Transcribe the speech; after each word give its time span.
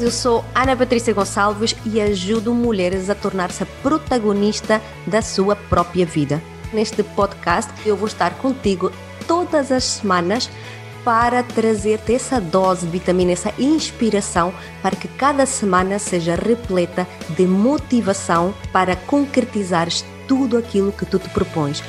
Eu 0.00 0.10
sou 0.10 0.42
Ana 0.54 0.74
Patrícia 0.74 1.12
Gonçalves 1.12 1.76
e 1.84 2.00
ajudo 2.00 2.54
mulheres 2.54 3.10
a 3.10 3.14
tornar-se 3.14 3.66
protagonista 3.82 4.80
da 5.06 5.20
sua 5.20 5.54
própria 5.54 6.06
vida. 6.06 6.42
Neste 6.72 7.02
podcast 7.02 7.70
eu 7.84 7.94
vou 7.94 8.08
estar 8.08 8.32
contigo 8.38 8.90
todas 9.26 9.70
as 9.70 9.84
semanas 9.84 10.48
para 11.04 11.42
trazer-te 11.42 12.14
essa 12.14 12.40
dose 12.40 12.86
de 12.86 12.92
vitamina, 12.92 13.32
essa 13.32 13.52
inspiração 13.58 14.54
para 14.82 14.96
que 14.96 15.06
cada 15.06 15.44
semana 15.44 15.98
seja 15.98 16.34
repleta 16.34 17.06
de 17.36 17.46
motivação 17.46 18.54
para 18.72 18.96
concretizares 18.96 20.02
tudo 20.26 20.56
aquilo 20.56 20.92
que 20.92 21.04
tu 21.04 21.18
te 21.18 21.28
propões. 21.28 21.82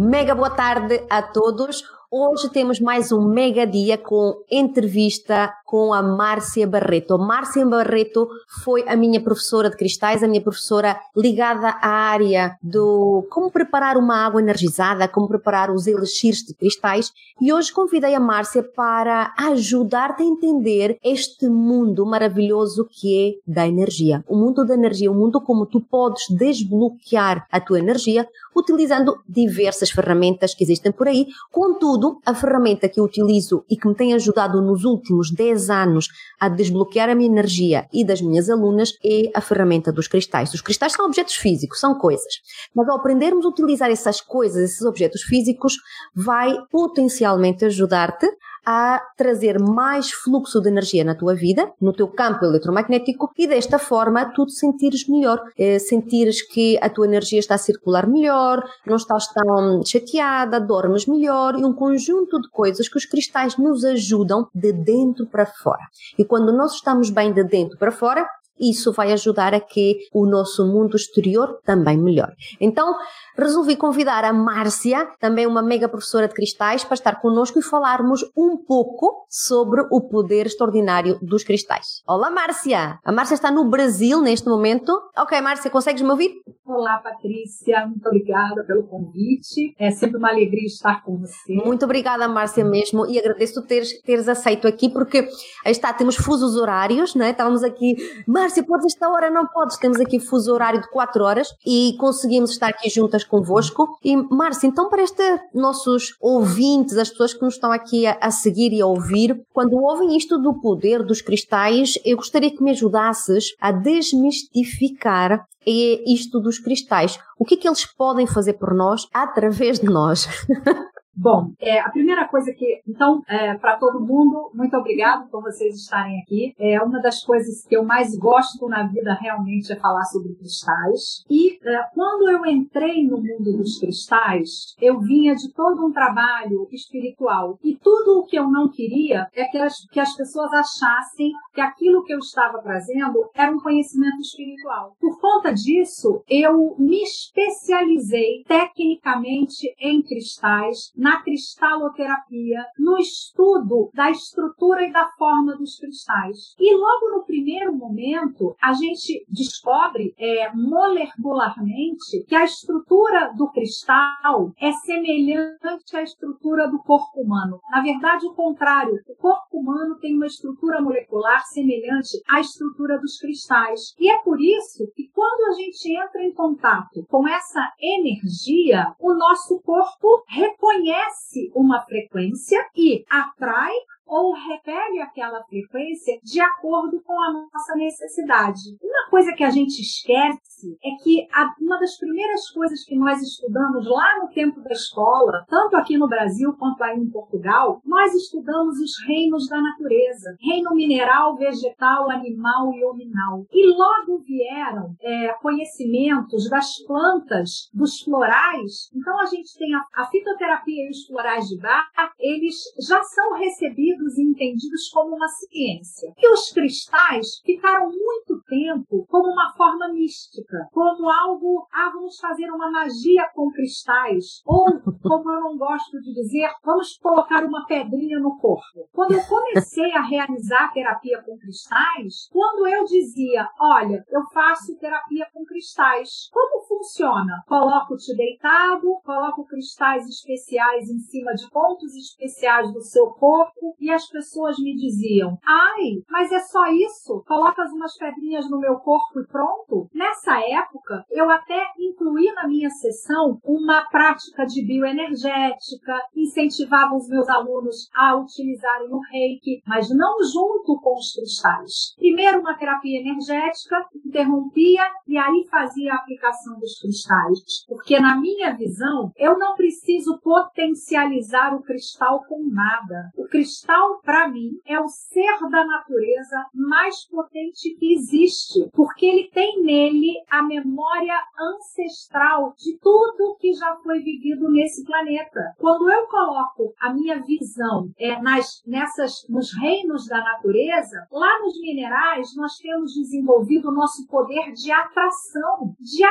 Mega 0.00 0.32
boa 0.32 0.48
tarde 0.48 1.04
a 1.10 1.20
todos. 1.20 1.82
Hoje 2.08 2.48
temos 2.50 2.78
mais 2.78 3.10
um 3.10 3.20
mega 3.20 3.66
dia 3.66 3.98
com 3.98 4.44
entrevista 4.48 5.52
com 5.68 5.92
a 5.92 6.02
Márcia 6.02 6.66
Barreto. 6.66 7.12
A 7.12 7.18
Márcia 7.18 7.66
Barreto 7.66 8.26
foi 8.64 8.88
a 8.88 8.96
minha 8.96 9.20
professora 9.20 9.68
de 9.68 9.76
cristais, 9.76 10.22
a 10.22 10.26
minha 10.26 10.40
professora 10.40 10.98
ligada 11.14 11.68
à 11.68 11.88
área 11.88 12.56
do 12.62 13.26
como 13.28 13.50
preparar 13.50 13.98
uma 13.98 14.24
água 14.24 14.40
energizada, 14.40 15.06
como 15.06 15.28
preparar 15.28 15.70
os 15.70 15.86
elixirs 15.86 16.38
de 16.38 16.54
cristais. 16.54 17.12
E 17.38 17.52
hoje 17.52 17.70
convidei 17.70 18.14
a 18.14 18.20
Márcia 18.20 18.62
para 18.62 19.34
ajudar-te 19.36 20.22
a 20.22 20.26
entender 20.26 20.98
este 21.04 21.46
mundo 21.50 22.06
maravilhoso 22.06 22.88
que 22.90 23.36
é 23.46 23.52
da 23.52 23.68
energia. 23.68 24.24
O 24.26 24.36
mundo 24.36 24.64
da 24.64 24.72
energia, 24.72 25.12
o 25.12 25.14
mundo 25.14 25.38
como 25.38 25.66
tu 25.66 25.82
podes 25.82 26.24
desbloquear 26.30 27.46
a 27.52 27.60
tua 27.60 27.78
energia 27.78 28.26
utilizando 28.56 29.18
diversas 29.28 29.90
ferramentas 29.90 30.54
que 30.54 30.64
existem 30.64 30.90
por 30.90 31.06
aí. 31.06 31.28
Contudo, 31.50 32.18
a 32.26 32.34
ferramenta 32.34 32.88
que 32.88 32.98
eu 32.98 33.04
utilizo 33.04 33.64
e 33.70 33.76
que 33.76 33.86
me 33.86 33.94
tem 33.94 34.14
ajudado 34.14 34.60
nos 34.60 34.84
últimos 34.84 35.30
10 35.30 35.57
anos 35.68 36.08
a 36.38 36.48
desbloquear 36.48 37.08
a 37.10 37.14
minha 37.14 37.30
energia 37.30 37.88
e 37.92 38.04
das 38.04 38.20
minhas 38.20 38.48
alunas 38.48 38.92
é 39.04 39.30
a 39.34 39.40
ferramenta 39.40 39.92
dos 39.92 40.06
cristais. 40.06 40.54
Os 40.54 40.60
cristais 40.60 40.92
são 40.92 41.04
objetos 41.06 41.34
físicos, 41.34 41.80
são 41.80 41.94
coisas. 41.98 42.40
Mas 42.74 42.88
ao 42.88 42.96
aprendermos 42.96 43.44
a 43.44 43.48
utilizar 43.48 43.90
essas 43.90 44.20
coisas, 44.20 44.62
esses 44.62 44.82
objetos 44.82 45.22
físicos, 45.22 45.76
vai 46.14 46.54
potencialmente 46.70 47.64
ajudar-te 47.64 48.26
a 48.70 49.00
trazer 49.16 49.58
mais 49.58 50.10
fluxo 50.10 50.60
de 50.60 50.68
energia 50.68 51.02
na 51.02 51.14
tua 51.14 51.34
vida, 51.34 51.72
no 51.80 51.90
teu 51.90 52.06
campo 52.06 52.44
eletromagnético 52.44 53.32
e 53.38 53.46
desta 53.46 53.78
forma 53.78 54.26
tu 54.34 54.44
te 54.44 54.52
sentires 54.52 55.08
melhor, 55.08 55.40
eh, 55.58 55.78
sentires 55.78 56.42
que 56.42 56.78
a 56.82 56.90
tua 56.90 57.06
energia 57.06 57.38
está 57.38 57.54
a 57.54 57.58
circular 57.58 58.06
melhor, 58.06 58.62
não 58.86 58.96
estás 58.96 59.26
tão 59.28 59.82
chateada, 59.86 60.60
dormes 60.60 61.06
melhor 61.06 61.58
e 61.58 61.64
um 61.64 61.72
conjunto 61.72 62.38
de 62.42 62.50
coisas 62.50 62.90
que 62.90 62.98
os 62.98 63.06
cristais 63.06 63.56
nos 63.56 63.86
ajudam 63.86 64.46
de 64.54 64.70
dentro 64.70 65.24
para 65.24 65.46
fora. 65.46 65.84
E 66.18 66.24
quando 66.24 66.52
nós 66.52 66.74
estamos 66.74 67.08
bem 67.08 67.32
de 67.32 67.44
dentro 67.44 67.78
para 67.78 67.90
fora, 67.90 68.28
isso 68.60 68.92
vai 68.92 69.12
ajudar 69.12 69.54
a 69.54 69.60
que 69.60 69.98
o 70.12 70.26
nosso 70.26 70.66
mundo 70.66 70.96
exterior 70.96 71.58
também 71.64 71.98
melhore. 71.98 72.34
Então, 72.60 72.94
resolvi 73.36 73.76
convidar 73.76 74.24
a 74.24 74.32
Márcia, 74.32 75.08
também 75.20 75.46
uma 75.46 75.62
mega 75.62 75.88
professora 75.88 76.28
de 76.28 76.34
cristais, 76.34 76.84
para 76.84 76.94
estar 76.94 77.20
connosco 77.20 77.58
e 77.58 77.62
falarmos 77.62 78.24
um 78.36 78.56
pouco 78.56 79.26
sobre 79.28 79.82
o 79.90 80.00
poder 80.00 80.46
extraordinário 80.46 81.18
dos 81.22 81.44
cristais. 81.44 82.02
Olá, 82.06 82.30
Márcia! 82.30 82.98
A 83.04 83.12
Márcia 83.12 83.34
está 83.34 83.50
no 83.50 83.64
Brasil 83.64 84.20
neste 84.20 84.48
momento. 84.48 84.92
Ok, 85.16 85.40
Márcia, 85.40 85.70
consegues 85.70 86.02
me 86.02 86.10
ouvir? 86.10 86.32
Olá, 86.66 86.98
Patrícia. 86.98 87.86
Muito 87.86 88.06
obrigada 88.06 88.62
pelo 88.64 88.82
convite. 88.82 89.74
É 89.78 89.90
sempre 89.90 90.18
uma 90.18 90.28
alegria 90.28 90.66
estar 90.66 91.02
com 91.02 91.16
você. 91.16 91.54
Muito 91.54 91.84
obrigada, 91.84 92.28
Márcia, 92.28 92.64
mesmo. 92.64 93.06
E 93.06 93.18
agradeço 93.18 93.62
teres, 93.62 94.00
teres 94.02 94.28
aceito 94.28 94.68
aqui, 94.68 94.88
porque 94.90 95.28
aí 95.64 95.72
está, 95.72 95.92
temos 95.92 96.16
fusos 96.16 96.56
horários, 96.56 97.14
né? 97.14 97.30
Estávamos 97.30 97.62
aqui, 97.62 97.96
Márcia, 98.26 98.47
podes 98.62 98.86
esta 98.86 99.08
hora? 99.08 99.30
Não 99.30 99.46
podes. 99.46 99.76
Temos 99.78 100.00
aqui 100.00 100.18
fuso 100.20 100.52
horário 100.52 100.80
de 100.80 100.90
4 100.90 101.24
horas 101.24 101.48
e 101.66 101.94
conseguimos 101.98 102.50
estar 102.50 102.68
aqui 102.68 102.88
juntas 102.88 103.24
convosco. 103.24 103.88
E, 104.04 104.16
Márcia, 104.16 104.66
então 104.66 104.88
para 104.88 105.02
estes 105.02 105.40
nossos 105.54 106.16
ouvintes, 106.20 106.96
as 106.96 107.10
pessoas 107.10 107.34
que 107.34 107.42
nos 107.42 107.54
estão 107.54 107.72
aqui 107.72 108.06
a, 108.06 108.18
a 108.20 108.30
seguir 108.30 108.72
e 108.72 108.80
a 108.80 108.86
ouvir, 108.86 109.40
quando 109.52 109.76
ouvem 109.76 110.16
isto 110.16 110.38
do 110.38 110.60
poder 110.60 111.02
dos 111.02 111.20
cristais, 111.20 111.94
eu 112.04 112.16
gostaria 112.16 112.50
que 112.50 112.62
me 112.62 112.70
ajudasses 112.70 113.54
a 113.60 113.72
desmistificar 113.72 115.46
é 115.66 116.10
isto 116.10 116.40
dos 116.40 116.58
cristais. 116.58 117.18
O 117.38 117.44
que 117.44 117.54
é 117.54 117.56
que 117.58 117.68
eles 117.68 117.84
podem 117.84 118.26
fazer 118.26 118.54
por 118.54 118.74
nós 118.74 119.06
através 119.12 119.78
de 119.78 119.86
nós? 119.86 120.26
Bom, 121.20 121.50
é, 121.58 121.80
a 121.80 121.90
primeira 121.90 122.28
coisa 122.28 122.52
que, 122.52 122.80
então, 122.86 123.22
é, 123.26 123.54
para 123.54 123.76
todo 123.76 124.00
mundo, 124.00 124.52
muito 124.54 124.76
obrigado 124.76 125.28
por 125.28 125.42
vocês 125.42 125.74
estarem 125.74 126.20
aqui. 126.20 126.54
É 126.56 126.80
uma 126.80 127.02
das 127.02 127.24
coisas 127.24 127.66
que 127.66 127.76
eu 127.76 127.84
mais 127.84 128.16
gosto 128.16 128.68
na 128.68 128.86
vida 128.86 129.18
realmente 129.20 129.72
é 129.72 129.76
falar 129.76 130.04
sobre 130.04 130.36
cristais. 130.36 131.24
E 131.28 131.58
é, 131.60 131.82
quando 131.92 132.30
eu 132.30 132.46
entrei 132.46 133.04
no 133.04 133.16
mundo 133.16 133.56
dos 133.56 133.80
cristais, 133.80 134.76
eu 134.80 135.00
vinha 135.00 135.34
de 135.34 135.52
todo 135.52 135.84
um 135.84 135.90
trabalho 135.90 136.68
espiritual 136.70 137.58
e 137.64 137.74
tudo 137.74 138.20
o 138.20 138.24
que 138.24 138.38
eu 138.38 138.48
não 138.48 138.68
queria 138.68 139.26
é 139.34 139.44
que 139.46 139.58
as, 139.58 139.74
que 139.90 139.98
as 139.98 140.14
pessoas 140.14 140.52
achassem 140.52 141.32
que 141.52 141.60
aquilo 141.60 142.04
que 142.04 142.14
eu 142.14 142.20
estava 142.20 142.62
trazendo 142.62 143.28
era 143.34 143.50
um 143.50 143.58
conhecimento 143.58 144.20
espiritual. 144.20 144.94
Por 145.00 145.20
conta 145.20 145.52
disso, 145.52 146.22
eu 146.28 146.76
me 146.78 147.02
especializei 147.02 148.44
tecnicamente 148.46 149.74
em 149.80 150.00
cristais 150.00 150.92
na 150.96 151.07
cristaloterapia, 151.16 152.64
no 152.78 152.98
estudo 152.98 153.90
da 153.94 154.10
estrutura 154.10 154.86
e 154.86 154.92
da 154.92 155.08
forma 155.18 155.56
dos 155.56 155.78
cristais. 155.78 156.54
E 156.58 156.74
logo 156.74 157.18
no 157.18 157.24
primeiro 157.24 157.74
momento, 157.74 158.54
a 158.62 158.72
gente 158.72 159.24
descobre 159.28 160.14
é, 160.18 160.52
molecularmente 160.54 162.24
que 162.26 162.34
a 162.34 162.44
estrutura 162.44 163.32
do 163.36 163.50
cristal 163.50 164.52
é 164.60 164.72
semelhante 164.72 165.96
à 165.96 166.02
estrutura 166.02 166.68
do 166.68 166.78
corpo 166.82 167.20
humano. 167.20 167.60
Na 167.70 167.82
verdade, 167.82 168.26
o 168.26 168.34
contrário, 168.34 168.94
o 169.08 169.14
corpo 169.16 169.58
humano 169.58 169.98
tem 169.98 170.14
uma 170.14 170.26
estrutura 170.26 170.80
molecular 170.80 171.42
semelhante 171.46 172.20
à 172.28 172.40
estrutura 172.40 172.98
dos 172.98 173.18
cristais. 173.18 173.94
E 173.98 174.10
é 174.10 174.16
por 174.22 174.40
isso 174.40 174.90
que 174.94 175.08
quando 175.14 175.52
a 175.52 175.52
gente 175.54 175.92
entra 175.92 176.22
em 176.22 176.32
contato 176.32 177.04
com 177.08 177.26
essa 177.26 177.72
energia, 177.80 178.94
o 179.00 179.14
nosso 179.14 179.60
corpo 179.62 180.22
reconhece 180.28 180.97
conhece 180.98 181.50
uma 181.54 181.84
frequência 181.84 182.58
e 182.74 183.04
atrai 183.08 183.72
ou 184.08 184.32
repele 184.32 185.00
aquela 185.00 185.44
frequência 185.44 186.18
de 186.22 186.40
acordo 186.40 187.00
com 187.02 187.20
a 187.20 187.32
nossa 187.32 187.74
necessidade. 187.76 188.60
Uma 188.82 189.10
coisa 189.10 189.32
que 189.34 189.44
a 189.44 189.50
gente 189.50 189.80
esquece 189.80 190.78
é 190.82 191.02
que 191.02 191.26
uma 191.60 191.78
das 191.78 191.96
primeiras 191.98 192.50
coisas 192.50 192.84
que 192.84 192.96
nós 192.96 193.20
estudamos 193.20 193.86
lá 193.86 194.18
no 194.20 194.28
tempo 194.30 194.60
da 194.62 194.72
escola, 194.72 195.44
tanto 195.48 195.76
aqui 195.76 195.98
no 195.98 196.08
Brasil 196.08 196.54
quanto 196.58 196.82
aí 196.82 196.98
em 196.98 197.10
Portugal, 197.10 197.80
nós 197.84 198.14
estudamos 198.14 198.78
os 198.80 198.92
reinos 199.06 199.48
da 199.48 199.60
natureza: 199.60 200.34
reino 200.40 200.74
mineral, 200.74 201.36
vegetal, 201.36 202.10
animal 202.10 202.72
e 202.72 202.84
hominal. 202.84 203.44
E 203.52 203.66
logo 203.76 204.22
vieram 204.24 204.94
é, 205.02 205.34
conhecimentos 205.42 206.48
das 206.48 206.82
plantas, 206.86 207.68
dos 207.74 208.00
florais. 208.02 208.88
Então 208.94 209.20
a 209.20 209.26
gente 209.26 209.56
tem 209.58 209.74
a, 209.74 209.84
a 209.94 210.06
fitoterapia 210.06 210.86
e 210.86 210.90
os 210.90 211.06
florais 211.06 211.46
de 211.46 211.60
bar, 211.60 211.88
eles 212.18 212.54
já 212.86 213.02
são 213.02 213.34
recebidos 213.34 213.97
e 214.18 214.22
entendidos 214.22 214.88
como 214.92 215.16
uma 215.16 215.28
ciência. 215.28 216.12
E 216.16 216.32
os 216.32 216.52
cristais 216.52 217.40
ficaram 217.44 217.88
muito 217.88 218.42
tempo 218.46 219.06
como 219.08 219.32
uma 219.32 219.52
forma 219.56 219.88
mística, 219.92 220.68
como 220.72 221.10
algo, 221.10 221.66
ah, 221.72 221.90
vamos 221.92 222.18
fazer 222.18 222.50
uma 222.50 222.70
magia 222.70 223.28
com 223.34 223.50
cristais, 223.50 224.42
ou, 224.46 224.64
como 225.02 225.30
eu 225.32 225.40
não 225.40 225.56
gosto 225.56 226.00
de 226.00 226.12
dizer, 226.12 226.50
vamos 226.64 226.96
colocar 226.98 227.44
uma 227.44 227.66
pedrinha 227.66 228.18
no 228.18 228.36
corpo. 228.38 228.88
Quando 228.92 229.12
eu 229.12 229.24
comecei 229.24 229.92
a 229.92 230.02
realizar 230.02 230.72
terapia 230.72 231.22
com 231.22 231.36
cristais, 231.38 232.28
quando 232.30 232.66
eu 232.66 232.84
dizia, 232.84 233.48
olha, 233.60 234.04
eu 234.10 234.22
faço 234.32 234.78
terapia 234.78 235.26
com 235.32 235.44
cristais, 235.44 236.28
como 236.30 236.62
funciona? 236.78 237.42
Coloco-te 237.46 238.16
deitado, 238.16 239.00
coloco 239.04 239.44
cristais 239.44 240.06
especiais 240.06 240.88
em 240.88 240.98
cima 240.98 241.34
de 241.34 241.50
pontos 241.50 241.94
especiais 241.94 242.72
do 242.72 242.80
seu 242.80 243.06
corpo 243.06 243.74
e 243.80 243.90
as 243.90 244.08
pessoas 244.08 244.56
me 244.58 244.74
diziam: 244.76 245.38
ai, 245.44 246.02
mas 246.08 246.30
é 246.30 246.38
só 246.40 246.66
isso? 246.68 247.22
Colocas 247.26 247.70
umas 247.72 247.96
pedrinhas 247.96 248.48
no 248.48 248.60
meu 248.60 248.76
corpo 248.76 249.20
e 249.20 249.26
pronto? 249.26 249.88
Nessa 249.92 250.38
época, 250.40 251.04
eu 251.10 251.28
até 251.28 251.66
incluí 251.78 252.32
na 252.32 252.46
minha 252.46 252.70
sessão 252.70 253.38
uma 253.44 253.82
prática 253.90 254.46
de 254.46 254.64
bioenergética, 254.64 255.94
incentivava 256.14 256.94
os 256.94 257.08
meus 257.08 257.28
alunos 257.28 257.88
a 257.94 258.16
utilizarem 258.16 258.92
o 258.92 259.00
reiki, 259.10 259.62
mas 259.66 259.88
não 259.90 260.16
junto 260.22 260.80
com 260.80 260.94
os 260.94 261.12
cristais. 261.14 261.94
Primeiro, 261.96 262.40
uma 262.40 262.56
terapia 262.56 263.00
energética, 263.00 263.86
interrompia 264.04 264.84
e 265.06 265.16
aí 265.16 265.46
fazia 265.50 265.92
a 265.92 265.96
aplicação 265.96 266.58
dos 266.58 266.67
dos 266.68 266.78
cristais, 266.78 267.64
porque 267.66 267.98
na 267.98 268.16
minha 268.20 268.54
visão, 268.54 269.10
eu 269.16 269.38
não 269.38 269.56
preciso 269.56 270.18
potencializar 270.20 271.54
o 271.54 271.62
cristal 271.62 272.24
com 272.28 272.46
nada. 272.52 273.10
O 273.16 273.24
cristal, 273.24 274.00
para 274.02 274.28
mim, 274.28 274.50
é 274.66 274.78
o 274.78 274.88
ser 274.88 275.38
da 275.50 275.64
natureza 275.64 276.44
mais 276.54 277.06
potente 277.08 277.74
que 277.78 277.94
existe, 277.94 278.68
porque 278.72 279.06
ele 279.06 279.30
tem 279.32 279.62
nele 279.62 280.14
a 280.30 280.42
memória 280.42 281.16
ancestral 281.38 282.54
de 282.58 282.78
tudo 282.78 283.36
que 283.40 283.52
já 283.52 283.76
foi 283.82 284.00
vivido 284.00 284.50
nesse 284.50 284.84
planeta. 284.84 285.40
Quando 285.58 285.90
eu 285.90 286.06
coloco 286.06 286.74
a 286.80 286.92
minha 286.92 287.20
visão 287.22 287.90
é, 287.98 288.20
nas, 288.20 288.62
nessas, 288.66 289.26
nos 289.28 289.52
reinos 289.58 290.06
da 290.06 290.18
natureza, 290.18 291.06
lá 291.10 291.40
nos 291.40 291.58
minerais 291.60 292.34
nós 292.36 292.56
temos 292.58 292.92
desenvolvido 292.94 293.68
o 293.68 293.74
nosso 293.74 294.06
poder 294.08 294.52
de 294.52 294.70
atração, 294.70 295.74
de 295.80 296.04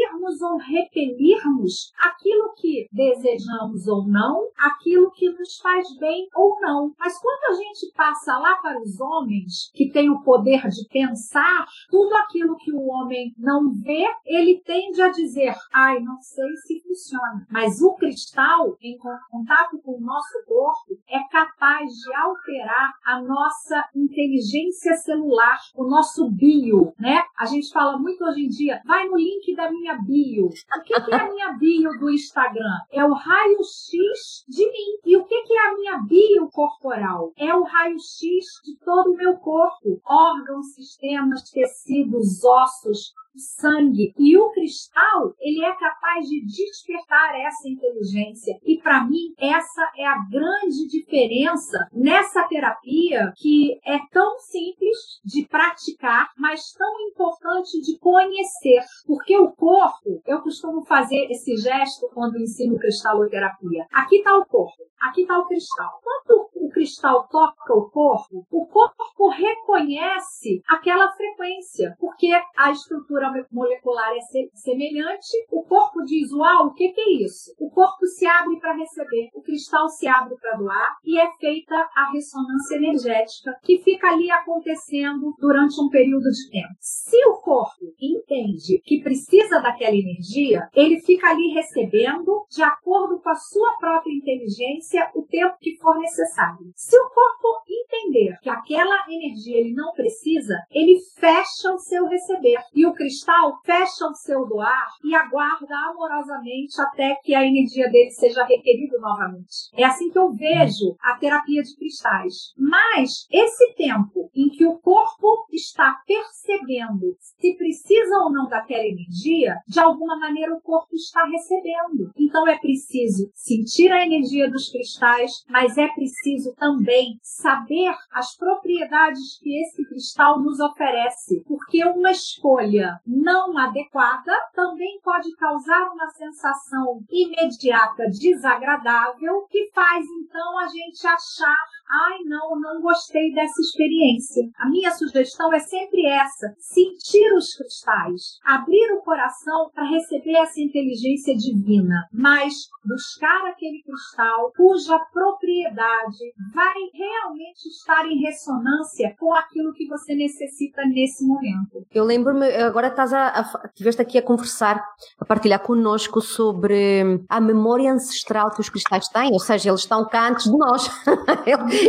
atrairmos 0.00 0.40
ou 0.42 0.56
repelirmos 0.56 1.92
aquilo 1.98 2.52
que 2.56 2.88
desejamos 2.92 3.86
ou 3.86 4.06
não, 4.06 4.48
aquilo 4.58 5.10
que 5.12 5.30
nos 5.30 5.58
faz 5.58 5.86
bem 5.98 6.28
ou 6.34 6.58
não. 6.60 6.92
Mas 6.98 7.18
quando 7.18 7.52
a 7.52 7.62
gente 7.62 7.92
passa 7.94 8.38
lá 8.38 8.56
para 8.56 8.80
os 8.80 9.00
homens, 9.00 9.70
que 9.74 9.90
têm 9.90 10.10
o 10.10 10.22
poder 10.22 10.68
de 10.68 10.86
pensar, 10.88 11.66
tudo 11.88 12.14
aquilo 12.14 12.56
que 12.56 12.72
o 12.72 12.86
homem 12.86 13.32
não 13.38 13.72
vê, 13.72 14.06
ele 14.24 14.60
tende 14.64 15.00
a 15.02 15.08
dizer: 15.08 15.54
ai, 15.72 16.00
não 16.00 16.20
sei 16.20 16.50
se 16.56 16.80
funciona. 16.82 17.46
Mas 17.50 17.80
o 17.80 17.94
cristal, 17.94 18.76
em 18.80 18.96
contato 19.30 19.78
com 19.82 19.96
o 19.96 20.00
nosso 20.00 20.44
corpo, 20.46 20.98
é 21.08 21.20
capaz 21.30 21.90
de 21.90 22.14
alterar 22.14 22.92
a 23.04 23.22
nossa 23.22 23.88
inteligência 23.94 24.94
celular, 24.94 25.58
o 25.76 25.84
nosso 25.84 26.30
bio, 26.30 26.92
né? 26.98 27.22
A 27.38 27.46
gente 27.46 27.72
fala 27.72 27.98
muito 27.98 28.24
hoje 28.24 28.42
em 28.42 28.48
dia, 28.48 28.80
vai 28.84 29.06
no 29.08 29.16
link 29.16 29.54
da 29.54 29.70
minha 29.70 29.89
bio. 29.94 30.46
O 30.46 30.82
que, 30.82 31.00
que 31.00 31.12
é 31.12 31.16
a 31.16 31.28
minha 31.28 31.52
bio 31.52 31.90
do 31.98 32.10
Instagram? 32.10 32.78
É 32.90 33.04
o 33.04 33.12
raio-x 33.12 34.44
de 34.48 34.66
mim. 34.66 35.00
E 35.04 35.16
o 35.16 35.24
que, 35.24 35.42
que 35.42 35.52
é 35.52 35.68
a 35.68 35.74
minha 35.74 35.98
bio 35.98 36.48
corporal? 36.50 37.32
É 37.36 37.54
o 37.54 37.62
raio-x 37.62 38.46
de 38.64 38.76
todo 38.84 39.12
o 39.12 39.16
meu 39.16 39.36
corpo. 39.36 40.00
Órgãos, 40.04 40.74
sistemas, 40.74 41.50
tecidos, 41.50 42.42
ossos, 42.44 43.12
sangue. 43.36 44.12
E 44.18 44.36
o 44.36 44.50
cristal, 44.50 45.34
ele 45.38 45.64
é 45.64 45.74
capaz 45.76 46.26
de 46.26 46.44
despertar 46.44 47.34
essa 47.40 47.68
inteligência. 47.68 48.58
E 48.64 48.78
para 48.78 49.04
mim, 49.04 49.34
essa 49.38 49.90
é 49.96 50.06
a 50.06 50.18
grande 50.30 50.86
diferença 50.88 51.88
nessa 51.92 52.46
terapia 52.48 53.32
que 53.36 53.78
é 53.84 53.98
tão 54.12 54.38
simples 54.38 54.96
de 55.24 55.46
praticar, 55.46 56.28
mas 56.38 56.72
tão 56.72 57.00
importante 57.08 57.80
de 57.80 57.98
conhecer. 57.98 58.82
Porque 59.06 59.36
o 59.38 59.52
corpo, 59.52 60.22
eu 60.26 60.40
costumo 60.42 60.84
fazer 60.84 61.26
esse 61.30 61.56
gesto 61.56 62.08
quando 62.12 62.40
ensino 62.40 62.78
cristaloterapia. 62.78 63.86
Aqui 63.92 64.16
está 64.16 64.36
o 64.36 64.44
corpo, 64.46 64.82
aqui 65.00 65.22
está 65.22 65.38
o 65.38 65.46
cristal. 65.46 66.00
Quando 66.02 66.40
o 66.40 66.49
cristal 66.70 67.28
toca 67.28 67.74
o 67.74 67.90
corpo, 67.90 68.46
o 68.50 68.66
corpo 68.66 69.28
reconhece 69.28 70.62
aquela 70.68 71.10
frequência, 71.12 71.94
porque 71.98 72.30
a 72.56 72.70
estrutura 72.70 73.32
molecular 73.50 74.12
é 74.14 74.20
semelhante, 74.54 75.46
o 75.50 75.62
corpo 75.64 76.02
diz: 76.04 76.32
Uau, 76.32 76.68
o 76.68 76.74
que, 76.74 76.88
que 76.90 77.00
é 77.00 77.24
isso? 77.24 77.54
O 77.58 77.70
corpo 77.70 78.06
se 78.06 78.26
abre 78.26 78.58
para 78.58 78.74
receber, 78.74 79.30
o 79.34 79.42
cristal 79.42 79.88
se 79.88 80.06
abre 80.06 80.36
para 80.36 80.56
doar 80.56 80.96
e 81.04 81.18
é 81.18 81.30
feita 81.38 81.74
a 81.74 82.10
ressonância 82.12 82.76
energética 82.76 83.58
que 83.62 83.78
fica 83.78 84.08
ali 84.08 84.30
acontecendo 84.30 85.34
durante 85.38 85.80
um 85.80 85.88
período 85.88 86.30
de 86.30 86.50
tempo. 86.50 86.74
Se 86.80 87.16
o 87.26 87.40
corpo 87.40 87.84
entende 88.00 88.80
que 88.84 89.02
precisa 89.02 89.60
daquela 89.60 89.96
energia, 89.96 90.68
ele 90.74 91.00
fica 91.00 91.28
ali 91.28 91.48
recebendo 91.52 92.46
de 92.50 92.62
acordo 92.62 93.20
com 93.20 93.30
a 93.30 93.34
sua 93.34 93.76
própria 93.78 94.12
inteligência 94.12 95.10
o 95.14 95.22
tempo 95.22 95.56
que 95.60 95.76
for 95.78 95.98
necessário. 95.98 96.59
Se 96.74 96.96
o 96.98 97.08
corpo 97.10 97.62
entender 97.68 98.38
que 98.42 98.50
aquela 98.50 99.04
energia 99.08 99.58
ele 99.58 99.74
não 99.74 99.92
precisa, 99.92 100.54
ele 100.70 100.98
fecha 101.18 101.72
o 101.72 101.78
seu 101.78 102.06
receber 102.06 102.58
e 102.74 102.86
o 102.86 102.94
cristal 102.94 103.60
fecha 103.64 104.06
o 104.06 104.14
seu 104.14 104.46
doar 104.46 104.88
e 105.04 105.14
aguarda 105.14 105.74
amorosamente 105.90 106.80
até 106.80 107.16
que 107.22 107.34
a 107.34 107.44
energia 107.44 107.90
dele 107.90 108.10
seja 108.10 108.44
requerida 108.44 108.98
novamente. 108.98 109.70
É 109.74 109.84
assim 109.84 110.10
que 110.10 110.18
eu 110.18 110.32
vejo 110.32 110.96
a 111.00 111.16
terapia 111.16 111.62
de 111.62 111.76
cristais. 111.76 112.52
Mas 112.56 113.26
esse 113.30 113.74
tempo 113.74 114.30
em 114.34 114.48
que 114.48 114.66
o 114.66 114.78
corpo 114.78 115.46
está 115.52 115.96
percebendo 116.06 117.16
se 117.18 117.56
precisa 117.56 118.18
ou 118.24 118.32
não 118.32 118.48
daquela 118.48 118.86
energia, 118.86 119.56
de 119.66 119.80
alguma 119.80 120.18
maneira 120.18 120.54
o 120.54 120.60
corpo 120.60 120.94
está 120.94 121.24
recebendo. 121.24 122.12
Então 122.16 122.46
é 122.48 122.58
preciso 122.58 123.30
sentir 123.34 123.90
a 123.92 124.04
energia 124.04 124.50
dos 124.50 124.70
cristais, 124.70 125.44
mas 125.48 125.76
é 125.78 125.88
preciso 125.88 126.49
também 126.54 127.18
saber 127.22 127.94
as 128.12 128.36
propriedades 128.36 129.38
que 129.40 129.62
esse 129.62 129.84
cristal 129.88 130.40
nos 130.40 130.60
oferece, 130.60 131.42
porque 131.46 131.84
uma 131.84 132.10
escolha 132.10 133.00
não 133.06 133.56
adequada 133.58 134.32
também 134.54 135.00
pode 135.02 135.34
causar 135.36 135.90
uma 135.92 136.08
sensação 136.10 137.00
imediata 137.10 138.08
desagradável 138.08 139.46
que 139.50 139.70
faz 139.74 140.04
então 140.06 140.58
a 140.58 140.66
gente 140.66 141.06
achar 141.06 141.58
ai 141.90 142.18
não, 142.24 142.58
não 142.60 142.80
gostei 142.80 143.32
dessa 143.32 143.60
experiência. 143.60 144.48
A 144.58 144.68
minha 144.68 144.90
sugestão 144.92 145.52
é 145.52 145.58
sempre 145.58 146.06
essa: 146.06 146.54
sentir 146.58 147.32
os 147.34 147.54
cristais, 147.54 148.38
abrir 148.44 148.92
o 148.94 149.02
coração 149.02 149.70
para 149.74 149.88
receber 149.88 150.36
essa 150.36 150.60
inteligência 150.60 151.34
divina, 151.36 152.08
mas 152.12 152.54
buscar 152.84 153.50
aquele 153.50 153.82
cristal 153.82 154.52
cuja 154.56 154.98
propriedade 155.12 156.18
vai 156.54 156.74
realmente 156.94 157.66
estar 157.68 158.06
em 158.06 158.20
ressonância 158.20 159.14
com 159.18 159.34
aquilo 159.34 159.72
que 159.72 159.86
você 159.86 160.14
necessita 160.14 160.82
nesse 160.86 161.26
momento. 161.26 161.84
Eu 161.92 162.04
lembro-me, 162.04 162.46
agora 162.56 162.88
estás 162.88 163.12
a, 163.12 163.28
a 163.28 163.66
estiveste 163.66 164.02
aqui 164.02 164.18
a 164.18 164.22
conversar, 164.22 164.82
a 165.18 165.24
partilhar 165.24 165.60
conosco 165.60 166.20
sobre 166.20 167.24
a 167.28 167.40
memória 167.40 167.92
ancestral 167.92 168.50
que 168.50 168.60
os 168.60 168.68
cristais 168.68 169.08
têm, 169.08 169.32
ou 169.32 169.40
seja, 169.40 169.70
eles 169.70 169.80
estão 169.80 170.06
cá 170.06 170.28
antes 170.28 170.50
de 170.50 170.56
nós. 170.56 170.90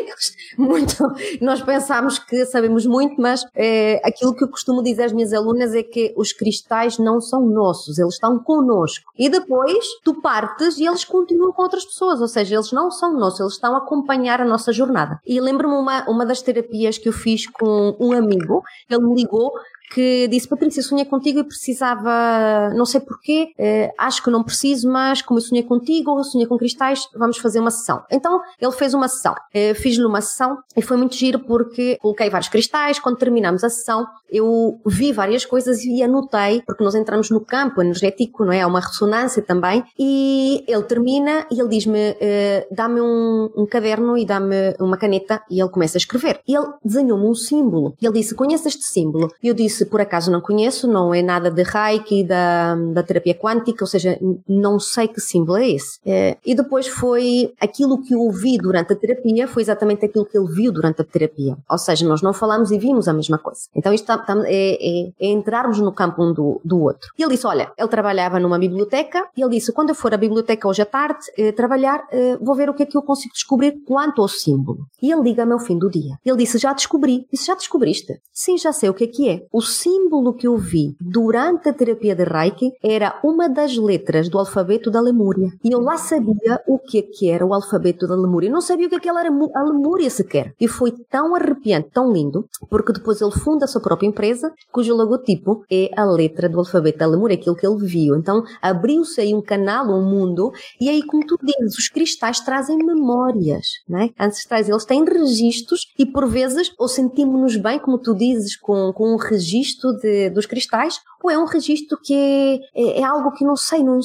muito, 0.57 0.95
nós 1.41 1.61
pensamos 1.61 2.19
que 2.19 2.45
sabemos 2.45 2.85
muito, 2.85 3.19
mas 3.21 3.43
é, 3.55 4.01
aquilo 4.03 4.35
que 4.35 4.43
eu 4.43 4.49
costumo 4.49 4.83
dizer 4.83 5.03
às 5.03 5.11
minhas 5.11 5.33
alunas 5.33 5.73
é 5.73 5.83
que 5.83 6.13
os 6.17 6.33
cristais 6.33 6.97
não 6.97 7.19
são 7.21 7.45
nossos, 7.45 7.97
eles 7.97 8.13
estão 8.13 8.39
connosco. 8.39 9.11
E 9.17 9.29
depois 9.29 9.85
tu 10.03 10.21
partes 10.21 10.77
e 10.77 10.85
eles 10.85 11.03
continuam 11.03 11.51
com 11.51 11.63
outras 11.63 11.85
pessoas, 11.85 12.21
ou 12.21 12.27
seja, 12.27 12.55
eles 12.55 12.71
não 12.71 12.91
são 12.91 13.17
nossos, 13.17 13.39
eles 13.39 13.53
estão 13.53 13.75
a 13.75 13.79
acompanhar 13.79 14.41
a 14.41 14.45
nossa 14.45 14.71
jornada. 14.71 15.19
E 15.25 15.39
lembro-me 15.39 15.75
uma, 15.75 16.09
uma 16.09 16.25
das 16.25 16.41
terapias 16.41 16.97
que 16.97 17.09
eu 17.09 17.13
fiz 17.13 17.47
com 17.47 17.95
um 17.99 18.13
amigo, 18.13 18.63
ele 18.89 19.01
me 19.01 19.15
ligou 19.15 19.51
que 19.93 20.27
disse, 20.29 20.47
Patrícia, 20.47 20.81
sonhei 20.81 21.05
contigo 21.05 21.39
e 21.39 21.43
precisava, 21.43 22.71
não 22.75 22.85
sei 22.85 23.01
porquê, 23.01 23.51
eh, 23.57 23.91
acho 23.97 24.23
que 24.23 24.29
não 24.29 24.43
preciso, 24.43 24.89
mas 24.89 25.21
como 25.21 25.39
eu 25.39 25.43
sonhei 25.43 25.63
contigo, 25.63 26.17
eu 26.17 26.23
sonhei 26.23 26.47
com 26.47 26.57
cristais, 26.57 27.07
vamos 27.15 27.37
fazer 27.37 27.59
uma 27.59 27.71
sessão. 27.71 28.03
Então, 28.09 28.39
ele 28.59 28.71
fez 28.71 28.93
uma 28.93 29.07
sessão. 29.07 29.35
Eh, 29.53 29.73
Fiz-lhe 29.73 30.05
uma 30.05 30.21
sessão 30.21 30.57
e 30.77 30.81
foi 30.81 30.95
muito 30.97 31.15
giro 31.15 31.39
porque 31.39 31.97
coloquei 32.01 32.29
vários 32.29 32.49
cristais, 32.49 32.99
quando 32.99 33.17
terminamos 33.17 33.63
a 33.63 33.69
sessão, 33.69 34.05
eu 34.29 34.79
vi 34.85 35.11
várias 35.11 35.45
coisas 35.45 35.83
e 35.83 36.01
anotei, 36.01 36.61
porque 36.65 36.83
nós 36.83 36.95
entramos 36.95 37.29
no 37.29 37.41
campo 37.41 37.81
energético, 37.81 38.45
não 38.45 38.53
é? 38.53 38.61
Há 38.61 38.67
uma 38.67 38.79
ressonância 38.79 39.41
também, 39.41 39.83
e 39.99 40.63
ele 40.67 40.83
termina 40.83 41.45
e 41.51 41.59
ele 41.59 41.69
diz-me, 41.69 42.15
eh, 42.21 42.67
dá-me 42.71 43.01
um, 43.01 43.49
um 43.57 43.65
caderno 43.65 44.17
e 44.17 44.25
dá-me 44.25 44.73
uma 44.79 44.97
caneta, 44.97 45.41
e 45.49 45.59
ele 45.59 45.69
começa 45.69 45.97
a 45.97 45.99
escrever. 45.99 46.39
E 46.47 46.55
ele 46.55 46.67
desenhou-me 46.83 47.25
um 47.25 47.35
símbolo. 47.35 47.93
Ele 48.01 48.13
disse, 48.13 48.33
conhece 48.35 48.67
este 48.69 48.85
símbolo? 48.85 49.29
E 49.43 49.47
eu 49.47 49.53
disse, 49.53 49.80
por 49.85 50.01
acaso 50.01 50.31
não 50.31 50.41
conheço, 50.41 50.87
não 50.87 51.13
é 51.13 51.21
nada 51.21 51.49
de 51.49 51.63
Reiki, 51.63 52.23
da, 52.23 52.75
da 52.75 53.03
terapia 53.03 53.35
quântica, 53.35 53.83
ou 53.83 53.87
seja, 53.87 54.17
não 54.47 54.79
sei 54.79 55.07
que 55.07 55.21
símbolo 55.21 55.57
é 55.57 55.69
esse. 55.69 55.99
É, 56.05 56.37
e 56.45 56.55
depois 56.55 56.87
foi 56.87 57.53
aquilo 57.59 58.01
que 58.01 58.13
eu 58.13 58.19
ouvi 58.19 58.57
durante 58.57 58.93
a 58.93 58.95
terapia, 58.95 59.47
foi 59.47 59.63
exatamente 59.63 60.05
aquilo 60.05 60.25
que 60.25 60.37
ele 60.37 60.47
viu 60.47 60.71
durante 60.71 61.01
a 61.01 61.05
terapia. 61.05 61.57
Ou 61.69 61.77
seja, 61.77 62.07
nós 62.07 62.21
não 62.21 62.33
falamos 62.33 62.71
e 62.71 62.77
vimos 62.77 63.07
a 63.07 63.13
mesma 63.13 63.37
coisa. 63.37 63.61
Então 63.75 63.93
isto 63.93 64.11
é, 64.11 64.15
é, 64.45 65.07
é, 65.19 65.31
entrarmos 65.31 65.79
no 65.79 65.91
campo 65.91 66.23
um 66.23 66.33
do, 66.33 66.61
do 66.63 66.81
outro. 66.81 67.09
E 67.17 67.23
ele 67.23 67.35
disse, 67.35 67.47
olha, 67.47 67.71
ele 67.77 67.87
trabalhava 67.87 68.39
numa 68.39 68.59
biblioteca 68.59 69.27
e 69.35 69.41
ele 69.41 69.51
disse, 69.51 69.71
quando 69.71 69.89
eu 69.89 69.95
for 69.95 70.13
à 70.13 70.17
biblioteca 70.17 70.67
hoje 70.67 70.81
à 70.81 70.85
tarde 70.85 71.19
eh, 71.37 71.51
trabalhar, 71.51 72.05
eh, 72.11 72.37
vou 72.41 72.55
ver 72.55 72.69
o 72.69 72.73
que 72.73 72.83
é 72.83 72.85
que 72.85 72.97
eu 72.97 73.01
consigo 73.01 73.33
descobrir 73.33 73.81
quanto 73.85 74.21
ao 74.21 74.27
símbolo. 74.27 74.85
E 75.01 75.11
ele 75.11 75.21
liga-me 75.21 75.53
ao 75.53 75.59
fim 75.59 75.77
do 75.77 75.89
dia. 75.89 76.15
Ele 76.25 76.37
disse, 76.37 76.57
já 76.57 76.73
descobri. 76.73 77.25
Disse, 77.31 77.47
já 77.47 77.55
descobriste? 77.55 78.19
Sim, 78.33 78.57
já 78.57 78.71
sei 78.73 78.89
o 78.89 78.93
que 78.93 79.03
é 79.03 79.07
que 79.07 79.29
é. 79.29 79.45
O 79.51 79.61
símbolo 79.71 80.33
que 80.33 80.47
eu 80.47 80.57
vi 80.57 80.95
durante 80.99 81.69
a 81.69 81.73
terapia 81.73 82.13
de 82.13 82.23
Reiki 82.23 82.73
era 82.83 83.19
uma 83.23 83.49
das 83.49 83.77
letras 83.77 84.29
do 84.29 84.37
alfabeto 84.37 84.91
da 84.91 85.01
Lemúria. 85.01 85.49
E 85.63 85.73
eu 85.73 85.79
lá 85.79 85.97
sabia 85.97 86.61
o 86.67 86.77
que, 86.77 86.99
é 86.99 87.01
que 87.01 87.29
era 87.29 87.45
o 87.45 87.53
alfabeto 87.53 88.05
da 88.05 88.15
Lemúria. 88.15 88.47
Eu 88.49 88.53
não 88.53 88.61
sabia 88.61 88.87
o 88.87 88.89
que, 88.89 88.95
é 88.95 88.99
que 88.99 89.09
era 89.09 89.29
a 89.29 89.63
Lemúria 89.63 90.09
sequer. 90.09 90.53
E 90.59 90.67
foi 90.67 90.91
tão 91.09 91.35
arrepiante, 91.35 91.89
tão 91.93 92.11
lindo, 92.11 92.45
porque 92.69 92.93
depois 92.93 93.21
ele 93.21 93.31
funda 93.31 93.65
a 93.65 93.67
sua 93.67 93.81
própria 93.81 94.07
empresa, 94.07 94.51
cujo 94.71 94.95
logotipo 94.95 95.63
é 95.71 95.89
a 95.95 96.03
letra 96.03 96.49
do 96.49 96.59
alfabeto 96.59 96.99
da 96.99 97.07
Lemúria, 97.07 97.35
aquilo 97.35 97.55
que 97.55 97.65
ele 97.65 97.85
viu. 97.85 98.15
Então 98.15 98.43
abriu-se 98.61 99.21
aí 99.21 99.33
um 99.33 99.41
canal, 99.41 99.87
um 99.87 100.03
mundo, 100.03 100.51
e 100.79 100.89
aí, 100.89 101.01
como 101.03 101.25
tu 101.25 101.37
dizes, 101.41 101.77
os 101.77 101.87
cristais 101.87 102.39
trazem 102.41 102.77
memórias, 102.77 103.67
né? 103.87 104.09
ancestrais. 104.19 104.67
Eles 104.67 104.85
têm 104.85 105.03
registros 105.05 105.87
e 105.97 106.05
por 106.05 106.27
vezes 106.27 106.71
ou 106.77 106.87
sentimos-nos 106.87 107.55
bem, 107.55 107.79
como 107.79 107.97
tu 107.97 108.13
dizes, 108.13 108.57
com, 108.57 108.91
com 108.93 109.13
um 109.13 109.17
registro 109.17 109.50
de, 109.97 110.29
dos 110.29 110.45
cristais, 110.45 110.99
ou 111.23 111.29
é 111.29 111.37
um 111.37 111.45
registro 111.45 111.97
que 112.01 112.13
é, 112.13 112.55
é, 112.75 112.99
é 112.99 113.03
algo 113.03 113.31
que 113.31 113.45
não 113.45 113.55
sei, 113.55 113.83
não, 113.83 113.99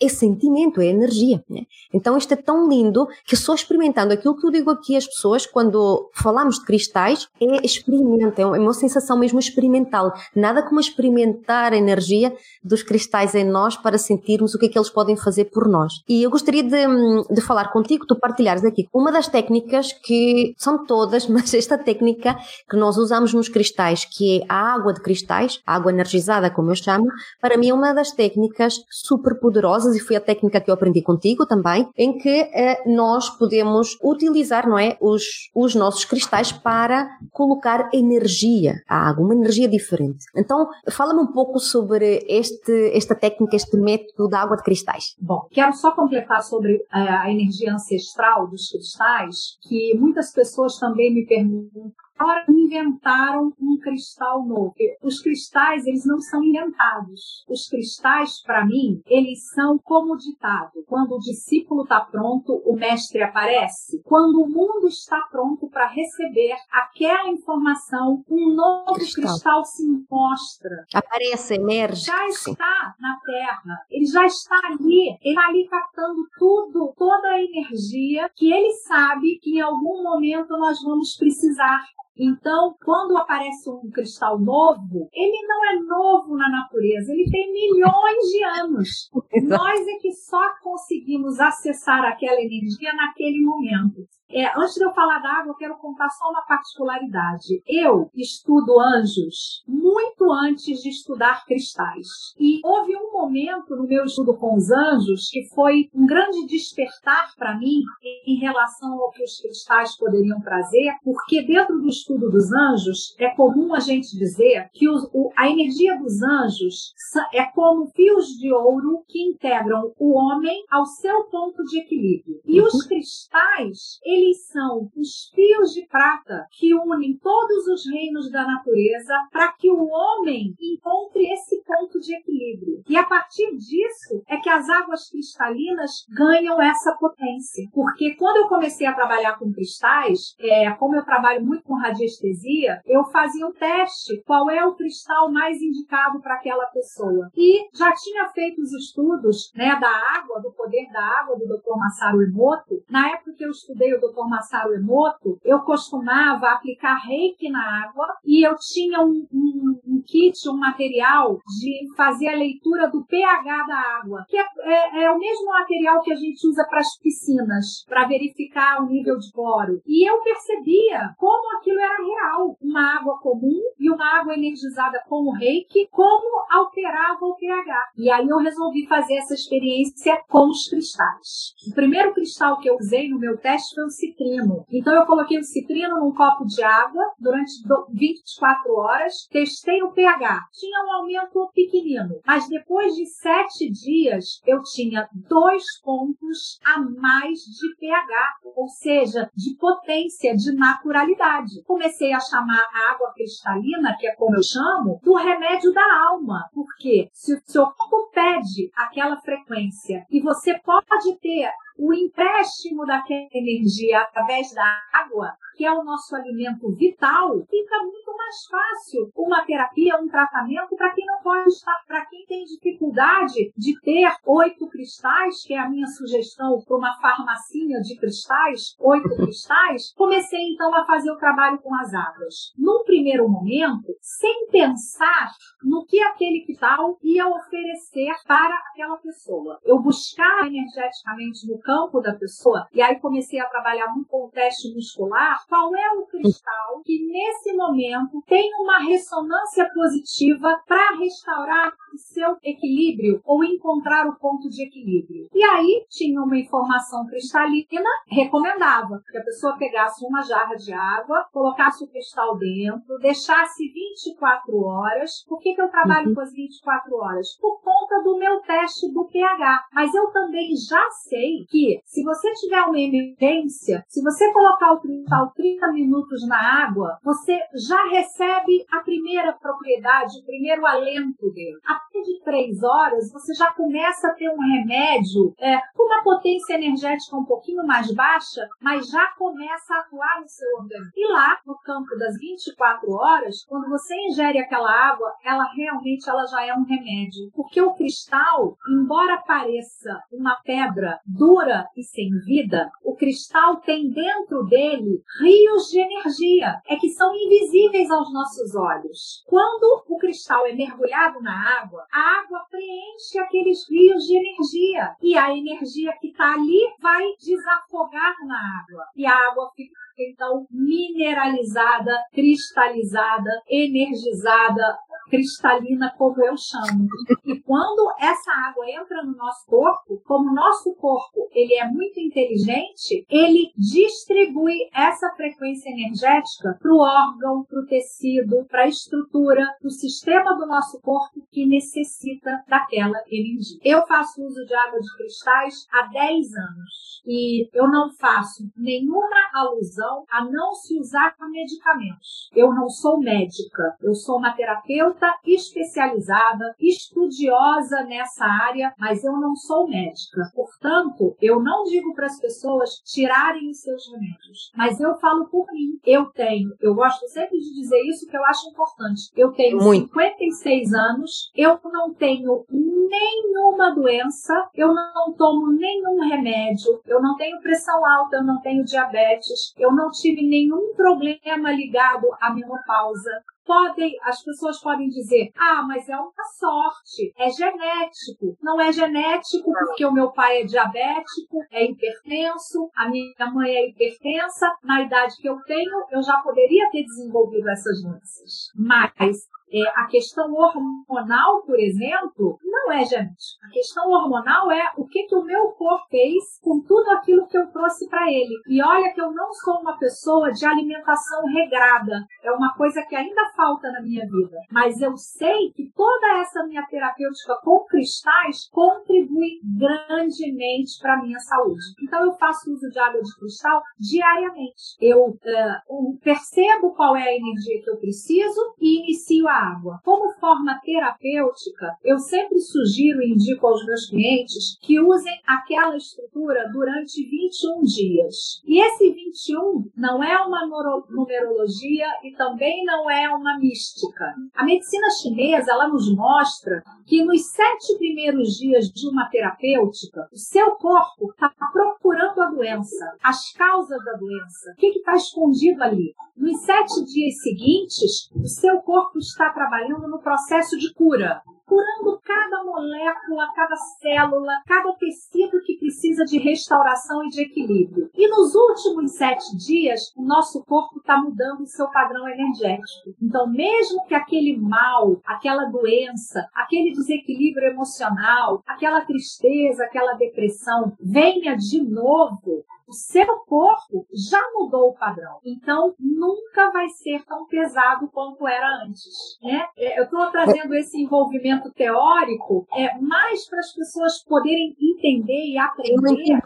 é 0.00 0.08
sentimento, 0.08 0.80
é 0.80 0.86
energia. 0.86 1.42
Né? 1.48 1.62
Então 1.92 2.16
isto 2.16 2.32
é 2.32 2.36
tão 2.36 2.68
lindo 2.68 3.06
que 3.26 3.36
só 3.36 3.54
experimentando 3.54 4.12
aquilo 4.12 4.36
que 4.36 4.46
eu 4.46 4.50
digo 4.50 4.70
aqui 4.70 4.96
às 4.96 5.06
pessoas 5.06 5.46
quando 5.46 6.10
falamos 6.14 6.58
de 6.58 6.64
cristais 6.64 7.28
é 7.40 7.64
experimenta, 7.64 8.42
é 8.42 8.46
uma 8.46 8.72
sensação 8.72 9.18
mesmo 9.18 9.38
experimental. 9.38 10.12
Nada 10.34 10.62
como 10.62 10.80
experimentar 10.80 11.72
a 11.72 11.76
energia 11.76 12.34
dos 12.62 12.82
cristais 12.82 13.34
em 13.34 13.44
nós 13.44 13.76
para 13.76 13.98
sentirmos 13.98 14.54
o 14.54 14.58
que 14.58 14.66
é 14.66 14.68
que 14.68 14.78
eles 14.78 14.90
podem 14.90 15.16
fazer 15.16 15.46
por 15.46 15.68
nós. 15.68 15.92
E 16.08 16.22
eu 16.22 16.30
gostaria 16.30 16.62
de, 16.62 16.86
de 17.30 17.40
falar 17.40 17.70
contigo, 17.72 18.06
tu 18.06 18.16
partilhares 18.16 18.64
aqui 18.64 18.88
uma 18.92 19.12
das 19.12 19.28
técnicas 19.28 19.92
que 19.92 20.54
são 20.56 20.84
todas, 20.84 21.26
mas 21.28 21.52
esta 21.54 21.76
técnica 21.78 22.36
que 22.68 22.76
nós 22.76 22.96
usamos 22.96 23.32
nos 23.34 23.48
cristais, 23.48 24.04
que 24.04 24.40
é 24.40 24.44
a 24.48 24.67
água 24.74 24.92
de 24.92 25.00
cristais, 25.00 25.60
água 25.66 25.92
energizada 25.92 26.50
como 26.50 26.70
eu 26.70 26.74
chamo, 26.74 27.06
para 27.40 27.56
mim 27.56 27.70
é 27.70 27.74
uma 27.74 27.92
das 27.92 28.10
técnicas 28.10 28.74
super 28.90 29.38
poderosas 29.38 29.94
e 29.96 30.00
foi 30.00 30.16
a 30.16 30.20
técnica 30.20 30.60
que 30.60 30.70
eu 30.70 30.74
aprendi 30.74 31.02
contigo 31.02 31.46
também, 31.46 31.88
em 31.96 32.18
que 32.18 32.28
eh, 32.28 32.82
nós 32.86 33.30
podemos 33.30 33.96
utilizar, 34.02 34.68
não 34.68 34.78
é, 34.78 34.96
os, 35.00 35.50
os 35.54 35.74
nossos 35.74 36.04
cristais 36.04 36.52
para 36.52 37.08
colocar 37.32 37.88
energia 37.92 38.82
à 38.88 39.08
água, 39.08 39.24
uma 39.24 39.34
energia 39.34 39.68
diferente. 39.68 40.24
Então, 40.36 40.68
fala-me 40.90 41.20
um 41.20 41.32
pouco 41.32 41.58
sobre 41.58 42.24
este, 42.28 42.90
esta 42.94 43.14
técnica, 43.14 43.56
este 43.56 43.76
método 43.76 44.28
da 44.28 44.40
água 44.40 44.56
de 44.56 44.62
cristais. 44.62 45.14
Bom, 45.20 45.46
quero 45.50 45.72
só 45.72 45.92
completar 45.92 46.42
sobre 46.42 46.74
eh, 46.74 46.98
a 46.98 47.30
energia 47.30 47.72
ancestral 47.72 48.48
dos 48.48 48.70
cristais, 48.70 49.58
que 49.62 49.96
muitas 49.98 50.32
pessoas 50.32 50.78
também 50.78 51.12
me 51.12 51.26
perguntam 51.26 51.92
hora 52.24 52.44
inventaram 52.48 53.52
um 53.60 53.78
cristal 53.78 54.44
novo. 54.46 54.74
Os 55.02 55.20
cristais, 55.20 55.86
eles 55.86 56.04
não 56.04 56.18
são 56.20 56.42
inventados. 56.42 57.44
Os 57.48 57.66
cristais, 57.68 58.42
para 58.42 58.64
mim, 58.64 59.00
eles 59.06 59.48
são 59.54 59.78
como 59.78 60.16
ditado. 60.16 60.84
Quando 60.86 61.14
o 61.14 61.18
discípulo 61.18 61.82
está 61.82 62.00
pronto, 62.00 62.62
o 62.64 62.74
mestre 62.74 63.22
aparece. 63.22 64.02
Quando 64.04 64.42
o 64.42 64.48
mundo 64.48 64.88
está 64.88 65.20
pronto 65.30 65.68
para 65.68 65.88
receber 65.88 66.54
aquela 66.70 67.30
informação, 67.30 68.22
um 68.28 68.54
novo 68.54 68.94
cristal, 68.94 69.24
cristal 69.24 69.64
se 69.64 69.84
mostra. 70.10 70.84
Aparece, 70.94 71.54
emerge. 71.54 72.06
Já 72.06 72.26
está 72.26 72.94
na 73.00 73.18
Terra. 73.24 73.80
Ele 73.90 74.06
já 74.06 74.26
está 74.26 74.56
ali. 74.66 75.18
Ele 75.22 75.34
está 75.34 75.46
ali 75.46 75.68
captando 75.68 76.28
tudo, 76.38 76.92
toda 76.96 77.28
a 77.28 77.42
energia 77.42 78.30
que 78.34 78.52
ele 78.52 78.72
sabe 78.86 79.38
que 79.40 79.58
em 79.58 79.60
algum 79.60 80.02
momento 80.02 80.50
nós 80.58 80.82
vamos 80.82 81.16
precisar 81.16 81.82
então, 82.18 82.74
quando 82.84 83.16
aparece 83.16 83.70
um 83.70 83.88
cristal 83.90 84.40
novo, 84.40 85.08
ele 85.12 85.46
não 85.46 85.64
é 85.70 85.78
novo 85.84 86.36
na 86.36 86.50
natureza, 86.50 87.12
ele 87.12 87.30
tem 87.30 87.52
milhões 87.52 88.24
de 88.30 88.44
anos. 88.44 89.10
Nós 89.46 89.86
é 89.86 89.98
que 90.00 90.12
só 90.12 90.42
conseguimos 90.60 91.38
acessar 91.38 92.04
aquela 92.04 92.40
energia 92.40 92.92
naquele 92.94 93.40
momento. 93.44 94.04
É, 94.30 94.46
antes 94.58 94.74
de 94.74 94.84
eu 94.84 94.92
falar 94.92 95.20
da 95.20 95.40
água, 95.40 95.52
eu 95.52 95.56
quero 95.56 95.76
contar 95.78 96.08
só 96.10 96.28
uma 96.28 96.42
particularidade. 96.42 97.62
Eu 97.66 98.10
estudo 98.14 98.78
anjos 98.78 99.64
muito 99.66 100.30
antes 100.30 100.80
de 100.82 100.90
estudar 100.90 101.44
cristais. 101.46 102.08
E 102.38 102.60
houve 102.62 102.94
um 102.94 103.12
momento 103.12 103.74
no 103.74 103.86
meu 103.86 104.04
estudo 104.04 104.36
com 104.36 104.54
os 104.54 104.70
anjos 104.70 105.28
que 105.30 105.48
foi 105.54 105.88
um 105.94 106.06
grande 106.06 106.46
despertar 106.46 107.34
para 107.36 107.58
mim 107.58 107.80
em 108.26 108.38
relação 108.38 108.92
ao 109.00 109.10
que 109.10 109.22
os 109.22 109.40
cristais 109.40 109.96
poderiam 109.96 110.40
trazer, 110.40 110.92
porque 111.02 111.42
dentro 111.42 111.78
do 111.78 111.88
estudo 111.88 112.30
dos 112.30 112.52
anjos 112.52 113.14
é 113.18 113.34
comum 113.34 113.74
a 113.74 113.80
gente 113.80 114.16
dizer 114.16 114.68
que 114.72 114.88
os, 114.88 115.08
o, 115.12 115.30
a 115.36 115.48
energia 115.48 115.98
dos 115.98 116.22
anjos 116.22 116.92
é 117.32 117.44
como 117.46 117.86
fios 117.88 118.26
de 118.38 118.52
ouro 118.52 119.04
que 119.08 119.22
integram 119.22 119.92
o 119.98 120.14
homem 120.14 120.64
ao 120.70 120.84
seu 120.84 121.24
ponto 121.24 121.64
de 121.64 121.80
equilíbrio. 121.80 122.40
E 122.44 122.60
os 122.60 122.86
cristais, 122.86 123.98
eles 124.04 124.17
são 124.34 124.90
os 124.96 125.30
fios 125.34 125.72
de 125.72 125.86
prata 125.86 126.46
que 126.52 126.74
unem 126.74 127.18
todos 127.22 127.66
os 127.66 127.86
reinos 127.90 128.30
da 128.30 128.44
natureza 128.44 129.14
para 129.32 129.52
que 129.52 129.70
o 129.70 129.88
homem 129.88 130.54
encontre 130.60 131.32
esse 131.32 131.62
ponto 131.64 131.98
de 132.00 132.14
equilíbrio. 132.14 132.82
E 132.88 132.96
a 132.96 133.04
partir 133.04 133.56
disso 133.56 134.22
é 134.28 134.36
que 134.38 134.48
as 134.48 134.68
águas 134.68 135.08
cristalinas 135.10 136.06
ganham 136.10 136.60
essa 136.60 136.94
potência. 136.98 137.68
Porque 137.72 138.14
quando 138.14 138.38
eu 138.38 138.48
comecei 138.48 138.86
a 138.86 138.94
trabalhar 138.94 139.38
com 139.38 139.52
cristais, 139.52 140.34
é, 140.40 140.70
como 140.72 140.96
eu 140.96 141.04
trabalho 141.04 141.44
muito 141.44 141.64
com 141.64 141.74
radiestesia, 141.74 142.80
eu 142.86 143.04
fazia 143.04 143.46
um 143.46 143.52
teste 143.52 144.22
qual 144.26 144.50
é 144.50 144.64
o 144.64 144.74
cristal 144.74 145.30
mais 145.30 145.60
indicado 145.60 146.20
para 146.20 146.34
aquela 146.34 146.66
pessoa. 146.66 147.30
E 147.36 147.68
já 147.76 147.92
tinha 147.92 148.28
feito 148.28 148.60
os 148.60 148.72
estudos 148.72 149.52
né, 149.54 149.78
da 149.80 149.90
água, 150.16 150.40
do 150.40 150.52
poder 150.52 150.88
da 150.92 151.02
água 151.20 151.36
do 151.36 151.46
Dr. 151.46 151.76
Masaru 151.76 152.22
Emoto. 152.22 152.82
Na 152.88 153.10
época 153.10 153.32
que 153.32 153.44
eu 153.44 153.50
estudei 153.50 153.94
o 153.94 154.00
Dr. 154.12 154.28
Masaru 154.28 154.74
Emoto, 154.74 155.38
eu 155.44 155.60
costumava 155.60 156.48
aplicar 156.48 156.96
reiki 156.96 157.50
na 157.50 157.84
água 157.84 158.06
e 158.24 158.46
eu 158.46 158.54
tinha 158.56 159.00
um, 159.00 159.26
um, 159.32 159.80
um 159.86 160.02
kit, 160.06 160.36
um 160.48 160.56
material 160.56 161.38
de 161.60 161.96
fazer 161.96 162.28
a 162.28 162.36
leitura 162.36 162.88
do 162.88 163.04
pH 163.04 163.66
da 163.66 164.00
água, 164.00 164.24
que 164.28 164.36
é, 164.36 164.44
é, 164.60 165.04
é 165.04 165.10
o 165.10 165.18
mesmo 165.18 165.46
material 165.46 166.00
que 166.02 166.12
a 166.12 166.16
gente 166.16 166.46
usa 166.46 166.64
para 166.68 166.80
as 166.80 166.98
piscinas, 166.98 167.84
para 167.86 168.06
verificar 168.06 168.82
o 168.82 168.86
nível 168.86 169.18
de 169.18 169.30
boro. 169.34 169.80
E 169.86 170.08
eu 170.08 170.20
percebia 170.22 171.14
como 171.16 171.56
aquilo 171.56 171.80
era 171.80 171.96
real. 171.96 172.56
Uma 172.60 172.98
água 172.98 173.18
comum 173.20 173.60
e 173.78 173.90
uma 173.90 174.20
água 174.20 174.34
energizada 174.34 175.00
com 175.08 175.28
o 175.28 175.32
reiki, 175.32 175.88
como 175.90 176.46
alterava 176.50 177.24
o 177.24 177.36
pH. 177.36 177.90
E 177.96 178.10
aí 178.10 178.28
eu 178.28 178.38
resolvi 178.38 178.86
fazer 178.86 179.14
essa 179.16 179.34
experiência 179.34 180.20
com 180.28 180.48
os 180.48 180.68
cristais. 180.68 181.54
O 181.70 181.74
primeiro 181.74 182.12
cristal 182.14 182.58
que 182.58 182.68
eu 182.68 182.76
usei 182.76 183.08
no 183.08 183.18
meu 183.18 183.36
teste 183.36 183.74
foi 183.74 183.84
o 183.84 183.90
citrino. 183.98 184.64
Então 184.70 184.94
eu 184.94 185.04
coloquei 185.04 185.38
o 185.38 185.42
citrino 185.42 185.98
num 185.98 186.12
copo 186.12 186.44
de 186.46 186.62
água 186.62 187.04
durante 187.18 187.52
24 187.92 188.74
horas, 188.74 189.26
testei 189.30 189.82
o 189.82 189.92
pH. 189.92 190.48
Tinha 190.52 190.84
um 190.84 190.92
aumento 190.92 191.50
pequenino, 191.52 192.20
mas 192.26 192.48
depois 192.48 192.94
de 192.94 193.06
sete 193.06 193.70
dias 193.70 194.40
eu 194.46 194.62
tinha 194.62 195.08
dois 195.12 195.64
pontos 195.82 196.58
a 196.64 196.78
mais 196.80 197.38
de 197.40 197.76
pH, 197.78 198.38
ou 198.56 198.68
seja, 198.68 199.30
de 199.34 199.56
potência, 199.56 200.36
de 200.36 200.52
naturalidade. 200.52 201.62
Comecei 201.64 202.12
a 202.12 202.20
chamar 202.20 202.62
a 202.72 202.92
água 202.92 203.12
cristalina, 203.14 203.96
que 203.98 204.06
é 204.06 204.14
como 204.14 204.36
eu 204.36 204.42
chamo, 204.42 205.00
do 205.02 205.14
remédio 205.14 205.72
da 205.72 206.08
alma, 206.10 206.48
porque 206.52 207.08
se 207.12 207.34
o 207.34 207.40
seu 207.44 207.66
corpo 207.66 208.10
pede 208.12 208.70
aquela 208.76 209.16
frequência 209.20 210.06
e 210.10 210.20
você 210.20 210.58
pode 210.58 211.16
ter 211.20 211.50
o 211.78 211.94
empréstimo 211.94 212.84
daquela 212.84 213.28
energia 213.32 214.00
através 214.00 214.52
da 214.52 214.82
água, 214.92 215.32
que 215.58 215.66
é 215.66 215.72
o 215.72 215.82
nosso 215.82 216.14
alimento 216.14 216.70
vital, 216.70 217.44
fica 217.50 217.82
muito 217.82 218.16
mais 218.16 218.36
fácil 218.48 219.10
uma 219.16 219.44
terapia, 219.44 220.00
um 220.00 220.06
tratamento 220.06 220.76
para 220.76 220.94
quem 220.94 221.04
não 221.04 221.20
pode 221.20 221.48
estar, 221.48 221.82
para 221.84 222.06
quem 222.06 222.24
tem 222.26 222.44
dificuldade 222.44 223.52
de 223.56 223.80
ter 223.80 224.08
oito 224.24 224.68
cristais, 224.68 225.42
que 225.44 225.54
é 225.54 225.58
a 225.58 225.68
minha 225.68 225.88
sugestão 225.88 226.62
para 226.64 226.76
uma 226.76 226.94
farmacinha 227.00 227.80
de 227.80 227.96
cristais, 227.98 228.76
oito 228.78 229.08
cristais. 229.18 229.92
Comecei 229.96 230.52
então 230.52 230.72
a 230.72 230.84
fazer 230.84 231.10
o 231.10 231.18
trabalho 231.18 231.58
com 231.58 231.74
as 231.74 231.92
águas. 231.92 232.54
Num 232.56 232.84
primeiro 232.84 233.28
momento, 233.28 233.92
sem 234.00 234.46
pensar 234.52 235.32
no 235.64 235.84
que 235.84 236.00
aquele 236.00 236.44
cristal 236.44 236.96
ia 237.02 237.26
oferecer 237.26 238.14
para 238.28 238.54
aquela 238.70 238.96
pessoa. 238.98 239.58
Eu 239.64 239.82
buscava 239.82 240.46
energeticamente 240.46 241.48
no 241.48 241.58
campo 241.58 242.00
da 242.00 242.14
pessoa, 242.14 242.68
e 242.72 242.80
aí 242.80 243.00
comecei 243.00 243.40
a 243.40 243.48
trabalhar 243.48 243.88
muito 243.92 244.08
com 244.08 244.26
o 244.26 244.30
teste 244.30 244.72
muscular, 244.72 245.47
qual 245.48 245.74
é 245.74 245.92
o 245.98 246.06
cristal 246.06 246.82
que 246.84 247.06
nesse 247.06 247.54
momento 247.54 248.22
tem 248.26 248.50
uma 248.62 248.78
ressonância 248.78 249.68
positiva 249.72 250.62
para 250.66 250.96
restaurar 250.98 251.72
o 251.92 251.98
seu 251.98 252.36
equilíbrio 252.42 253.20
ou 253.24 253.42
encontrar 253.42 254.06
o 254.06 254.16
ponto 254.18 254.48
de 254.48 254.62
equilíbrio. 254.62 255.28
E 255.32 255.42
aí 255.42 255.86
tinha 255.88 256.20
uma 256.20 256.36
informação 256.36 257.06
cristalina, 257.06 257.88
recomendava 258.06 259.02
que 259.10 259.18
a 259.18 259.24
pessoa 259.24 259.56
pegasse 259.56 260.04
uma 260.04 260.22
jarra 260.22 260.54
de 260.54 260.72
água, 260.72 261.26
colocasse 261.32 261.84
o 261.84 261.88
cristal 261.88 262.36
dentro, 262.36 262.98
deixasse 263.00 263.68
24 263.68 264.64
horas. 264.64 265.24
Por 265.26 265.38
que, 265.40 265.54
que 265.54 265.62
eu 265.62 265.68
trabalho 265.68 266.08
uhum. 266.08 266.14
com 266.14 266.20
as 266.20 266.32
24 266.32 266.96
horas? 266.96 267.36
Por 267.40 267.60
conta 267.62 268.02
do 268.02 268.18
meu 268.18 268.40
teste 268.40 268.92
do 268.92 269.06
pH. 269.06 269.68
Mas 269.72 269.94
eu 269.94 270.10
também 270.10 270.54
já 270.56 270.90
sei 270.90 271.44
que 271.48 271.80
se 271.84 272.02
você 272.02 272.32
tiver 272.34 272.62
uma 272.62 272.78
emergência, 272.78 273.84
se 273.88 274.02
você 274.02 274.32
colocar 274.32 274.72
o 274.72 274.80
cristal 274.80 275.32
30 275.38 275.72
minutos 275.72 276.26
na 276.26 276.64
água, 276.64 276.98
você 277.02 277.38
já 277.68 277.84
recebe 277.86 278.66
a 278.72 278.80
primeira 278.80 279.32
propriedade, 279.32 280.18
o 280.18 280.26
primeiro 280.26 280.66
alento 280.66 281.30
dele. 281.32 281.58
A 281.64 281.74
partir 281.74 282.02
de 282.02 282.20
3 282.24 282.62
horas, 282.64 283.12
você 283.12 283.32
já 283.34 283.52
começa 283.52 284.08
a 284.08 284.14
ter 284.14 284.28
um 284.28 284.38
remédio 284.38 285.32
é, 285.38 285.58
com 285.74 285.84
uma 285.84 286.02
potência 286.02 286.54
energética 286.54 287.16
um 287.16 287.24
pouquinho 287.24 287.64
mais 287.64 287.94
baixa, 287.94 288.46
mas 288.60 288.90
já 288.90 289.06
começa 289.16 289.74
a 289.74 289.80
atuar 289.80 290.20
no 290.20 290.28
seu 290.28 290.48
organismo. 290.56 290.92
E 290.96 291.12
lá, 291.12 291.38
no 291.46 291.56
campo 291.60 291.96
das 291.96 292.18
24 292.18 292.90
horas, 292.90 293.44
quando 293.46 293.68
você 293.68 293.94
ingere 294.08 294.38
aquela 294.38 294.70
água, 294.70 295.12
ela 295.24 295.44
realmente 295.54 296.08
ela 296.10 296.26
já 296.26 296.44
é 296.44 296.52
um 296.52 296.64
remédio. 296.64 297.30
Porque 297.34 297.62
o 297.62 297.74
cristal, 297.74 298.56
embora 298.68 299.22
pareça 299.22 300.02
uma 300.12 300.36
pedra 300.44 300.98
dura 301.06 301.66
e 301.76 301.84
sem 301.84 302.10
vida, 302.24 302.70
o 302.84 302.96
cristal 302.96 303.60
tem 303.60 303.88
dentro 303.90 304.44
dele 304.44 305.00
rios 305.28 305.68
de 305.68 305.80
energia, 305.80 306.60
é 306.66 306.76
que 306.76 306.88
são 306.88 307.14
invisíveis 307.14 307.90
aos 307.90 308.10
nossos 308.12 308.54
olhos. 308.54 309.22
Quando 309.26 309.84
o 309.86 309.98
cristal 309.98 310.46
é 310.46 310.54
mergulhado 310.54 311.20
na 311.20 311.60
água, 311.60 311.84
a 311.92 312.20
água 312.20 312.46
preenche 312.50 313.18
aqueles 313.18 313.68
rios 313.68 314.04
de 314.04 314.16
energia 314.16 314.96
e 315.02 315.16
a 315.16 315.36
energia 315.36 315.92
que 316.00 316.08
está 316.08 316.32
ali 316.32 316.60
vai 316.80 317.04
desafogar 317.20 318.14
na 318.26 318.38
água 318.62 318.84
e 318.96 319.06
a 319.06 319.14
água 319.28 319.50
fica 319.54 319.78
então 319.98 320.46
mineralizada, 320.50 321.98
cristalizada, 322.12 323.30
energizada, 323.48 324.78
cristalina, 325.08 325.92
como 325.96 326.22
eu 326.22 326.34
chamo. 326.36 326.86
E 327.24 327.40
quando 327.40 327.92
essa 327.98 328.30
água 328.48 328.64
entra 328.70 329.02
no 329.04 329.16
nosso 329.16 329.46
corpo, 329.46 330.00
como 330.06 330.30
o 330.30 330.34
nosso 330.34 330.74
corpo 330.74 331.28
ele 331.32 331.54
é 331.54 331.68
muito 331.68 331.98
inteligente, 332.00 333.04
ele 333.08 333.52
distribui 333.56 334.56
essa 334.74 335.10
frequência 335.16 335.70
energética 335.70 336.58
para 336.60 336.72
o 336.72 336.78
órgão, 336.78 337.44
para 337.44 337.60
o 337.60 337.66
tecido, 337.66 338.44
para 338.48 338.62
a 338.62 338.68
estrutura, 338.68 339.44
para 339.58 339.68
o 339.68 339.70
sistema 339.70 340.36
do 340.36 340.46
nosso 340.46 340.80
corpo 340.80 341.26
que 341.30 341.46
necessita 341.46 342.44
daquela 342.48 342.98
energia. 343.10 343.58
Eu 343.64 343.86
faço 343.86 344.22
uso 344.22 344.44
de 344.44 344.54
água 344.54 344.80
de 344.80 344.96
cristais 344.96 345.66
há 345.72 345.86
10 345.86 346.34
anos 346.34 347.02
e 347.06 347.48
eu 347.52 347.68
não 347.68 347.90
faço 347.94 348.44
nenhuma 348.56 349.30
alusão 349.34 350.04
a 350.10 350.24
não 350.24 350.54
se 350.54 350.78
usar 350.78 351.14
medicamentos. 351.30 352.30
Eu 352.34 352.52
não 352.52 352.68
sou 352.68 352.98
médica, 352.98 353.76
eu 353.82 353.94
sou 353.94 354.18
uma 354.18 354.34
terapeuta 354.34 354.97
especializada, 355.24 356.54
estudiosa 356.60 357.84
nessa 357.84 358.24
área, 358.24 358.72
mas 358.78 359.04
eu 359.04 359.12
não 359.12 359.34
sou 359.34 359.68
médica. 359.68 360.30
Portanto, 360.34 361.16
eu 361.20 361.40
não 361.40 361.64
digo 361.64 361.94
para 361.94 362.06
as 362.06 362.20
pessoas 362.20 362.70
tirarem 362.84 363.50
os 363.50 363.60
seus 363.60 363.90
remédios, 363.92 364.50
mas 364.56 364.80
eu 364.80 364.94
falo 364.98 365.28
por 365.28 365.46
mim. 365.52 365.78
Eu 365.84 366.06
tenho, 366.06 366.54
eu 366.60 366.74
gosto 366.74 367.06
sempre 367.08 367.38
de 367.38 367.54
dizer 367.54 367.80
isso 367.82 368.06
que 368.06 368.16
eu 368.16 368.24
acho 368.24 368.48
importante. 368.50 369.10
Eu 369.16 369.32
tenho 369.32 369.58
Muito. 369.58 369.88
56 369.88 370.74
anos, 370.74 371.30
eu 371.34 371.58
não 371.64 371.92
tenho 371.94 372.44
nenhuma 372.50 373.74
doença, 373.74 374.34
eu 374.54 374.74
não 374.74 375.12
tomo 375.16 375.52
nenhum 375.52 376.00
remédio, 376.08 376.80
eu 376.86 377.00
não 377.00 377.16
tenho 377.16 377.40
pressão 377.40 377.84
alta, 377.84 378.16
eu 378.16 378.24
não 378.24 378.40
tenho 378.40 378.64
diabetes, 378.64 379.52
eu 379.58 379.72
não 379.72 379.90
tive 379.90 380.26
nenhum 380.26 380.74
problema 380.74 381.52
ligado 381.52 382.06
à 382.20 382.32
menopausa, 382.32 383.10
podem, 383.48 383.96
as 384.02 384.22
pessoas 384.22 384.60
podem 384.60 384.88
dizer, 384.88 385.32
ah, 385.34 385.64
mas 385.66 385.88
é 385.88 385.96
uma 385.96 386.12
sorte, 386.38 387.14
é 387.16 387.30
genético. 387.30 388.36
Não 388.42 388.60
é 388.60 388.70
genético 388.70 389.50
porque 389.50 389.86
o 389.86 389.92
meu 389.92 390.12
pai 390.12 390.42
é 390.42 390.44
diabético, 390.44 391.38
é 391.50 391.64
hipertenso, 391.64 392.70
a 392.76 392.90
minha 392.90 393.32
mãe 393.32 393.56
é 393.56 393.70
hipertensa, 393.70 394.54
na 394.62 394.82
idade 394.82 395.16
que 395.16 395.28
eu 395.28 395.38
tenho, 395.46 395.86
eu 395.90 396.02
já 396.02 396.18
poderia 396.18 396.68
ter 396.70 396.82
desenvolvido 396.82 397.48
essas 397.48 397.82
doenças. 397.82 398.52
Mas 398.54 399.26
é, 399.52 399.80
a 399.80 399.86
questão 399.86 400.32
hormonal, 400.32 401.42
por 401.42 401.58
exemplo, 401.58 402.38
não 402.44 402.72
é 402.72 402.84
genética. 402.84 403.46
A 403.46 403.50
questão 403.50 403.90
hormonal 403.90 404.50
é 404.50 404.72
o 404.76 404.86
que, 404.86 405.04
que 405.04 405.14
o 405.14 405.24
meu 405.24 405.48
corpo 405.52 405.86
fez 405.90 406.38
com 406.42 406.60
tudo 406.60 406.90
aquilo 406.90 407.26
que 407.26 407.38
eu 407.38 407.46
trouxe 407.50 407.88
para 407.88 408.10
ele. 408.10 408.34
E 408.48 408.62
olha 408.62 408.92
que 408.92 409.00
eu 409.00 409.12
não 409.12 409.32
sou 409.32 409.60
uma 409.60 409.78
pessoa 409.78 410.30
de 410.30 410.44
alimentação 410.44 411.24
regrada. 411.26 412.04
É 412.22 412.30
uma 412.32 412.54
coisa 412.54 412.82
que 412.82 412.94
ainda 412.94 413.30
falta 413.36 413.70
na 413.72 413.80
minha 413.80 414.04
vida. 414.06 414.38
Mas 414.50 414.80
eu 414.80 414.96
sei 414.96 415.50
que 415.52 415.70
toda 415.74 416.20
essa 416.20 416.44
minha 416.44 416.66
terapêutica 416.66 417.36
com 417.42 417.64
cristais 417.64 418.48
contribui 418.50 419.40
grandemente 419.56 420.78
para 420.80 420.94
a 420.94 421.02
minha 421.02 421.18
saúde. 421.20 421.64
Então 421.82 422.04
eu 422.04 422.12
faço 422.12 422.52
uso 422.52 422.68
de 422.68 422.78
água 422.78 423.00
de 423.00 423.16
cristal 423.18 423.62
diariamente. 423.78 424.76
Eu 424.80 425.08
uh, 425.08 425.98
percebo 426.02 426.74
qual 426.74 426.96
é 426.96 427.02
a 427.02 427.16
energia 427.16 427.62
que 427.62 427.70
eu 427.70 427.76
preciso 427.76 428.54
e 428.60 428.80
inicio 428.80 429.28
a 429.28 429.37
água. 429.38 429.80
Como 429.84 430.12
forma 430.18 430.60
terapêutica, 430.62 431.76
eu 431.84 431.98
sempre 431.98 432.38
sugiro 432.40 433.02
e 433.02 433.12
indico 433.12 433.46
aos 433.46 433.64
meus 433.64 433.88
clientes 433.88 434.58
que 434.60 434.80
usem 434.80 435.14
aquela 435.26 435.76
estrutura 435.76 436.50
durante 436.52 437.02
21 437.04 437.62
dias. 437.62 438.42
E 438.44 438.60
esse 438.60 438.90
21 438.90 439.70
não 439.76 440.02
é 440.02 440.18
uma 440.18 440.46
numerologia 440.90 441.86
e 442.04 442.12
também 442.16 442.64
não 442.64 442.90
é 442.90 443.08
uma 443.14 443.38
mística. 443.38 444.14
A 444.34 444.44
medicina 444.44 444.88
chinesa 445.00 445.52
ela 445.52 445.68
nos 445.68 445.94
mostra 445.94 446.62
que 446.86 447.04
nos 447.04 447.30
sete 447.30 447.76
primeiros 447.76 448.36
dias 448.38 448.68
de 448.70 448.88
uma 448.88 449.08
terapêutica, 449.10 450.08
o 450.12 450.16
seu 450.16 450.52
corpo 450.52 451.10
está 451.10 451.30
procurando 451.52 452.20
a 452.22 452.30
doença, 452.30 452.96
as 453.02 453.32
causas 453.32 453.84
da 453.84 453.92
doença, 453.92 454.52
o 454.52 454.56
que 454.56 454.66
está 454.68 454.96
escondido 454.96 455.62
ali. 455.62 455.94
Nos 456.16 456.40
sete 456.40 456.84
dias 456.84 457.20
seguintes, 457.22 458.10
o 458.14 458.26
seu 458.26 458.60
corpo 458.62 458.98
está 458.98 459.27
trabalhando 459.30 459.88
no 459.88 460.00
processo 460.00 460.58
de 460.58 460.72
cura, 460.74 461.22
curando 461.46 461.98
cada 462.04 462.44
molécula, 462.44 463.32
cada 463.34 463.56
célula, 463.56 464.32
cada 464.46 464.72
tecido 464.74 465.40
que 465.44 465.58
precisa 465.58 466.04
de 466.04 466.18
restauração 466.18 467.04
e 467.04 467.08
de 467.08 467.22
equilíbrio. 467.22 467.90
E 467.94 468.08
nos 468.08 468.34
últimos 468.34 468.92
sete 468.92 469.36
dias, 469.36 469.92
o 469.96 470.02
nosso 470.02 470.44
corpo 470.44 470.78
está 470.78 470.98
mudando 470.98 471.40
o 471.40 471.46
seu 471.46 471.68
padrão 471.70 472.06
energético. 472.06 472.94
Então, 473.02 473.26
mesmo 473.26 473.84
que 473.86 473.94
aquele 473.94 474.36
mal, 474.36 475.00
aquela 475.04 475.46
doença, 475.46 476.28
aquele 476.34 476.72
desequilíbrio 476.72 477.48
emocional, 477.48 478.42
aquela 478.46 478.82
tristeza, 478.82 479.64
aquela 479.64 479.94
depressão 479.94 480.76
venha 480.78 481.34
de 481.34 481.62
novo, 481.62 482.44
o 482.68 482.72
seu 482.72 483.06
corpo 483.26 483.86
já 484.10 484.20
mudou 484.34 484.68
o 484.68 484.74
padrão. 484.74 485.18
Então, 485.24 485.74
nunca 485.80 486.50
vai 486.50 486.68
ser 486.68 487.02
tão 487.06 487.26
pesado 487.26 487.88
quanto 487.88 488.28
era 488.28 488.46
antes. 488.66 489.18
Né? 489.22 489.42
É, 489.56 489.80
eu 489.80 489.84
estou 489.84 490.10
trazendo 490.10 490.54
esse 490.54 490.80
envolvimento 490.80 491.50
teórico 491.52 492.46
é, 492.52 492.78
mais 492.78 493.26
para 493.26 493.38
as 493.38 493.54
pessoas 493.54 494.04
poderem 494.04 494.54
entender 494.60 495.32
e 495.32 495.38
aprender 495.38 496.20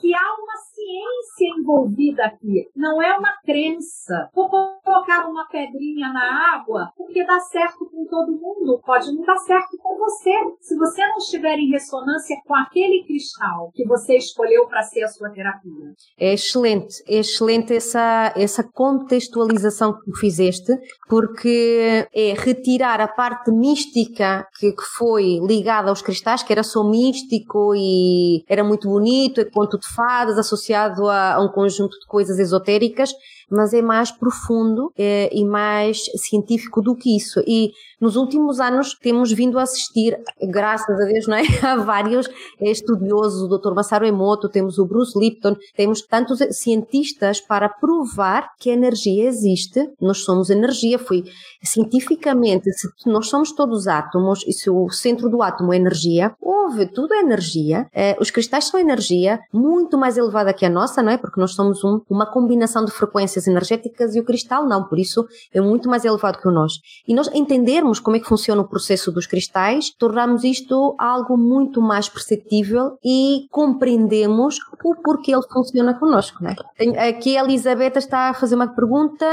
que 0.00 0.14
há 0.14 0.34
uma 0.42 0.56
ciência 0.82 1.54
envolvida 1.58 2.24
aqui. 2.24 2.68
Não 2.74 3.02
é 3.02 3.16
uma 3.16 3.32
crença. 3.44 4.28
Vou 4.34 4.48
colocar 4.48 5.28
uma 5.28 5.46
pedrinha 5.48 6.12
na 6.12 6.54
água 6.54 6.92
porque 6.96 7.24
dá 7.24 7.38
certo 7.40 7.88
com 7.90 8.04
todo 8.06 8.32
mundo. 8.32 8.80
Pode 8.84 9.12
não 9.12 9.24
dar 9.24 9.36
certo 9.38 9.76
com 9.78 9.96
você. 9.98 10.32
Se 10.60 10.76
você 10.76 11.06
não 11.06 11.18
estiver 11.18 11.58
em 11.58 11.70
ressonância 11.70 12.36
com 12.46 12.54
aquele 12.54 13.04
cristal 13.04 13.70
que 13.74 13.86
você 13.86 14.16
escolheu 14.16 14.66
para 14.66 14.82
ser 14.82 15.04
a 15.04 15.08
sua 15.08 15.30
terapia. 15.30 15.92
É 16.18 16.34
excelente, 16.34 17.02
é 17.06 17.18
excelente 17.18 17.74
essa, 17.74 18.32
essa 18.36 18.62
contextualização 18.62 19.92
que 19.92 20.10
tu 20.10 20.18
fizeste, 20.18 20.72
porque 21.08 22.08
é 22.12 22.34
retirar 22.34 23.00
a 23.00 23.08
parte 23.08 23.50
mística 23.50 24.46
que, 24.58 24.72
que 24.72 24.82
foi 24.96 25.38
ligada 25.46 25.90
aos 25.90 26.02
cristais, 26.02 26.42
que 26.42 26.52
era 26.52 26.62
só 26.62 26.82
místico 26.82 27.74
e 27.74 28.44
era 28.48 28.64
muito 28.64 28.88
bonito, 28.88 29.40
é 29.40 29.44
conto 29.44 29.78
de 29.78 29.86
fadas 29.94 30.38
associado 30.38 30.71
a, 30.74 31.34
a 31.34 31.40
um 31.42 31.48
conjunto 31.48 31.98
de 31.98 32.06
coisas 32.06 32.38
esotéricas, 32.38 33.12
mas 33.52 33.72
é 33.72 33.82
mais 33.82 34.10
profundo 34.10 34.92
é, 34.96 35.30
e 35.32 35.44
mais 35.44 36.04
científico 36.16 36.80
do 36.80 36.96
que 36.96 37.16
isso. 37.16 37.40
E 37.46 37.72
nos 38.00 38.16
últimos 38.16 38.58
anos 38.58 38.94
temos 38.94 39.30
vindo 39.30 39.58
a 39.58 39.62
assistir, 39.62 40.18
graças 40.42 41.00
a 41.00 41.04
Deus, 41.04 41.26
não 41.28 41.36
é? 41.36 41.42
a 41.62 41.76
vários 41.76 42.28
estudiosos, 42.60 43.42
o 43.42 43.58
Dr. 43.58 43.74
Masaru 43.74 44.06
Emoto, 44.06 44.48
temos 44.48 44.78
o 44.78 44.84
Bruce 44.84 45.18
Lipton, 45.18 45.56
temos 45.76 46.02
tantos 46.02 46.40
cientistas 46.50 47.40
para 47.40 47.68
provar 47.68 48.50
que 48.58 48.70
a 48.70 48.74
energia 48.74 49.28
existe. 49.28 49.88
Nós 50.00 50.18
somos 50.18 50.50
energia, 50.50 50.98
foi 50.98 51.24
cientificamente, 51.62 52.72
se 52.72 52.88
nós 53.06 53.28
somos 53.28 53.52
todos 53.52 53.86
átomos 53.86 54.44
e 54.46 54.52
se 54.52 54.68
o 54.68 54.90
centro 54.90 55.28
do 55.28 55.42
átomo 55.42 55.72
é 55.72 55.76
energia, 55.76 56.34
houve 56.40 56.86
tudo 56.86 57.14
é 57.14 57.20
energia. 57.20 57.86
Eh, 57.92 58.16
os 58.20 58.30
cristais 58.30 58.64
são 58.64 58.80
energia 58.80 59.40
muito 59.52 59.96
mais 59.98 60.16
elevada 60.16 60.52
que 60.52 60.64
a 60.64 60.70
nossa, 60.70 61.02
não 61.02 61.12
é? 61.12 61.16
Porque 61.16 61.40
nós 61.40 61.54
somos 61.54 61.84
um, 61.84 62.00
uma 62.08 62.26
combinação 62.26 62.84
de 62.84 62.90
frequências 62.90 63.41
energéticas 63.46 64.14
e 64.14 64.20
o 64.20 64.24
cristal 64.24 64.66
não, 64.66 64.84
por 64.84 64.98
isso 64.98 65.26
é 65.52 65.60
muito 65.60 65.88
mais 65.88 66.04
elevado 66.04 66.38
que 66.38 66.48
o 66.48 66.50
nós. 66.50 66.74
E 67.06 67.14
nós 67.14 67.28
entendermos 67.34 68.00
como 68.00 68.16
é 68.16 68.20
que 68.20 68.26
funciona 68.26 68.62
o 68.62 68.68
processo 68.68 69.10
dos 69.10 69.26
cristais, 69.26 69.90
tornamos 69.90 70.44
isto 70.44 70.94
algo 70.98 71.36
muito 71.36 71.80
mais 71.80 72.08
perceptível 72.08 72.98
e 73.04 73.46
compreendemos 73.50 74.58
o 74.84 74.94
porquê 74.96 75.32
ele 75.32 75.42
funciona 75.50 75.94
connosco, 75.94 76.42
não 76.42 76.50
é? 76.50 77.08
Aqui 77.08 77.36
a 77.36 77.44
Elisabetta 77.44 77.98
está 77.98 78.30
a 78.30 78.34
fazer 78.34 78.54
uma 78.54 78.68
pergunta. 78.68 79.26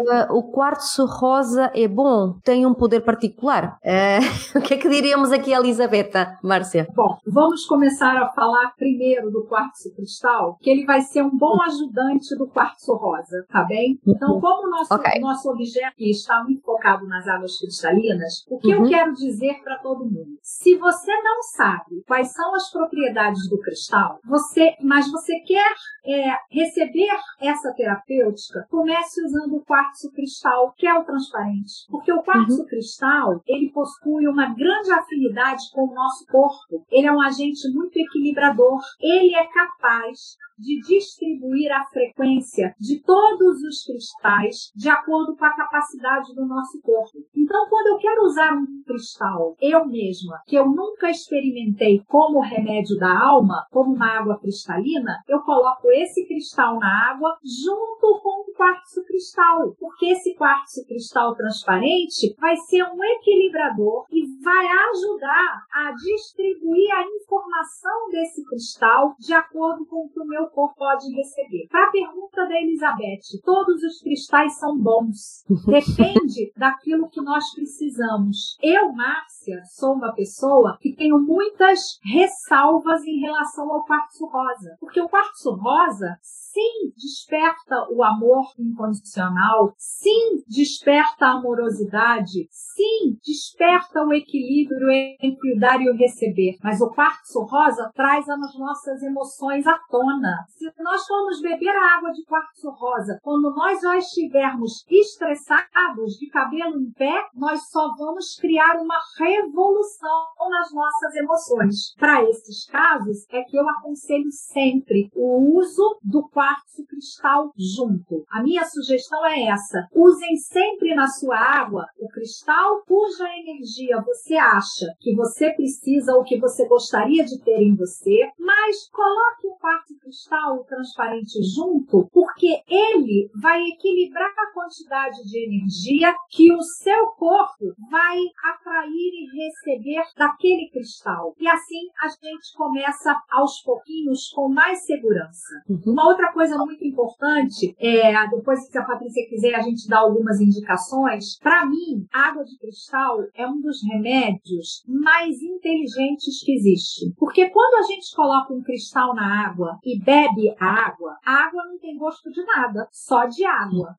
Uh, 0.00 0.36
o 0.36 0.42
quartzo 0.50 1.06
rosa 1.06 1.70
é 1.74 1.88
bom? 1.88 2.34
Tem 2.44 2.66
um 2.66 2.74
poder 2.74 3.00
particular? 3.00 3.78
Uh, 3.84 4.58
o 4.58 4.62
que 4.62 4.74
é 4.74 4.76
que 4.76 4.88
diríamos 4.88 5.32
aqui, 5.32 5.52
Elisabetta, 5.52 6.38
Márcia? 6.42 6.86
Bom, 6.94 7.16
vamos 7.26 7.64
começar 7.66 8.16
a 8.16 8.28
falar 8.30 8.72
primeiro 8.76 9.30
do 9.30 9.44
quartzo 9.44 9.92
cristal, 9.94 10.56
que 10.60 10.70
ele 10.70 10.84
vai 10.84 11.00
ser 11.02 11.22
um 11.22 11.36
bom 11.36 11.60
ajudante 11.62 12.36
do 12.36 12.46
quartzo 12.46 12.94
rosa, 12.94 13.39
tá 13.48 13.64
bem? 13.64 13.98
Então, 14.06 14.34
uhum. 14.34 14.40
como 14.40 14.66
o 14.66 14.70
nosso, 14.70 14.94
okay. 14.94 15.20
nosso 15.20 15.50
objeto 15.50 15.94
está 15.98 16.42
muito 16.42 16.62
focado 16.62 17.06
nas 17.06 17.26
águas 17.26 17.58
cristalinas, 17.58 18.44
o 18.48 18.58
que 18.58 18.74
uhum. 18.74 18.84
eu 18.84 18.90
quero 18.90 19.12
dizer 19.12 19.60
para 19.62 19.78
todo 19.78 20.04
mundo? 20.04 20.38
Se 20.42 20.76
você 20.76 21.12
não 21.22 21.42
sabe 21.42 22.02
quais 22.06 22.32
são 22.32 22.54
as 22.54 22.70
propriedades 22.70 23.48
do 23.48 23.58
cristal, 23.60 24.18
você, 24.24 24.74
mas 24.82 25.10
você 25.10 25.38
quer 25.40 25.74
é, 26.04 26.36
receber 26.50 27.10
essa 27.40 27.72
terapêutica, 27.74 28.66
comece 28.70 29.22
usando 29.24 29.56
o 29.56 29.64
quartzo 29.64 30.10
cristal, 30.12 30.72
que 30.76 30.86
é 30.86 30.94
o 30.94 31.04
transparente. 31.04 31.86
Porque 31.88 32.12
o 32.12 32.22
quartzo 32.22 32.60
uhum. 32.60 32.66
cristal, 32.66 33.42
ele 33.46 33.70
possui 33.70 34.26
uma 34.26 34.54
grande 34.54 34.90
afinidade 34.92 35.62
com 35.72 35.82
o 35.82 35.94
nosso 35.94 36.26
corpo. 36.26 36.84
Ele 36.90 37.06
é 37.06 37.12
um 37.12 37.20
agente 37.20 37.68
muito 37.72 37.96
equilibrador. 37.96 38.80
Ele 39.00 39.34
é 39.34 39.46
capaz 39.46 40.36
de 40.58 40.80
distribuir 40.80 41.72
a 41.72 41.84
frequência 41.86 42.74
de 42.78 43.00
todos 43.30 43.62
os 43.62 43.84
cristais 43.84 44.72
de 44.74 44.88
acordo 44.88 45.36
com 45.36 45.44
a 45.44 45.54
capacidade 45.54 46.34
do 46.34 46.46
nosso 46.46 46.80
corpo. 46.82 47.18
Então, 47.36 47.66
quando 47.68 47.88
eu 47.88 47.98
quero 47.98 48.22
usar 48.22 48.52
um 48.54 48.66
cristal, 48.84 49.54
eu 49.60 49.86
mesma, 49.86 50.42
que 50.46 50.56
eu 50.56 50.66
nunca 50.66 51.10
experimentei 51.10 52.02
como 52.08 52.40
remédio 52.40 52.96
da 52.98 53.18
alma, 53.18 53.66
como 53.70 53.94
uma 53.94 54.18
água 54.18 54.38
cristalina, 54.38 55.22
eu 55.28 55.40
coloco 55.40 55.90
esse 55.92 56.26
cristal 56.26 56.78
na 56.78 57.10
água 57.10 57.36
junto 57.44 58.20
com 58.20 58.42
o 58.42 58.54
quartzo 58.54 59.02
cristal, 59.04 59.74
porque 59.78 60.06
esse 60.06 60.34
quartzo 60.34 60.84
cristal 60.86 61.34
transparente 61.34 62.34
vai 62.38 62.56
ser 62.56 62.82
um 62.84 63.02
equilibrador 63.02 64.06
e 64.10 64.26
vai 64.42 64.66
ajudar 64.66 65.66
a 65.72 65.92
distribuir 65.92 66.90
a 66.92 67.04
informação 67.04 68.10
desse 68.10 68.44
cristal 68.44 69.14
de 69.18 69.32
acordo 69.32 69.86
com 69.86 70.04
o 70.04 70.08
que 70.08 70.20
o 70.20 70.26
meu 70.26 70.46
corpo 70.48 70.74
pode 70.76 71.06
receber. 71.14 71.68
Para 71.70 71.88
a 71.88 71.90
pergunta 71.90 72.46
da 72.46 72.60
Elizabeth, 72.60 73.19
todos 73.42 73.82
os 73.82 74.00
cristais 74.00 74.58
são 74.58 74.78
bons. 74.78 75.44
Depende 75.66 76.52
daquilo 76.56 77.08
que 77.08 77.20
nós 77.20 77.44
precisamos. 77.54 78.56
Eu, 78.62 78.92
Márcia, 78.92 79.60
sou 79.74 79.94
uma 79.94 80.12
pessoa 80.14 80.78
que 80.80 80.94
tenho 80.94 81.18
muitas 81.18 81.98
ressalvas 82.04 83.02
em 83.04 83.20
relação 83.20 83.70
ao 83.70 83.84
quartzo 83.84 84.26
rosa. 84.26 84.76
Porque 84.80 85.00
o 85.00 85.08
quartzo 85.08 85.54
rosa, 85.54 86.18
sim 86.22 86.92
desperta 86.96 87.86
o 87.90 88.02
amor 88.02 88.44
incondicional, 88.58 89.72
sim 89.76 90.42
desperta 90.48 91.26
a 91.26 91.32
amorosidade, 91.32 92.48
sim 92.50 93.16
desperta 93.24 94.02
o 94.04 94.12
equilíbrio 94.12 94.88
entre 95.20 95.54
o 95.54 95.58
dar 95.58 95.80
e 95.80 95.88
o 95.88 95.96
receber. 95.96 96.56
Mas 96.62 96.80
o 96.80 96.90
quartzo 96.90 97.40
rosa 97.40 97.90
traz 97.94 98.28
as 98.28 98.58
nossas 98.58 99.02
emoções 99.02 99.66
à 99.66 99.78
tona. 99.90 100.44
Se 100.48 100.70
nós 100.82 101.06
formos 101.06 101.40
beber 101.40 101.74
a 101.74 101.96
água 101.96 102.12
de 102.12 102.24
quartzo 102.24 102.70
rosa, 102.70 103.09
quando 103.22 103.54
nós 103.54 103.80
já 103.80 103.96
estivermos 103.96 104.84
estressados, 104.88 106.14
de 106.18 106.28
cabelo 106.28 106.80
em 106.80 106.90
pé, 106.92 107.26
nós 107.34 107.68
só 107.70 107.94
vamos 107.96 108.36
criar 108.40 108.76
uma 108.80 108.98
revolução 109.18 110.24
nas 110.50 110.72
nossas 110.72 111.14
emoções. 111.16 111.94
Para 111.98 112.22
esses 112.24 112.66
casos, 112.66 113.26
é 113.30 113.42
que 113.42 113.56
eu 113.56 113.68
aconselho 113.68 114.30
sempre 114.30 115.10
o 115.14 115.58
uso 115.58 115.98
do 116.02 116.28
quartzo 116.28 116.84
cristal 116.86 117.52
junto. 117.56 118.24
A 118.30 118.42
minha 118.42 118.64
sugestão 118.64 119.24
é 119.26 119.46
essa: 119.46 119.86
usem 119.94 120.36
sempre 120.36 120.94
na 120.94 121.08
sua 121.08 121.38
água 121.38 121.86
o 121.98 122.08
cristal 122.08 122.82
cuja 122.86 123.24
energia 123.38 124.02
você 124.02 124.36
acha 124.36 124.86
que 125.00 125.14
você 125.14 125.50
precisa 125.50 126.14
ou 126.14 126.24
que 126.24 126.38
você 126.38 126.66
gostaria 126.66 127.24
de 127.24 127.40
ter 127.42 127.60
em 127.62 127.74
você, 127.74 128.30
mas 128.38 128.88
coloque 128.90 129.46
o 129.46 129.56
quartzo 129.56 129.98
cristal 130.00 130.64
transparente 130.64 131.42
junto, 131.54 132.08
porque 132.12 132.62
ele 133.00 133.30
vai 133.40 133.62
equilibrar 133.66 134.30
a 134.30 134.52
quantidade 134.52 135.22
de 135.24 135.44
energia 135.44 136.14
que 136.28 136.52
o 136.52 136.60
seu 136.62 137.06
corpo 137.18 137.74
vai 137.90 138.18
atrair 138.44 138.90
e 138.90 139.44
receber 139.44 140.02
daquele 140.16 140.68
cristal. 140.70 141.34
E 141.38 141.48
assim 141.48 141.88
a 142.02 142.08
gente 142.08 142.54
começa 142.56 143.14
aos 143.30 143.62
pouquinhos 143.62 144.30
com 144.30 144.48
mais 144.48 144.84
segurança. 144.84 145.62
Uhum. 145.68 145.92
Uma 145.92 146.08
outra 146.08 146.32
coisa 146.32 146.56
muito 146.58 146.84
importante, 146.84 147.74
é, 147.78 148.28
depois 148.28 148.66
se 148.66 148.78
a 148.78 148.84
Patrícia 148.84 149.28
quiser 149.28 149.54
a 149.54 149.62
gente 149.62 149.88
dá 149.88 149.98
algumas 149.98 150.40
indicações, 150.40 151.38
para 151.38 151.66
mim, 151.66 152.06
água 152.12 152.44
de 152.44 152.58
cristal 152.58 153.18
é 153.34 153.46
um 153.46 153.60
dos 153.60 153.78
remédios 153.82 154.84
mais 154.86 155.40
inteligentes 155.42 156.42
que 156.44 156.52
existe. 156.52 157.12
Porque 157.16 157.48
quando 157.50 157.84
a 157.84 157.86
gente 157.86 158.14
coloca 158.14 158.52
um 158.52 158.62
cristal 158.62 159.14
na 159.14 159.46
água 159.46 159.78
e 159.84 159.98
bebe 159.98 160.54
a 160.58 160.66
água, 160.66 161.16
a 161.24 161.46
água 161.46 161.64
não 161.66 161.78
tem 161.78 161.96
gosto 161.96 162.30
de 162.30 162.44
nada, 162.44 162.88
só 162.90 163.26
de 163.26 163.44
água. 163.44 163.96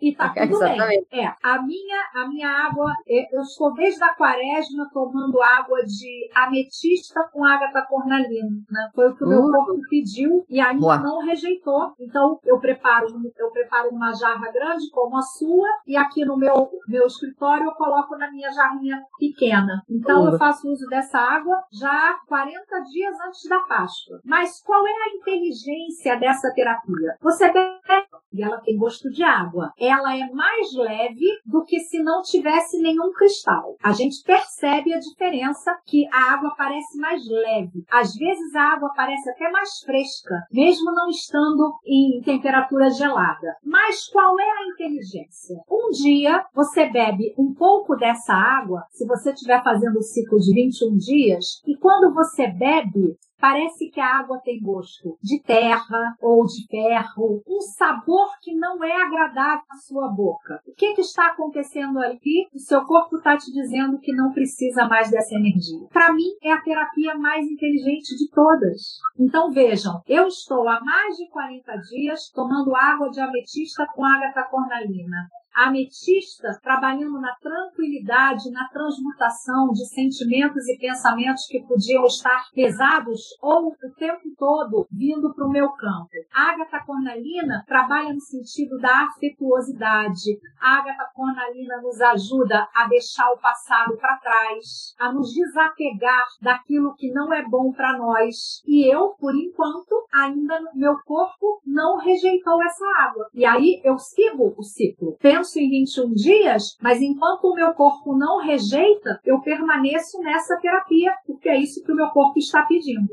E 0.00 0.14
tá 0.14 0.32
tudo 0.34 0.58
bem. 0.58 1.06
É, 1.12 1.26
a 1.42 1.62
minha, 1.62 1.98
a 2.14 2.28
minha 2.28 2.48
água, 2.48 2.92
é, 3.08 3.34
eu 3.36 3.40
estou 3.40 3.72
desde 3.74 4.02
a 4.02 4.14
quaresma 4.14 4.88
tomando 4.92 5.40
água 5.40 5.84
de 5.84 6.30
ametista 6.34 7.28
com 7.32 7.44
ágata 7.44 7.86
cornalina. 7.88 8.60
Foi 8.94 9.08
o 9.08 9.16
que 9.16 9.24
o 9.24 9.28
meu 9.28 9.40
uh. 9.40 9.52
corpo 9.52 9.80
pediu 9.88 10.44
e 10.48 10.60
ainda 10.60 10.80
Boa. 10.80 10.98
não 10.98 11.24
rejeitou. 11.24 11.92
Então 11.98 12.38
eu 12.44 12.58
preparo, 12.58 13.06
eu 13.38 13.50
preparo 13.50 13.90
uma 13.90 14.12
jarra 14.12 14.50
grande 14.52 14.90
como 14.90 15.16
a 15.16 15.22
sua 15.22 15.68
e 15.86 15.96
aqui 15.96 16.24
no 16.24 16.36
meu, 16.36 16.70
meu 16.88 17.06
escritório 17.06 17.66
eu 17.66 17.72
coloco 17.72 18.16
na 18.16 18.30
minha 18.30 18.50
jarrinha 18.50 19.02
pequena. 19.18 19.82
Então 19.88 20.30
eu 20.30 20.38
faço 20.38 20.68
uso 20.70 20.86
dessa 20.86 21.18
água 21.18 21.62
já 21.72 22.16
40 22.26 22.80
dias 22.82 23.14
antes 23.26 23.48
da 23.48 23.60
Páscoa. 23.60 24.20
Mas 24.24 24.62
qual 24.62 24.86
é 24.86 24.90
a 24.90 25.16
inteligência 25.16 26.16
dessa 26.16 26.52
terapia? 26.52 27.16
Você 27.20 27.52
bebe 27.52 28.15
e 28.32 28.42
ela 28.42 28.60
tem 28.60 28.76
gosto 28.76 29.10
de 29.10 29.22
água. 29.22 29.72
Ela 29.78 30.16
é 30.16 30.28
mais 30.30 30.72
leve 30.74 31.26
do 31.44 31.64
que 31.64 31.80
se 31.80 32.02
não 32.02 32.22
tivesse 32.22 32.80
nenhum 32.80 33.12
cristal. 33.12 33.76
A 33.82 33.92
gente 33.92 34.22
percebe 34.24 34.92
a 34.92 34.98
diferença 34.98 35.76
que 35.86 36.06
a 36.12 36.32
água 36.32 36.54
parece 36.56 36.98
mais 36.98 37.22
leve. 37.28 37.84
Às 37.90 38.14
vezes 38.14 38.54
a 38.54 38.74
água 38.74 38.92
parece 38.94 39.30
até 39.30 39.50
mais 39.50 39.80
fresca, 39.84 40.34
mesmo 40.52 40.92
não 40.92 41.08
estando 41.08 41.74
em 41.84 42.20
temperatura 42.22 42.90
gelada. 42.90 43.56
Mas 43.64 44.08
qual 44.08 44.38
é 44.38 44.50
a 44.50 44.68
inteligência? 44.72 45.56
Um 45.70 45.90
dia 45.90 46.44
você 46.54 46.86
bebe 46.86 47.34
um 47.38 47.54
pouco 47.54 47.96
dessa 47.96 48.32
água, 48.32 48.84
se 48.90 49.06
você 49.06 49.32
estiver 49.32 49.62
fazendo 49.62 49.98
o 49.98 50.02
ciclo 50.02 50.38
de 50.38 50.54
21 50.54 50.96
dias, 50.96 51.62
e 51.66 51.76
quando 51.76 52.14
você 52.14 52.48
bebe, 52.48 53.16
Parece 53.38 53.90
que 53.90 54.00
a 54.00 54.18
água 54.18 54.40
tem 54.42 54.60
gosto 54.60 55.16
de 55.22 55.42
terra 55.42 56.16
ou 56.20 56.44
de 56.44 56.66
ferro, 56.68 57.42
um 57.46 57.60
sabor 57.60 58.28
que 58.40 58.54
não 58.54 58.82
é 58.82 58.92
agradável 58.92 59.64
à 59.70 59.76
sua 59.76 60.08
boca. 60.08 60.60
O 60.66 60.72
que, 60.74 60.94
que 60.94 61.02
está 61.02 61.26
acontecendo 61.28 61.98
ali? 61.98 62.48
O 62.54 62.58
seu 62.58 62.82
corpo 62.84 63.16
está 63.16 63.36
te 63.36 63.52
dizendo 63.52 63.98
que 63.98 64.12
não 64.12 64.32
precisa 64.32 64.86
mais 64.88 65.10
dessa 65.10 65.34
energia. 65.34 65.86
Para 65.92 66.12
mim, 66.12 66.28
é 66.42 66.52
a 66.52 66.60
terapia 66.60 67.14
mais 67.14 67.46
inteligente 67.46 68.16
de 68.16 68.30
todas. 68.30 68.98
Então 69.18 69.50
vejam, 69.50 70.00
eu 70.06 70.26
estou 70.26 70.68
há 70.68 70.80
mais 70.80 71.16
de 71.16 71.28
40 71.28 71.76
dias 71.90 72.30
tomando 72.34 72.74
água 72.74 73.10
de 73.10 73.20
ametista 73.20 73.86
com 73.94 74.04
ágata 74.04 74.44
cornalina. 74.44 75.28
A 75.56 75.68
ametista 75.68 76.58
trabalhando 76.62 77.20
na 77.20 77.34
tranquilidade, 77.36 78.50
na 78.50 78.68
transmutação 78.68 79.70
de 79.72 79.86
sentimentos 79.86 80.68
e 80.68 80.78
pensamentos 80.78 81.46
que 81.46 81.62
podiam 81.62 82.04
estar 82.04 82.44
pesados 82.54 83.22
ou 83.40 83.68
o 83.68 83.94
tempo 83.96 84.22
todo 84.38 84.86
vindo 84.90 85.32
para 85.34 85.46
o 85.46 85.50
meu 85.50 85.68
campo. 85.70 86.10
A 86.32 86.54
cornalina 86.84 87.64
trabalha 87.66 88.12
no 88.12 88.20
sentido 88.20 88.78
da 88.78 89.06
afetuosidade. 89.06 90.38
A 90.60 90.82
cornalina 91.14 91.80
nos 91.80 92.00
ajuda 92.00 92.68
a 92.74 92.86
deixar 92.88 93.30
o 93.32 93.38
passado 93.38 93.96
para 93.96 94.18
trás, 94.18 94.94
a 94.98 95.12
nos 95.12 95.32
desapegar 95.32 96.26
daquilo 96.40 96.94
que 96.96 97.10
não 97.12 97.32
é 97.32 97.42
bom 97.42 97.72
para 97.72 97.96
nós. 97.96 98.62
E 98.66 98.86
eu, 98.92 99.14
por 99.18 99.34
enquanto, 99.34 100.06
ainda 100.12 100.60
meu 100.74 100.96
corpo 101.04 101.60
não 101.66 101.96
rejeitou 101.96 102.62
essa 102.62 102.84
água. 102.98 103.28
E 103.34 103.44
aí 103.44 103.80
eu 103.84 103.98
sigo 103.98 104.54
o 104.56 104.62
ciclo. 104.62 105.16
Penso 105.20 105.45
em 105.54 105.68
21 105.68 106.14
dias, 106.14 106.76
mas 106.80 107.00
enquanto 107.00 107.44
o 107.44 107.54
meu 107.54 107.72
corpo 107.74 108.16
não 108.16 108.40
rejeita, 108.40 109.20
eu 109.24 109.40
permaneço 109.40 110.18
nessa 110.20 110.56
terapia, 110.56 111.12
porque 111.26 111.48
é 111.48 111.58
isso 111.58 111.84
que 111.84 111.92
o 111.92 111.96
meu 111.96 112.08
corpo 112.08 112.38
está 112.38 112.62
pedindo. 112.62 113.06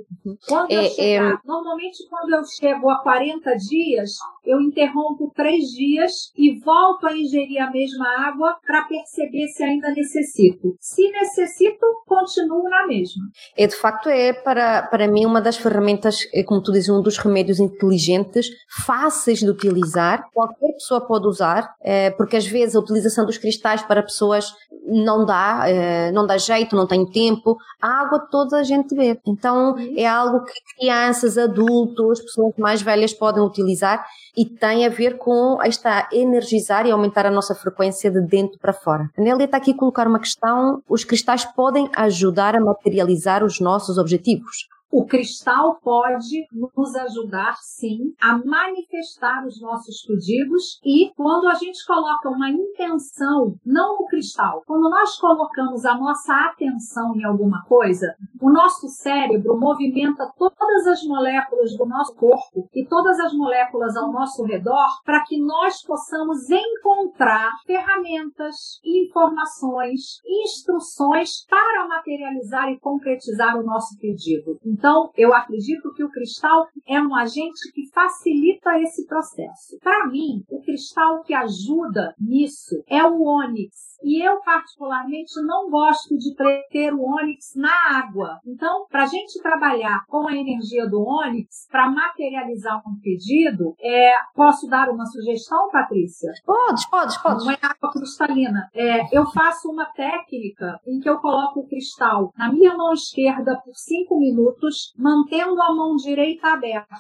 Quando 0.48 0.72
é, 0.72 0.86
eu 0.86 0.90
chegar, 0.90 1.34
é... 1.34 1.38
normalmente 1.46 2.08
quando 2.10 2.34
eu 2.34 2.44
chego 2.46 2.90
a 2.90 3.00
40 3.00 3.56
dias, 3.56 4.12
eu 4.46 4.60
interrompo 4.62 5.32
três 5.36 5.70
dias 5.70 6.32
e 6.38 6.60
volto 6.60 7.08
a 7.08 7.16
ingerir 7.16 7.62
a 7.62 7.72
mesma 7.72 8.08
água 8.28 8.58
para 8.66 8.84
perceber 8.84 9.48
se 9.48 9.64
ainda 9.64 9.92
necessito. 9.92 10.76
Se 10.80 11.10
necessito, 11.12 11.86
continuo 12.14 12.70
na 12.70 12.88
mesma. 12.88 13.24
É 13.58 13.68
de 13.68 13.76
facto 13.76 14.10
é 14.10 14.34
para, 14.34 14.84
para 14.84 15.08
mim 15.08 15.26
uma 15.26 15.42
das 15.42 15.58
ferramentas, 15.58 16.20
é, 16.34 16.44
como 16.44 16.62
tu 16.62 16.72
dizes, 16.72 16.90
um 16.90 17.02
dos 17.02 17.18
remédios 17.18 17.60
inteligentes, 17.60 18.48
fáceis 18.86 19.40
de 19.40 19.50
utilizar, 19.50 20.30
qualquer 20.34 20.74
pessoa 20.74 21.02
pode 21.02 21.28
usar, 21.28 21.76
é, 21.82 22.12
porque 22.12 22.38
às 22.38 22.46
vezes 22.46 22.76
a 22.76 22.80
utilização 22.80 23.26
dos 23.26 23.38
cristais 23.38 23.82
para 23.82 24.04
pessoas 24.04 24.54
não 24.86 25.26
dá, 25.26 25.64
é, 25.66 26.12
não 26.12 26.26
dá 26.26 26.38
jeito, 26.38 26.76
não 26.76 26.86
tem 26.86 27.06
tempo. 27.06 27.58
A 27.82 28.02
água 28.02 28.20
toda 28.20 28.58
a 28.58 28.64
gente 28.64 28.96
bebe. 28.96 29.20
Então 29.26 29.76
é 29.96 30.06
algo 30.06 30.44
que 30.44 30.54
crianças, 30.78 31.38
adultos, 31.38 32.22
pessoas 32.22 32.54
mais 32.58 32.82
velhas 32.82 33.14
podem 33.14 33.44
utilizar 33.44 34.06
e 34.36 34.46
tem 34.46 34.86
a 34.86 34.90
ver 34.90 35.18
com 35.18 35.62
esta 35.62 36.08
energizar 36.12 36.86
e 36.86 36.92
aumentar 36.92 37.26
a 37.26 37.32
nossa 37.32 37.56
frequência 37.56 38.12
de 38.12 38.22
dentro 38.22 38.60
para 38.60 38.74
fora. 38.74 39.10
A 39.18 39.22
Nélia 39.22 39.46
está 39.46 39.58
aqui 39.58 39.72
a 39.72 39.78
colocar 39.78 40.08
uma 40.08 40.20
questão: 40.20 40.82
os 40.90 41.04
cristais 41.04 41.46
podem 41.46 41.90
ajudar 41.96 42.56
a 42.56 42.60
materializar 42.60 43.44
os 43.44 43.60
nossos 43.60 43.98
objetivos? 43.98 44.68
O 44.96 45.08
cristal 45.08 45.80
pode 45.84 46.46
nos 46.52 46.96
ajudar, 46.96 47.56
sim, 47.64 48.14
a 48.22 48.38
manifestar 48.38 49.44
os 49.44 49.60
nossos 49.60 50.06
pedidos 50.06 50.80
e 50.86 51.12
quando 51.16 51.48
a 51.48 51.56
gente 51.56 51.84
coloca 51.88 52.30
uma 52.30 52.48
intenção, 52.52 53.56
não 53.66 53.96
o 53.96 54.06
cristal, 54.06 54.62
quando 54.68 54.88
nós 54.92 55.18
colocamos 55.18 55.84
a 55.84 55.98
nossa 55.98 56.36
atenção 56.46 57.16
em 57.16 57.24
alguma 57.24 57.64
coisa, 57.64 58.14
o 58.40 58.52
nosso 58.52 58.88
cérebro 58.88 59.60
movimenta 59.60 60.32
todas 60.38 60.86
as 60.86 61.02
moléculas 61.06 61.76
do 61.76 61.88
nosso 61.88 62.14
corpo 62.16 62.70
e 62.72 62.86
todas 62.86 63.20
as 63.20 63.34
moléculas 63.34 63.98
ao 63.98 64.12
nosso 64.12 64.44
redor 64.44 64.90
para 65.04 65.24
que 65.24 65.42
nós 65.42 65.82
possamos 65.82 66.48
encontrar 66.52 67.52
ferramentas, 67.66 68.80
informações, 68.86 70.22
instruções 70.44 71.48
para 71.50 71.88
materializar 71.88 72.70
e 72.70 72.80
concretizar 72.80 73.58
o 73.58 73.64
nosso 73.64 73.98
pedido. 73.98 74.60
Então, 74.64 74.83
eu 75.16 75.34
acredito 75.34 75.94
que 75.94 76.04
o 76.04 76.10
cristal 76.10 76.68
é 76.88 77.00
um 77.00 77.16
agente 77.16 77.72
que 77.74 77.90
facilita 77.94 78.80
esse 78.80 79.06
processo. 79.06 79.78
Para 79.82 80.08
mim, 80.08 80.44
o 80.50 80.62
cristal 80.62 81.22
que 81.24 81.34
ajuda 81.34 82.14
nisso 82.20 82.84
é 82.88 83.04
o 83.04 83.22
ônix 83.22 83.94
e 84.04 84.22
eu, 84.22 84.42
particularmente, 84.42 85.34
não 85.46 85.70
gosto 85.70 86.18
de 86.18 86.36
ter 86.70 86.94
o 86.94 87.02
ônix 87.02 87.54
na 87.56 87.72
água. 87.98 88.40
Então, 88.46 88.86
para 88.90 89.04
a 89.04 89.08
gente 89.08 89.42
trabalhar 89.42 90.04
com 90.08 90.28
a 90.28 90.36
energia 90.36 90.88
do 90.90 91.02
ônix, 91.02 91.68
para 91.72 91.90
materializar 91.90 92.82
um 92.86 93.00
pedido, 93.02 93.74
é, 93.80 94.14
posso 94.36 94.68
dar 94.68 94.90
uma 94.90 95.06
sugestão, 95.06 95.70
Patrícia? 95.72 96.32
Pode, 96.46 96.90
pode, 96.90 97.24
pode. 97.24 97.46
Não 97.46 97.52
é 97.52 97.58
água 97.62 97.92
cristalina. 97.94 98.70
É, 98.74 99.18
eu 99.18 99.26
faço 99.28 99.70
uma 99.70 99.86
técnica 99.86 100.80
em 100.86 101.00
que 101.00 101.10
eu 101.10 101.20
coloco 101.20 101.62
o 101.62 101.68
cristal 101.68 102.34
na 102.38 102.52
minha 102.52 102.76
mão 102.76 102.92
esquerda 102.92 103.62
por 103.64 103.74
cinco 103.74 104.20
minutos, 104.20 104.73
mantendo 104.98 105.62
a 105.62 105.74
mão 105.74 105.96
direita 105.96 106.48
aberta, 106.48 106.96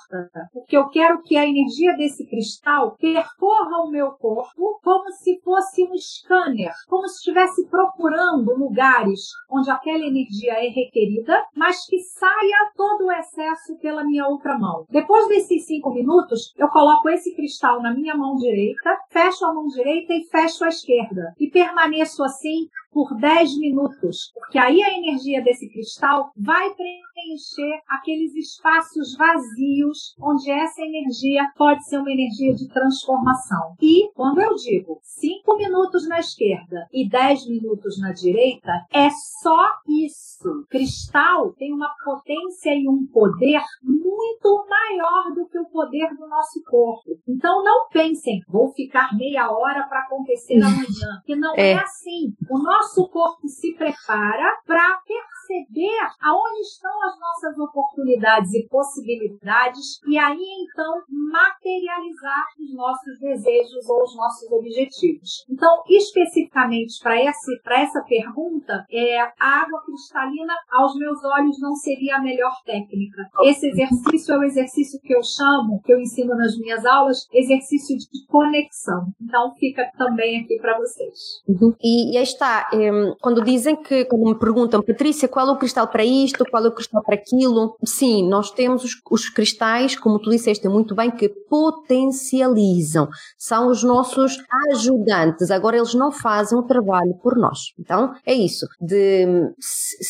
porque 0.53 0.77
eu 0.77 0.87
quero 0.89 1.21
que 1.21 1.37
a 1.37 1.47
energia 1.47 1.95
desse 1.97 2.25
cristal 2.27 2.95
percorra 2.99 3.83
o 3.83 3.89
meu 3.89 4.11
corpo 4.11 4.79
como 4.83 5.11
se 5.11 5.39
fosse 5.41 5.83
um 5.83 5.97
scanner 5.97 6.73
como 6.87 7.07
se 7.07 7.17
estivesse 7.17 7.67
procurando 7.67 8.55
lugares 8.55 9.21
onde 9.49 9.69
aquela 9.69 10.05
energia 10.05 10.53
é 10.53 10.69
requerida, 10.69 11.43
mas 11.55 11.85
que 11.85 11.99
saia 11.99 12.71
todo 12.75 13.05
o 13.05 13.11
excesso 13.11 13.77
pela 13.79 14.03
minha 14.03 14.27
outra 14.27 14.57
mão. 14.57 14.85
Depois 14.89 15.27
desses 15.27 15.65
cinco 15.65 15.93
minutos, 15.93 16.53
eu 16.57 16.67
coloco 16.69 17.09
esse 17.09 17.35
cristal 17.35 17.81
na 17.81 17.93
minha 17.93 18.15
mão 18.15 18.35
direita, 18.35 18.97
fecho 19.09 19.45
a 19.45 19.53
mão 19.53 19.67
direita 19.67 20.13
e 20.13 20.23
fecho 20.25 20.63
a 20.63 20.69
esquerda. 20.69 21.33
E 21.39 21.49
permaneço 21.49 22.23
assim 22.23 22.67
por 22.93 23.15
10 23.15 23.57
minutos, 23.57 24.31
porque 24.33 24.57
aí 24.57 24.81
a 24.83 24.97
energia 24.97 25.41
desse 25.43 25.67
cristal 25.69 26.31
vai 26.37 26.73
preencher 26.73 27.81
aqueles 27.89 28.35
espaços 28.35 29.15
vazios 29.17 30.15
onde 30.21 30.49
essa 30.51 30.81
energia 30.81 31.43
pode 31.57 31.83
ser 31.85 31.97
uma 31.97 32.11
energia 32.11 32.53
de 32.53 32.67
transformação. 32.69 33.75
E 33.81 34.11
quando 34.13 34.41
eu 34.41 34.53
digo 34.55 34.99
5 35.01 35.57
minutos 35.57 36.07
na 36.07 36.19
esquerda 36.19 36.87
e 36.91 37.07
10 37.09 37.47
minutos 37.47 37.99
na 37.99 38.11
direita, 38.11 38.71
é 38.93 39.09
só 39.41 39.69
isso. 39.87 40.65
Cristal 40.69 41.53
tem 41.53 41.73
uma 41.73 41.89
potência 42.03 42.75
e 42.75 42.87
um 42.87 43.05
poder 43.07 43.61
muito 43.81 44.65
maior 44.69 45.33
do 45.33 45.47
que 45.47 45.57
o 45.59 45.65
poder 45.65 46.09
do 46.15 46.27
nosso 46.27 46.61
corpo. 46.63 47.17
Então 47.27 47.63
não 47.63 47.87
pensem, 47.89 48.41
vou 48.47 48.71
ficar 48.73 49.15
meia 49.15 49.51
hora 49.51 49.83
para 49.87 50.01
acontecer 50.01 50.59
amanhã, 50.61 51.21
que 51.25 51.35
não 51.35 51.53
é. 51.55 51.71
é 51.71 51.75
assim. 51.75 52.33
O 52.49 52.59
nosso 52.59 52.82
nosso 52.83 53.07
corpo 53.09 53.47
se 53.47 53.73
prepara 53.75 54.59
para 54.67 54.99
perceber 55.07 55.97
aonde 56.21 56.61
estão 56.61 56.91
as 57.03 57.19
nossas 57.19 57.57
oportunidades 57.57 58.53
e 58.53 58.67
possibilidades 58.67 60.01
e 60.07 60.17
aí 60.17 60.45
então 60.63 61.01
materializar 61.07 62.45
os 62.59 62.75
nossos 62.75 63.19
desejos 63.19 63.89
ou 63.89 64.03
os 64.03 64.15
nossos 64.15 64.51
objetivos. 64.51 65.45
Então, 65.49 65.83
especificamente 65.87 67.01
para 67.01 67.19
essa, 67.19 68.03
pergunta, 68.07 68.85
é, 68.91 69.19
a 69.21 69.33
água 69.39 69.81
cristalina, 69.85 70.53
aos 70.71 70.95
meus 70.97 71.23
olhos, 71.23 71.59
não 71.59 71.75
seria 71.75 72.17
a 72.17 72.21
melhor 72.21 72.53
técnica. 72.65 73.29
Esse 73.43 73.67
exercício 73.67 74.33
é 74.33 74.37
o 74.37 74.43
exercício 74.43 74.99
que 75.01 75.15
eu 75.15 75.23
chamo, 75.23 75.81
que 75.83 75.93
eu 75.93 75.99
ensino 75.99 76.35
nas 76.35 76.57
minhas 76.57 76.85
aulas, 76.85 77.27
exercício 77.31 77.97
de 77.97 78.25
conexão. 78.27 79.07
Então, 79.21 79.53
fica 79.55 79.89
também 79.97 80.41
aqui 80.41 80.57
para 80.59 80.77
vocês. 80.77 81.41
Uhum. 81.47 81.73
E, 81.81 82.17
e 82.17 82.21
está, 82.21 82.69
um, 82.75 83.15
quando 83.21 83.43
dizem 83.43 83.75
que, 83.75 84.05
quando 84.05 84.25
me 84.25 84.35
perguntam, 84.37 84.81
Patrícia, 84.81 85.27
qual 85.27 85.47
é 85.47 85.51
o 85.51 85.57
cristal 85.57 85.87
para 85.87 86.03
isto, 86.03 86.45
qual 86.49 86.65
é 86.65 86.67
o 86.67 86.71
cristal 86.71 87.03
para 87.03 87.15
aquilo? 87.15 87.75
Sim, 87.83 88.27
nós 88.27 88.51
temos 88.51 88.83
os, 88.83 88.91
os 89.09 89.29
cristais, 89.29 89.97
como 89.97 90.19
tu 90.19 90.29
disseste 90.29 90.67
muito 90.67 90.95
bem, 90.95 91.11
que 91.11 91.29
potencializam, 91.29 93.07
são 93.37 93.67
os 93.67 93.83
nossos 93.83 94.37
ajudantes. 94.71 95.51
Agora, 95.51 95.77
eles 95.77 95.93
não 95.93 96.11
fazem 96.11 96.57
o 96.57 96.63
trabalho 96.63 97.13
por 97.21 97.35
nós. 97.37 97.73
Então, 97.79 98.13
é 98.25 98.33
isso. 98.33 98.65
De, 98.79 99.23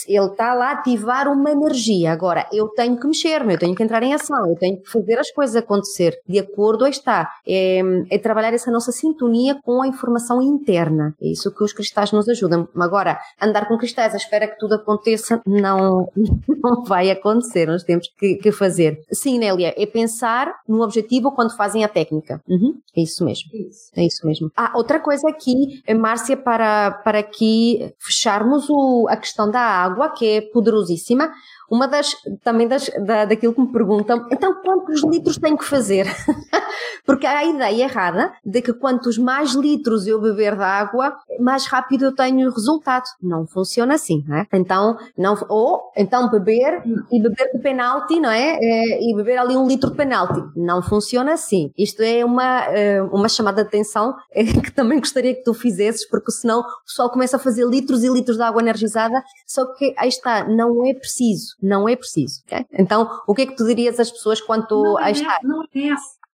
ele 0.07 0.25
está 0.25 0.53
lá 0.53 0.69
a 0.69 0.71
ativar 0.73 1.27
uma 1.27 1.51
energia. 1.51 2.11
Agora, 2.11 2.47
eu 2.51 2.67
tenho 2.69 2.99
que 2.99 3.07
mexer-me, 3.07 3.53
eu 3.53 3.59
tenho 3.59 3.75
que 3.75 3.83
entrar 3.83 4.03
em 4.03 4.13
ação, 4.13 4.47
eu 4.47 4.55
tenho 4.55 4.81
que 4.81 4.89
fazer 4.89 5.19
as 5.19 5.31
coisas 5.31 5.55
acontecer 5.55 6.17
de 6.27 6.39
acordo. 6.39 6.85
Aí 6.85 6.91
está. 6.91 7.29
É, 7.47 7.81
é 8.09 8.17
trabalhar 8.17 8.53
essa 8.53 8.71
nossa 8.71 8.91
sintonia 8.91 9.59
com 9.63 9.81
a 9.81 9.87
informação 9.87 10.41
interna. 10.41 11.15
É 11.21 11.27
isso 11.27 11.53
que 11.53 11.63
os 11.63 11.73
cristais 11.73 12.11
nos 12.11 12.27
ajudam. 12.29 12.52
Agora, 12.79 13.19
andar 13.41 13.67
com 13.67 13.77
cristais 13.77 14.13
à 14.13 14.17
espera 14.17 14.47
que 14.47 14.57
tudo 14.57 14.75
aconteça 14.75 15.41
não, 15.45 16.09
não 16.61 16.83
vai 16.83 17.09
acontecer. 17.11 17.67
Nós 17.67 17.83
temos 17.83 18.07
que, 18.17 18.35
que 18.35 18.51
fazer. 18.51 18.99
Sim, 19.11 19.39
Nélia, 19.39 19.73
é 19.77 19.85
pensar 19.85 20.53
no 20.67 20.81
objetivo 20.81 21.31
quando 21.31 21.55
fazem 21.55 21.83
a 21.83 21.87
técnica. 21.87 22.41
Uhum, 22.47 22.75
é 22.95 23.01
isso 23.01 23.23
mesmo. 23.23 23.49
Isso. 23.53 23.91
É 23.95 24.03
isso 24.05 24.25
mesmo. 24.25 24.51
Ah, 24.55 24.71
outra 24.75 24.99
coisa 24.99 25.27
aqui, 25.29 25.81
Márcia, 25.95 26.37
para, 26.37 26.91
para 26.91 27.19
aqui 27.19 27.93
fecharmos 27.99 28.69
o, 28.69 29.07
a 29.09 29.17
questão 29.17 29.49
da 29.49 29.61
água, 29.61 30.09
que 30.09 30.25
é 30.27 30.41
poderosíssima. 30.41 31.31
Uma 31.73 31.87
das, 31.87 32.15
também 32.43 32.67
das, 32.67 32.87
da, 33.03 33.25
daquilo 33.25 33.51
que 33.51 33.61
me 33.61 33.71
perguntam, 33.71 34.27
então 34.31 34.61
quantos 34.61 35.03
litros 35.03 35.39
tenho 35.39 35.57
que 35.57 35.65
fazer? 35.65 36.05
Porque 37.03 37.25
há 37.25 37.39
a 37.39 37.45
ideia 37.45 37.85
errada 37.85 38.31
de 38.45 38.61
que 38.61 38.73
quantos 38.73 39.17
mais 39.17 39.53
litros 39.53 40.05
eu 40.05 40.21
beber 40.21 40.55
de 40.55 40.63
água, 40.63 41.15
mais 41.39 41.65
rápido 41.65 42.05
eu 42.05 42.15
tenho 42.15 42.51
resultado. 42.51 43.05
Não 43.19 43.47
funciona 43.47 43.95
assim, 43.95 44.23
não 44.27 44.37
é? 44.37 44.47
Então, 44.53 44.97
não, 45.17 45.35
ou 45.49 45.91
então 45.97 46.29
beber 46.29 46.83
e 47.11 47.19
beber 47.19 47.51
de 47.51 47.59
penalti, 47.59 48.19
não 48.19 48.29
é? 48.29 48.59
é? 48.61 49.01
E 49.01 49.15
beber 49.15 49.39
ali 49.39 49.57
um 49.57 49.67
litro 49.67 49.89
de 49.89 49.97
penalti. 49.97 50.41
Não 50.55 50.79
funciona 50.81 51.33
assim. 51.33 51.71
Isto 51.75 52.03
é 52.03 52.23
uma, 52.23 52.65
eh, 52.67 53.01
uma 53.11 53.27
chamada 53.27 53.63
de 53.63 53.67
atenção 53.67 54.15
que 54.31 54.71
também 54.71 54.99
gostaria 54.99 55.33
que 55.33 55.43
tu 55.43 55.55
fizesses, 55.55 56.07
porque 56.07 56.31
senão 56.31 56.59
o 56.59 56.85
pessoal 56.85 57.09
começa 57.09 57.37
a 57.37 57.39
fazer 57.39 57.65
litros 57.65 58.03
e 58.03 58.09
litros 58.09 58.37
de 58.37 58.43
água 58.43 58.61
energizada, 58.61 59.23
só 59.47 59.65
que 59.73 59.93
aí 59.97 60.09
está, 60.09 60.47
não 60.47 60.85
é 60.85 60.93
preciso, 60.93 61.55
não 61.63 61.87
é 61.87 61.95
preciso. 61.95 62.43
Okay? 62.45 62.65
Então, 62.73 63.09
o 63.25 63.33
que 63.33 63.43
é 63.43 63.45
que 63.45 63.55
tu 63.55 63.65
dirias 63.65 63.99
às 63.99 64.11
pessoas 64.11 64.41
quanto 64.41 64.83
não 64.83 64.97
aí 64.97 65.09
é, 65.09 65.11
está? 65.11 65.39
Não 65.43 65.63
é 65.63 65.95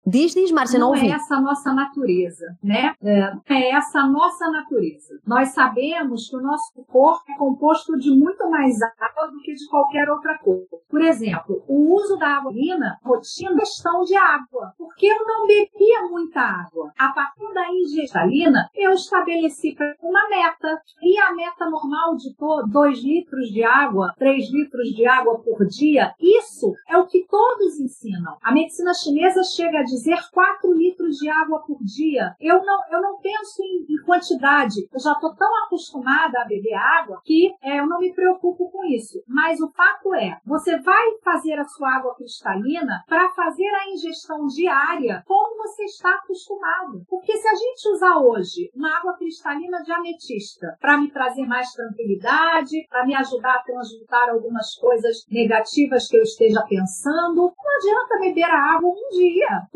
Diz, 0.09 0.35
diz, 0.35 0.53
Márcia, 0.53 0.79
não, 0.79 0.93
não 0.93 0.95
ouvi. 0.95 1.11
é 1.11 1.15
essa 1.15 1.35
a 1.35 1.41
nossa 1.41 1.73
natureza, 1.73 2.57
né? 2.63 2.95
É, 3.03 3.33
é 3.49 3.71
essa 3.73 3.99
a 3.99 4.07
nossa 4.09 4.49
natureza. 4.53 5.19
Nós 5.27 5.49
sabemos 5.49 6.31
que 6.31 6.37
o 6.37 6.41
nosso 6.41 6.73
corpo 6.87 7.25
é 7.29 7.37
composto 7.37 7.99
de 7.99 8.11
muito 8.11 8.49
mais 8.49 8.81
água 8.81 9.27
do 9.33 9.41
que 9.41 9.53
de 9.53 9.69
qualquer 9.69 10.09
outra 10.09 10.39
coisa. 10.39 10.65
Por 10.89 11.03
exemplo, 11.03 11.61
o 11.67 11.93
uso 11.93 12.17
da 12.19 12.37
água 12.37 12.53
urina, 12.53 12.97
rotina, 13.03 13.57
questão 13.57 14.03
de 14.05 14.17
água. 14.17 14.73
Porque 14.79 15.07
eu 15.07 15.27
não 15.27 15.45
bebia 15.45 16.03
muita 16.09 16.41
água. 16.41 16.93
A 16.97 17.09
partir 17.09 17.53
da 17.53 17.69
ingestalina, 17.73 18.69
eu 18.77 18.93
estabeleci 18.93 19.77
uma 20.01 20.29
meta. 20.29 20.81
E 21.03 21.19
a 21.19 21.35
meta 21.35 21.69
normal 21.69 22.15
de 22.15 22.33
2 22.71 23.03
litros 23.03 23.49
de 23.49 23.65
água, 23.65 24.15
3 24.19 24.53
litros 24.53 24.89
de 24.91 25.05
água 25.05 25.41
por 25.41 25.67
dia, 25.67 26.15
isso 26.21 26.73
é 26.89 26.97
o 26.97 27.07
que 27.07 27.27
todos 27.29 27.81
ensinam. 27.81 28.37
A 28.41 28.53
medicina 28.53 28.95
chinesa 28.95 29.43
chega 29.43 29.81
a 29.81 29.83
dizer 29.83 29.96
dizer 29.97 30.19
4 30.33 30.73
litros 30.73 31.17
de 31.17 31.29
água 31.29 31.63
por 31.67 31.79
dia. 31.83 32.35
Eu 32.41 32.65
não, 32.65 32.81
eu 32.91 33.01
não 33.01 33.19
penso 33.19 33.63
em, 33.63 33.95
em 33.95 34.05
quantidade. 34.05 34.89
Eu 34.93 35.01
já 35.01 35.13
estou 35.13 35.35
tão 35.35 35.51
acostumada 35.65 36.41
a 36.41 36.45
beber 36.45 36.75
água 36.75 37.21
que 37.25 37.55
é, 37.63 37.81
eu 37.81 37.87
não 37.87 37.99
me 37.99 38.13
preocupo 38.15 38.71
com 38.71 38.85
isso. 38.85 39.23
Mas 39.27 39.61
o 39.61 39.71
fato 39.73 40.15
é, 40.15 40.39
você 40.45 40.79
vai 40.79 41.05
fazer 41.25 41.55
a 41.55 41.65
sua 41.65 41.97
água 41.97 42.15
cristalina 42.15 43.03
para 43.09 43.29
fazer 43.31 43.69
a 43.69 43.91
ingestão 43.91 44.47
diária 44.47 45.23
como 45.27 45.57
você 45.57 45.85
está 45.85 46.15
acostumado. 46.15 47.05
Porque 47.09 47.37
se 47.37 47.49
a 47.49 47.55
gente 47.55 47.89
usar 47.95 48.19
hoje 48.19 48.71
uma 48.75 48.97
água 48.99 49.15
cristalina 49.15 49.83
de 49.83 49.93
ametista 49.93 50.77
para 50.81 50.99
me 50.99 51.11
trazer 51.11 51.47
mais 51.47 51.73
tranquilidade, 51.73 52.87
para 52.89 53.07
me 53.07 53.15
ajudar 53.15 53.55
a 53.55 53.63
transmutar 53.63 54.29
algumas 54.29 54.75
coisas 54.77 55.25
negativas 55.31 56.09
que 56.09 56.17
eu 56.17 56.23
esteja 56.23 56.63
pensando, 56.69 57.53
não 57.57 57.77
adianta 57.77 58.21
beber 58.21 58.45
a 58.45 58.75
água 58.75 58.91
um 58.91 59.09
dia, 59.11 59.67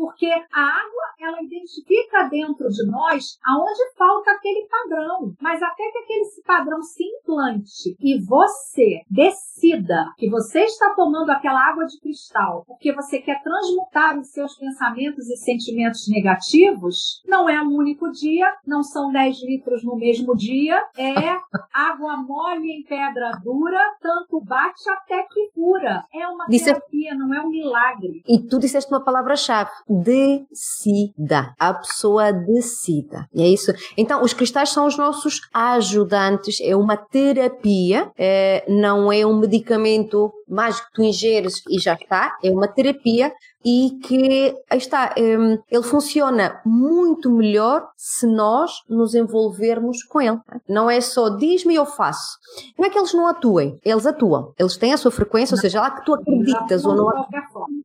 a 0.51 0.61
água 0.61 1.01
ela 1.19 1.43
identifica 1.43 2.23
dentro 2.23 2.67
de 2.69 2.85
nós 2.89 3.39
aonde 3.45 3.93
falta 3.97 4.31
aquele 4.31 4.67
padrão, 4.67 5.33
mas 5.39 5.61
até 5.61 5.89
que 5.91 5.97
aquele 5.99 6.25
padrão 6.45 6.81
se 6.81 7.03
implante 7.03 7.95
e 7.99 8.19
você 8.25 9.01
decida 9.09 10.13
que 10.17 10.29
você 10.29 10.61
está 10.61 10.93
tomando 10.95 11.29
aquela 11.29 11.59
água 11.69 11.85
de 11.85 11.99
cristal 11.99 12.63
porque 12.67 12.93
você 12.93 13.19
quer 13.19 13.41
transmutar 13.43 14.17
os 14.19 14.31
seus 14.31 14.55
pensamentos 14.57 15.29
e 15.29 15.37
sentimentos 15.37 16.07
negativos, 16.09 17.21
não 17.27 17.49
é 17.49 17.61
um 17.61 17.75
único 17.75 18.11
dia, 18.11 18.51
não 18.65 18.83
são 18.83 19.11
10 19.11 19.43
litros 19.43 19.83
no 19.83 19.95
mesmo 19.95 20.35
dia, 20.35 20.83
é 20.97 21.37
água 21.73 22.17
mole 22.17 22.71
em 22.71 22.83
pedra 22.83 23.39
dura, 23.43 23.79
tanto 24.01 24.41
bate 24.41 24.89
até 24.89 25.23
que 25.23 25.51
cura. 25.53 26.03
É 26.13 26.27
uma 26.27 26.45
Disse... 26.47 26.65
terapia, 26.65 27.15
não 27.15 27.33
é 27.33 27.41
um 27.41 27.49
milagre. 27.49 28.23
E 28.27 28.39
tu 28.39 28.59
disseste 28.59 28.91
uma 28.91 29.03
palavra-chave, 29.03 29.69
decida. 30.01 31.53
A 31.59 31.73
pessoa 31.73 32.31
decida. 32.31 33.27
E 33.33 33.41
é 33.41 33.47
isso. 33.47 33.71
Então, 33.97 34.23
os 34.23 34.33
cristais 34.33 34.69
são 34.69 34.85
os 34.85 34.97
nossos 34.97 35.41
ajudantes, 35.53 36.59
é 36.61 36.75
uma 36.75 36.97
terapia, 36.97 38.11
é, 38.17 38.63
não 38.67 39.11
é 39.11 39.25
um 39.25 39.37
medicamento 39.37 40.31
mais 40.51 40.79
que 40.81 40.91
tu 40.93 41.01
ingeres 41.01 41.61
e 41.69 41.79
já 41.79 41.93
está, 41.93 42.37
é 42.43 42.51
uma 42.51 42.67
terapia 42.67 43.31
e 43.63 43.91
que 44.03 44.55
aí 44.69 44.77
está, 44.77 45.13
hum, 45.17 45.57
ele 45.69 45.83
funciona 45.83 46.59
muito 46.65 47.29
melhor 47.29 47.87
se 47.95 48.25
nós 48.25 48.71
nos 48.89 49.13
envolvermos 49.13 50.03
com 50.03 50.19
ele. 50.19 50.39
Não 50.67 50.89
é 50.89 50.99
só 50.99 51.29
diz-me 51.29 51.73
e 51.73 51.77
eu 51.77 51.85
faço. 51.85 52.37
Não 52.77 52.85
é 52.85 52.89
que 52.89 52.97
eles 52.97 53.13
não 53.13 53.27
atuem, 53.27 53.79
eles 53.85 54.05
atuam. 54.05 54.53
Eles 54.57 54.77
têm 54.77 54.93
a 54.93 54.97
sua 54.97 55.11
frequência, 55.11 55.53
ou 55.53 55.61
seja, 55.61 55.79
lá 55.79 55.91
que 55.91 56.03
tu 56.03 56.13
acreditas 56.13 56.85
ou 56.85 56.95
não, 56.95 57.07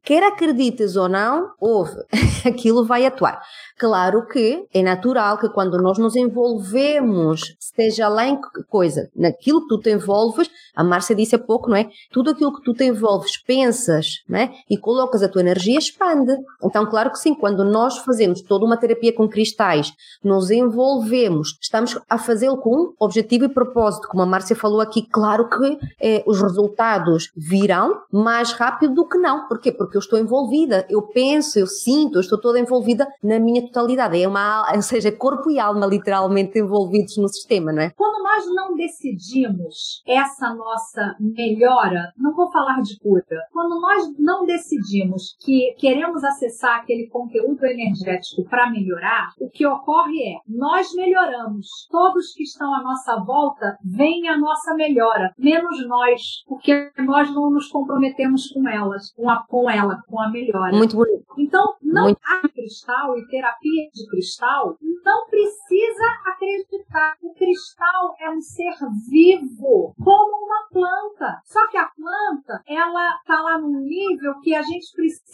quer 0.02 0.22
acredites 0.22 0.96
ou 0.96 1.09
não, 1.09 1.50
houve, 1.61 1.96
aquilo 2.46 2.85
vai 2.85 3.05
atuar. 3.05 3.42
Claro 3.79 4.26
que 4.26 4.66
é 4.72 4.83
natural 4.83 5.37
que 5.37 5.50
quando 5.50 5.76
nós 5.79 5.98
nos 5.98 6.16
envolvemos, 6.16 7.55
esteja 7.61 8.09
lá 8.09 8.26
em 8.26 8.40
coisa, 8.68 9.11
naquilo 9.14 9.62
que 9.62 9.68
tu 9.68 9.79
te 9.79 9.90
envolves, 9.90 10.50
a 10.74 10.83
Márcia 10.83 11.14
disse 11.14 11.37
há 11.37 11.38
pouco, 11.38 11.68
não 11.68 11.76
é? 11.76 11.90
Tudo 12.11 12.31
aquilo 12.31 12.56
que 12.57 12.62
tu 12.62 12.75
te 12.75 12.85
envolves, 12.85 13.37
pensas, 13.42 14.23
não 14.29 14.38
é? 14.38 14.53
E 14.69 14.77
colocas 14.77 15.23
a 15.23 15.29
tua 15.29 15.42
energia, 15.42 15.79
expande. 15.79 16.33
Então, 16.62 16.87
claro 16.87 17.11
que 17.11 17.19
sim, 17.19 17.35
quando 17.35 17.64
nós 17.64 17.99
fazemos 17.99 18.40
toda 18.40 18.64
uma 18.64 18.77
terapia 18.77 19.12
com 19.12 19.29
cristais, 19.29 19.92
nos 20.23 20.51
envolvemos, 20.51 21.59
estamos 21.61 21.99
a 22.09 22.19
fazê-lo 22.19 22.59
com 22.59 22.95
objetivo 22.99 23.45
e 23.45 23.49
propósito, 23.49 24.09
como 24.09 24.23
a 24.23 24.27
Márcia 24.27 24.57
falou 24.57 24.81
aqui, 24.81 25.07
claro 25.11 25.49
que 25.49 25.79
eh, 26.01 26.25
os 26.27 26.40
resultados 26.40 27.31
virão 27.37 28.01
mais 28.11 28.53
rápido 28.53 28.95
do 28.95 29.09
que 29.09 29.19
não. 29.19 29.47
Porquê? 29.49 29.71
Porque 29.73 29.97
eu 29.97 30.01
estou 30.01 30.19
envolvida, 30.19 30.87
eu 30.88 31.03
penso, 31.03 31.59
eu 31.59 31.66
sinto, 31.66 32.16
eu 32.16 32.21
estou 32.21 32.40
toda 32.40 32.59
envolvida 32.59 33.07
na 33.23 33.38
minha 33.38 33.62
totalidade. 33.62 34.21
É 34.21 34.27
uma, 34.27 34.71
ou 34.75 34.83
seja, 34.83 35.12
corpo 35.12 35.51
e 35.51 35.59
alma 35.59 35.87
literalmente 35.87 36.59
envolvidos 36.59 37.16
no 37.16 37.29
sistema, 37.29 37.73
não 37.73 37.83
é? 37.83 37.90
Quando 37.90 38.23
nós 38.23 38.47
não 38.55 38.75
decidimos 38.75 40.03
essa 40.07 40.55
nossa 40.55 41.16
melhora, 41.21 42.12
não 42.16 42.35
vou 42.35 42.45
falar 42.50 42.80
de 42.80 42.98
cura, 42.98 43.24
quando 43.52 43.80
nós 43.80 44.04
não 44.18 44.44
decidimos 44.44 45.37
que 45.40 45.74
queremos 45.78 46.22
acessar 46.24 46.80
aquele 46.80 47.09
conteúdo 47.09 47.64
energético 47.64 48.48
para 48.48 48.70
melhorar, 48.70 49.32
o 49.40 49.48
que 49.48 49.66
ocorre 49.66 50.18
é, 50.22 50.38
nós 50.48 50.92
melhoramos, 50.94 51.66
todos 51.90 52.32
que 52.35 52.42
estão 52.42 52.74
à 52.74 52.82
nossa 52.82 53.16
volta 53.24 53.76
veem 53.85 54.28
a 54.28 54.38
nossa 54.38 54.74
melhora, 54.74 55.32
menos 55.38 55.87
nós, 55.87 56.42
porque 56.46 56.90
nós 56.98 57.32
não 57.35 57.50
nos 57.50 57.68
comprometemos 57.68 58.48
com 58.48 58.68
elas, 58.68 59.12
com, 59.14 59.28
a, 59.28 59.44
com 59.46 59.70
ela, 59.70 60.02
com 60.09 60.20
a 60.20 60.28
melhora. 60.30 60.76
Muito 60.76 60.96
bonito. 60.96 61.24
Então, 61.38 61.74
não 61.82 62.04
Muito... 62.04 62.20
há 62.24 62.48
cristal 62.48 63.16
e 63.18 63.26
terapia 63.28 63.88
de 63.92 64.06
cristal, 64.09 64.76
não 65.04 65.26
precisa 65.26 66.04
acreditar. 66.26 67.16
O 67.22 67.32
cristal 67.35 68.14
é 68.20 68.30
um 68.30 68.40
ser 68.40 68.74
vivo, 69.09 69.94
como 70.02 70.46
uma 70.46 70.68
planta. 70.70 71.40
Só 71.44 71.66
que 71.68 71.76
a 71.76 71.87
planta, 71.87 72.36
ela 72.66 73.16
está 73.16 73.40
lá 73.40 73.59
num 73.59 73.81
nível 73.81 74.40
que 74.42 74.55
a 74.55 74.62
gente 74.62 74.92
precisa 74.94 75.27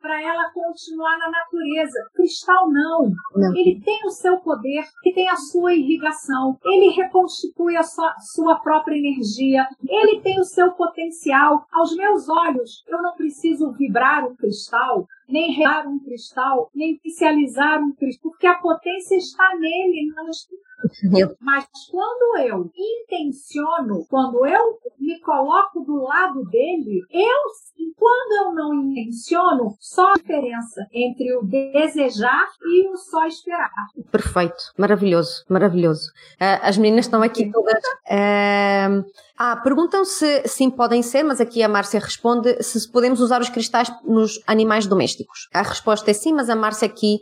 para 0.00 0.22
ela 0.22 0.50
continuar 0.52 1.18
na 1.18 1.30
natureza. 1.30 1.98
O 2.10 2.16
cristal 2.16 2.70
não. 2.70 3.12
não. 3.34 3.56
Ele 3.56 3.80
tem 3.84 4.00
o 4.06 4.10
seu 4.10 4.38
poder, 4.38 4.84
ele 5.04 5.14
tem 5.14 5.28
a 5.28 5.36
sua 5.36 5.74
irrigação, 5.74 6.58
ele 6.64 6.90
reconstitui 6.90 7.76
a 7.76 7.82
sua, 7.82 8.14
sua 8.34 8.60
própria 8.60 8.96
energia, 8.96 9.66
ele 9.86 10.20
tem 10.20 10.38
o 10.38 10.44
seu 10.44 10.72
potencial. 10.72 11.66
Aos 11.72 11.94
meus 11.96 12.28
olhos, 12.28 12.84
eu 12.88 13.02
não 13.02 13.14
preciso 13.14 13.72
vibrar 13.72 14.24
um 14.24 14.34
cristal, 14.34 15.06
nem 15.28 15.52
rear 15.52 15.88
um 15.88 15.98
cristal, 15.98 16.70
nem 16.74 17.00
inicializar 17.02 17.82
um 17.82 17.92
cristal, 17.92 18.30
porque 18.30 18.46
a 18.46 18.54
potência 18.54 19.16
está 19.16 19.56
nele, 19.58 20.12
não 20.14 20.30
mas 21.40 21.66
quando 21.90 22.38
eu 22.38 22.70
intenciono, 22.76 24.04
quando 24.08 24.46
eu 24.46 24.78
me 24.98 25.18
coloco 25.20 25.80
do 25.80 26.02
lado 26.02 26.44
dele, 26.46 27.02
eu, 27.10 27.94
quando 27.96 28.46
eu 28.46 28.54
não 28.54 28.74
intenciono, 28.74 29.76
só 29.80 30.12
a 30.12 30.14
diferença 30.14 30.86
entre 30.92 31.36
o 31.36 31.42
desejar 31.42 32.48
e 32.66 32.88
o 32.88 32.96
só 32.96 33.26
esperar. 33.26 33.70
Perfeito, 34.10 34.72
maravilhoso, 34.76 35.44
maravilhoso. 35.48 36.10
Uh, 36.34 36.60
as 36.62 36.76
meninas 36.76 37.06
estão 37.06 37.22
aqui 37.22 37.50
todas. 37.50 37.82
Uh, 38.04 39.04
ah, 39.36 39.56
perguntam 39.56 40.04
se 40.04 40.46
sim 40.46 40.70
podem 40.70 41.02
ser, 41.02 41.22
mas 41.22 41.40
aqui 41.40 41.62
a 41.62 41.68
Márcia 41.68 41.98
responde 41.98 42.62
se 42.62 42.88
podemos 42.90 43.20
usar 43.20 43.40
os 43.40 43.48
cristais 43.48 43.90
nos 44.04 44.40
animais 44.46 44.86
domésticos. 44.86 45.13
A 45.52 45.62
resposta 45.62 46.10
é 46.10 46.14
sim, 46.14 46.32
mas 46.32 46.50
a 46.50 46.56
Márcia 46.56 46.86
aqui. 46.86 47.18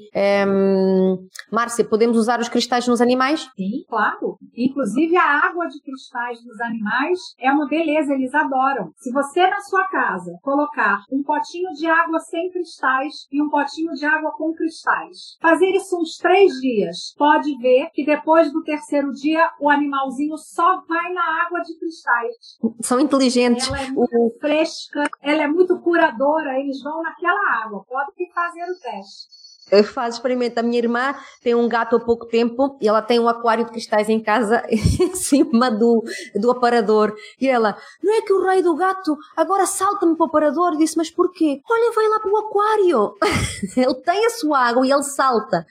Um, 0.46 1.26
Márcia, 1.50 1.84
podemos 1.84 2.16
usar 2.16 2.40
os 2.40 2.48
cristais 2.48 2.86
nos 2.86 3.00
animais? 3.00 3.48
Sim, 3.56 3.84
claro. 3.88 4.38
Inclusive 4.56 5.16
a 5.16 5.46
água 5.46 5.66
de 5.66 5.80
cristais 5.80 6.42
dos 6.42 6.60
animais 6.60 7.18
é 7.38 7.50
uma 7.50 7.66
beleza, 7.68 8.14
eles 8.14 8.34
adoram. 8.34 8.92
Se 8.96 9.12
você 9.12 9.46
na 9.46 9.60
sua 9.60 9.86
casa 9.88 10.32
colocar 10.42 11.02
um 11.10 11.22
potinho 11.22 11.70
de 11.72 11.86
água 11.86 12.18
sem 12.20 12.50
cristais 12.50 13.26
e 13.30 13.42
um 13.42 13.48
potinho 13.48 13.92
de 13.92 14.04
água 14.04 14.32
com 14.32 14.52
cristais, 14.52 15.36
fazer 15.40 15.70
isso 15.70 15.98
uns 15.98 16.16
três 16.16 16.52
dias, 16.60 17.14
pode 17.16 17.56
ver 17.58 17.88
que 17.92 18.04
depois 18.04 18.52
do 18.52 18.62
terceiro 18.62 19.12
dia 19.12 19.50
o 19.60 19.68
animalzinho 19.68 20.36
só 20.36 20.82
vai 20.86 21.12
na 21.12 21.44
água 21.46 21.60
de 21.60 21.78
cristais. 21.78 22.36
São 22.80 23.00
inteligentes. 23.00 23.68
Ela 23.68 23.80
é 23.82 23.90
muito 23.90 24.38
fresca, 24.40 25.04
ela 25.20 25.42
é 25.42 25.48
muito 25.48 25.78
curadora, 25.80 26.58
eles 26.58 26.82
vão 26.82 27.02
naquela 27.02 27.64
água. 27.64 27.81
Podem 27.88 28.30
fazer 28.32 28.62
o 28.64 28.74
teste. 28.80 29.42
faz 29.84 30.14
experimento. 30.16 30.58
A 30.58 30.62
minha 30.62 30.78
irmã 30.78 31.14
tem 31.42 31.54
um 31.54 31.68
gato 31.68 31.96
há 31.96 32.00
pouco 32.00 32.26
tempo 32.26 32.76
e 32.80 32.88
ela 32.88 33.00
tem 33.00 33.18
um 33.18 33.28
aquário 33.28 33.64
de 33.64 33.70
cristais 33.70 34.08
em 34.08 34.20
casa 34.20 34.62
em 34.68 35.14
cima 35.14 35.70
do, 35.70 36.02
do 36.34 36.50
aparador. 36.50 37.14
E 37.40 37.48
ela, 37.48 37.76
não 38.02 38.14
é 38.14 38.22
que 38.22 38.32
o 38.32 38.44
rei 38.44 38.62
do 38.62 38.74
gato 38.74 39.16
agora 39.36 39.66
salta-me 39.66 40.16
para 40.16 40.24
o 40.24 40.28
aparador? 40.28 40.76
Disse, 40.76 40.96
mas 40.96 41.10
porquê? 41.10 41.60
Olha, 41.68 41.92
vai 41.94 42.08
lá 42.08 42.20
para 42.20 42.30
o 42.30 42.36
aquário. 42.36 43.14
ele 43.76 43.94
tem 44.02 44.26
a 44.26 44.30
sua 44.30 44.58
água 44.58 44.86
e 44.86 44.90
ele 44.90 45.02
salta. 45.04 45.66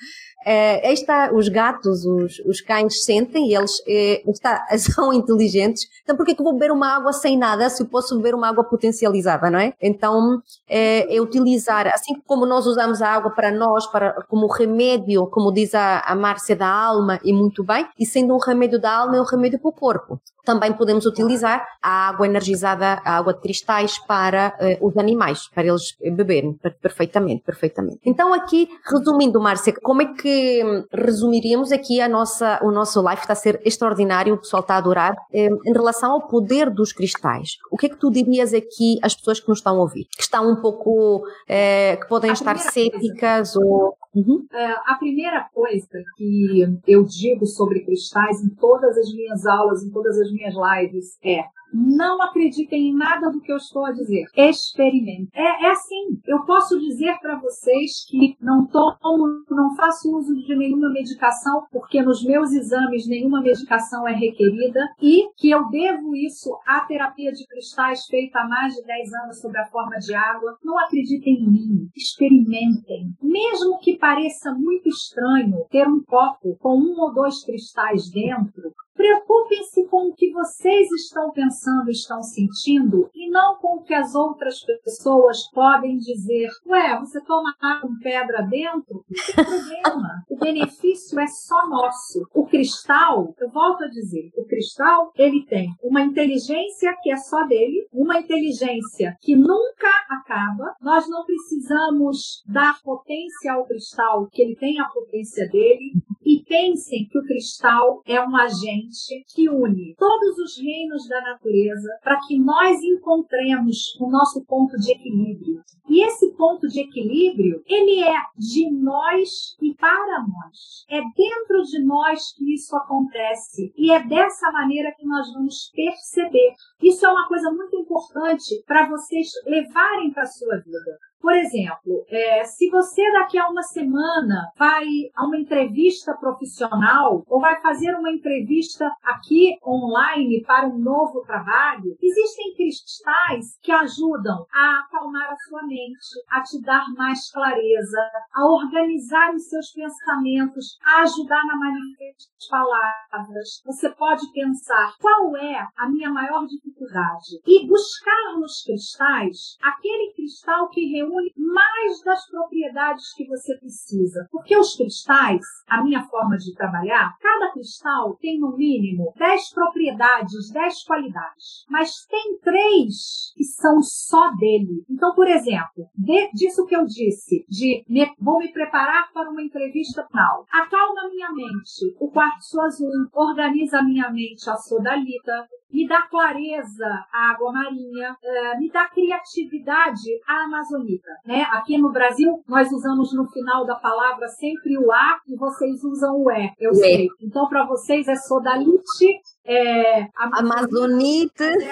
Aí 0.46 0.94
está, 0.94 1.32
os 1.34 1.48
gatos, 1.50 2.06
os, 2.06 2.40
os 2.46 2.62
cães 2.62 3.04
sentem, 3.04 3.54
eles 3.54 3.72
é, 3.88 4.24
está, 4.30 4.66
são 4.78 5.14
inteligentes, 5.14 5.88
então 6.04 6.16
por 6.16 6.26
que 6.26 6.32
eu 6.32 6.44
vou 6.44 6.54
beber 6.54 6.72
uma 6.72 6.96
água 6.96 7.14
sem 7.14 7.38
nada 7.38 7.70
se 7.70 7.84
eu 7.84 7.88
posso 7.88 8.16
beber 8.18 8.34
uma 8.34 8.50
água 8.50 8.64
potencializada, 8.64 9.50
não 9.50 9.60
é? 9.60 9.74
Então 9.82 10.42
é, 10.68 11.16
é 11.16 11.22
utilizar, 11.22 11.88
assim 11.88 12.16
como 12.26 12.46
nós 12.46 12.66
usamos 12.66 13.02
a 13.02 13.10
água 13.10 13.32
para 13.32 13.52
nós, 13.52 13.86
para, 13.88 14.14
como 14.30 14.48
remédio, 14.48 15.28
como 15.28 15.52
diz 15.52 15.76
a, 15.76 16.00
a 16.00 16.16
Márcia, 16.16 16.56
da 16.56 16.68
alma, 16.68 17.20
e 17.24 17.32
muito 17.34 17.64
bem, 17.64 17.88
e 18.00 18.06
sendo 18.06 18.34
um 18.34 18.39
remédio 18.39 18.80
da 18.80 18.92
alma, 18.92 19.18
é 19.18 19.22
um 19.22 19.26
remédio 19.26 19.60
para 19.60 19.70
o 19.70 19.74
corpo. 19.74 20.20
Também 20.44 20.74
podemos 20.74 21.06
utilizar 21.06 21.64
a 21.82 22.10
água 22.10 22.26
energizada, 22.26 23.00
a 23.06 23.18
água 23.18 23.34
de 23.34 23.42
cristais 23.42 24.00
para 24.00 24.58
uh, 24.60 24.88
os 24.88 24.98
animais, 24.98 25.48
para 25.54 25.68
eles 25.68 25.96
beberem 26.16 26.58
perfeitamente, 26.82 27.44
perfeitamente. 27.44 28.00
Então 28.04 28.34
aqui, 28.34 28.68
resumindo, 28.84 29.39
Márcia, 29.39 29.74
como 29.82 30.02
é 30.02 30.06
que 30.06 30.31
hum, 30.64 30.84
resumiríamos 30.92 31.72
aqui 31.72 32.02
a 32.02 32.08
nossa, 32.08 32.60
o 32.64 32.72
nosso 32.72 33.02
live 33.02 33.22
está 33.22 33.34
a 33.34 33.36
ser 33.36 33.62
extraordinário, 33.66 34.34
o 34.34 34.38
pessoal 34.38 34.62
está 34.62 34.76
a 34.76 34.78
adorar, 34.78 35.16
um, 35.34 35.60
em 35.66 35.74
relação 35.74 36.12
ao 36.12 36.28
poder 36.28 36.70
dos 36.70 36.92
cristais. 36.94 37.58
O 37.70 37.78
que 37.78 37.86
é 37.86 37.90
que 37.90 37.98
tu 37.98 38.12
dirias 38.12 38.54
aqui 38.54 39.00
às 39.02 39.16
pessoas 39.16 39.40
que 39.40 39.50
nos 39.50 39.60
estão 39.60 39.78
a 39.78 39.82
ouvir? 39.82 40.08
Que 40.16 40.24
estão 40.24 40.50
um 40.50 40.56
pouco, 40.56 41.18
uh, 41.18 42.00
que 42.00 42.08
podem 42.08 42.30
a 42.30 42.34
estar 42.34 42.58
céticas 42.58 43.56
ou 43.56 43.96
Uhum. 44.14 44.45
É, 44.51 44.72
a 44.86 44.95
primeira 44.99 45.47
coisa 45.53 46.03
que 46.18 46.66
eu 46.88 47.03
digo 47.03 47.45
sobre 47.45 47.86
cristais 47.86 48.43
em 48.43 48.49
todas 48.55 48.97
as 48.97 49.14
minhas 49.14 49.45
aulas, 49.45 49.84
em 49.84 49.91
todas 49.91 50.20
as 50.20 50.32
minhas 50.32 50.53
lives, 50.53 51.18
é 51.24 51.45
não 51.74 52.22
acreditem 52.22 52.89
em 52.89 52.95
nada 52.95 53.32
do 53.32 53.39
que 53.39 53.51
eu 53.51 53.57
estou 53.57 53.86
a 53.86 53.91
dizer. 53.91 54.26
Experimentem. 54.36 55.30
É, 55.34 55.66
é 55.66 55.72
assim. 55.72 56.20
Eu 56.26 56.43
posso 56.45 56.78
dizer 56.80 57.18
para 57.20 57.39
vocês 57.39 58.05
que 58.07 58.36
não 58.41 58.66
tomo, 58.68 59.43
não 59.49 59.76
faço 59.76 60.16
uso 60.16 60.36
de 60.36 60.55
nenhuma 60.55 60.89
medicação, 60.89 61.66
porque 61.72 62.01
nos 62.01 62.24
meus 62.24 62.51
exames 62.51 63.07
nenhuma 63.07 63.41
medicação 63.41 64.07
é 64.07 64.14
requerida 64.14 64.82
e 65.01 65.30
que 65.38 65.49
eu 65.49 65.70
devo 65.70 66.16
isso 66.16 66.57
à 66.68 66.82
terapia 66.82 67.32
de 67.32 67.45
cristais 67.47 68.05
feita 68.05 68.39
há 68.39 68.47
mais 68.47 68.74
de 68.74 68.84
10 68.84 69.14
anos 69.24 69.41
sob 69.41 69.57
a 69.57 69.66
forma 69.66 69.97
de 69.97 70.14
água. 70.14 70.57
Não 70.64 70.78
acreditem 70.80 71.36
em 71.36 71.49
mim. 71.49 71.89
Experimentem. 71.95 73.14
Mesmo 73.22 73.80
que 73.80 73.97
pareça 74.02 74.52
muito 74.52 74.89
estranho 74.89 75.64
ter 75.70 75.88
um 75.88 76.02
copo 76.02 76.58
com 76.60 76.76
um 76.76 76.99
ou 76.99 77.14
dois 77.14 77.45
cristais 77.45 78.10
dentro, 78.10 78.74
Preocupem-se 79.02 79.88
com 79.88 80.10
o 80.10 80.14
que 80.14 80.32
vocês 80.32 80.88
estão 80.91 81.32
pensando, 81.32 81.89
estão 81.89 82.22
sentindo, 82.22 83.10
e 83.16 83.32
não 83.32 83.58
com 83.58 83.78
o 83.78 83.84
que 83.84 83.95
as 83.95 84.14
outras 84.14 84.64
pessoas 84.84 85.49
podem 85.52 85.97
dizer. 85.97 86.49
Ué, 86.68 86.99
você 86.99 87.20
toma 87.22 87.56
água 87.60 87.89
com 87.89 87.97
pedra 87.97 88.43
dentro? 88.43 89.04
Não 89.10 89.26
tem 89.26 89.43
problema. 89.43 90.24
O 90.30 90.38
benefício 90.38 91.20
é 91.20 91.26
só 91.26 91.68
nosso. 91.68 92.28
O 92.32 92.45
cristal, 92.45 93.34
eu 93.39 93.49
volto 93.49 93.86
a 93.86 93.88
dizer, 93.88 94.30
o 94.38 94.45
cristal, 94.45 95.12
ele 95.16 95.47
tem 95.47 95.74
uma 95.82 96.02
inteligência 96.02 96.95
que 97.02 97.12
é 97.12 97.18
só 97.18 97.43
dele, 97.47 97.88
uma 97.91 98.20
inteligência 98.20 99.18
que 99.20 99.36
nunca 99.36 99.89
acaba. 100.10 100.76
Nós 100.80 101.10
não 101.10 101.26
precisamos 101.26 102.43
dar 102.45 102.80
potência 102.84 103.54
ao 103.54 103.66
cristal, 103.66 103.91
que 104.32 104.42
ele 104.42 104.56
tem 104.56 104.80
a 104.80 104.86
potência 104.86 105.48
dele. 105.50 105.94
E 106.24 106.44
pensem 106.46 107.08
que 107.10 107.18
o 107.18 107.24
cristal 107.24 108.02
é 108.06 108.22
um 108.22 108.36
agente 108.36 109.26
que 109.34 109.50
une 109.50 109.96
todos 109.98 110.38
os 110.38 110.58
reinos 110.58 111.08
da 111.08 111.20
natureza 111.22 111.89
para 112.04 112.20
que 112.28 112.39
nós 112.39 112.82
encontremos 112.84 113.96
o 114.00 114.10
nosso 114.10 114.46
ponto 114.46 114.78
de 114.78 114.92
equilíbrio. 114.92 115.62
E 115.89 116.06
esse 116.06 116.34
ponto 116.36 116.68
de 116.68 116.82
equilíbrio, 116.82 117.62
ele 117.68 118.02
é 118.02 118.16
de 118.38 118.72
nós 118.72 119.58
e 119.62 119.76
para 119.76 120.20
nós. 120.20 120.86
É 120.89 121.02
dentro 121.02 121.62
de 121.64 121.84
nós 121.84 122.34
que 122.34 122.54
isso 122.54 122.76
acontece. 122.78 123.74
E 123.76 123.92
é 123.92 124.02
dessa 124.02 124.52
maneira 124.52 124.94
que 124.98 125.06
nós 125.06 125.34
vamos 125.34 125.70
perceber. 125.76 126.54
Isso 126.82 127.06
é 127.06 127.10
uma 127.10 127.28
coisa 127.28 127.52
muito 127.52 127.76
importante 127.76 128.64
para 128.66 128.88
vocês 128.88 129.28
levarem 129.46 130.12
para 130.14 130.26
sua 130.26 130.58
vida. 130.58 130.98
Por 131.22 131.34
exemplo, 131.34 132.03
é, 132.09 132.43
se 132.43 132.67
você 132.69 133.11
daqui 133.11 133.38
a 133.38 133.47
uma 133.47 133.61
semana 133.61 134.51
vai 134.57 134.86
a 135.15 135.26
uma 135.26 135.38
entrevista 135.38 136.15
profissional 136.17 137.24
ou 137.28 137.39
vai 137.39 137.61
fazer 137.61 137.93
uma 137.95 138.11
entrevista 138.11 138.91
aqui 139.03 139.55
online 139.65 140.43
para 140.43 140.67
um 140.67 140.80
novo 140.80 141.22
trabalho, 141.22 141.95
existem 142.01 142.55
cristais 142.55 143.59
que 143.61 143.72
ajudam 143.72 144.45
a 144.51 144.80
acalmar 144.80 145.32
a 145.32 145.36
sua 145.47 145.61
mente, 145.63 146.09
a 146.30 146.41
te 146.41 146.59
dar 146.61 146.86
mais 146.97 147.32
clareza, 147.32 148.01
a 148.34 148.45
organizar 148.47 149.34
os 149.36 149.47
seus 149.47 149.72
pensamentos, 149.72 150.80
a 150.84 151.03
ajudar 151.03 151.45
na 151.45 151.55
manifestação 151.55 152.32
das 152.34 152.47
palavras. 152.49 153.61
Você 153.65 153.89
pode 153.91 154.32
pensar 154.34 154.95
qual 154.99 155.38
é 155.38 155.67
a 155.78 155.88
minha 155.88 156.09
maior 156.09 156.47
dificuldade 156.47 157.39
e 157.45 157.67
buscar 157.67 158.39
nos 158.39 158.63
cristais 158.63 159.57
aquele 159.61 160.13
cristal 160.13 160.67
que 160.69 160.86
reúne 160.88 161.11
reúne 161.12 161.34
mais 161.36 162.01
das 162.03 162.26
propriedades 162.30 163.14
que 163.16 163.28
você 163.28 163.57
precisa. 163.57 164.28
Porque 164.32 164.57
os 164.57 164.76
cristais, 164.76 165.41
a 165.68 165.84
minha 165.84 166.03
forma 166.03 166.38
de 166.38 166.53
trabalhar, 166.55 167.16
cada 167.20 167.51
cristal 167.51 168.16
tem 168.22 168.39
no 168.39 168.55
mínimo 168.55 169.14
10 169.18 169.53
propriedades, 169.53 170.51
10 170.51 170.84
qualidades. 170.84 171.66
Mas 171.70 172.05
tem 172.09 172.39
três 172.39 173.34
que 173.36 173.43
são 173.43 173.82
só 173.82 174.32
dele. 174.36 174.84
Então, 174.89 175.14
por 175.14 175.28
exemplo, 175.28 175.89
de, 175.95 176.32
disso 176.34 176.66
que 176.66 176.76
eu 176.76 176.86
disse, 176.86 177.45
de 177.49 177.84
me, 177.89 178.12
vou 178.20 178.39
me 178.39 178.51
preparar 178.51 179.12
para 179.14 179.30
uma 179.30 179.41
entrevista 179.41 180.05
final. 180.07 180.45
Acalma 180.51 181.09
minha 181.09 181.32
mente, 181.32 181.95
o 181.99 182.09
quartzo 182.09 182.59
azul, 182.62 182.89
organiza 183.14 183.84
minha 183.84 184.09
mente, 184.12 184.49
a 184.49 184.55
sodalita, 184.55 185.47
me 185.72 185.88
dá 185.88 186.01
clareza 186.03 187.05
a 187.11 187.32
água 187.32 187.51
marinha, 187.51 188.13
uh, 188.13 188.59
me 188.59 188.69
dá 188.72 188.88
criatividade 188.89 190.09
a 190.28 190.45
amazonita. 190.45 191.11
Né? 191.26 191.43
Aqui 191.51 191.78
no 191.78 191.91
Brasil, 191.91 192.43
nós 192.47 192.72
usamos 192.72 193.13
no 193.13 193.28
final 193.30 193.65
da 193.65 193.76
palavra 193.76 194.28
sempre 194.28 194.78
o 194.78 194.91
A 194.91 195.19
e 195.28 195.36
vocês 195.36 195.84
usam 195.84 196.22
o 196.22 196.32
E, 196.32 196.53
eu 196.59 196.74
sei. 196.74 197.07
Então, 197.22 197.47
para 197.47 197.65
vocês 197.65 198.07
é 198.07 198.15
sodalite, 198.15 199.22
é, 199.46 200.08
Amazonita. 200.16 201.46
É 201.46 201.72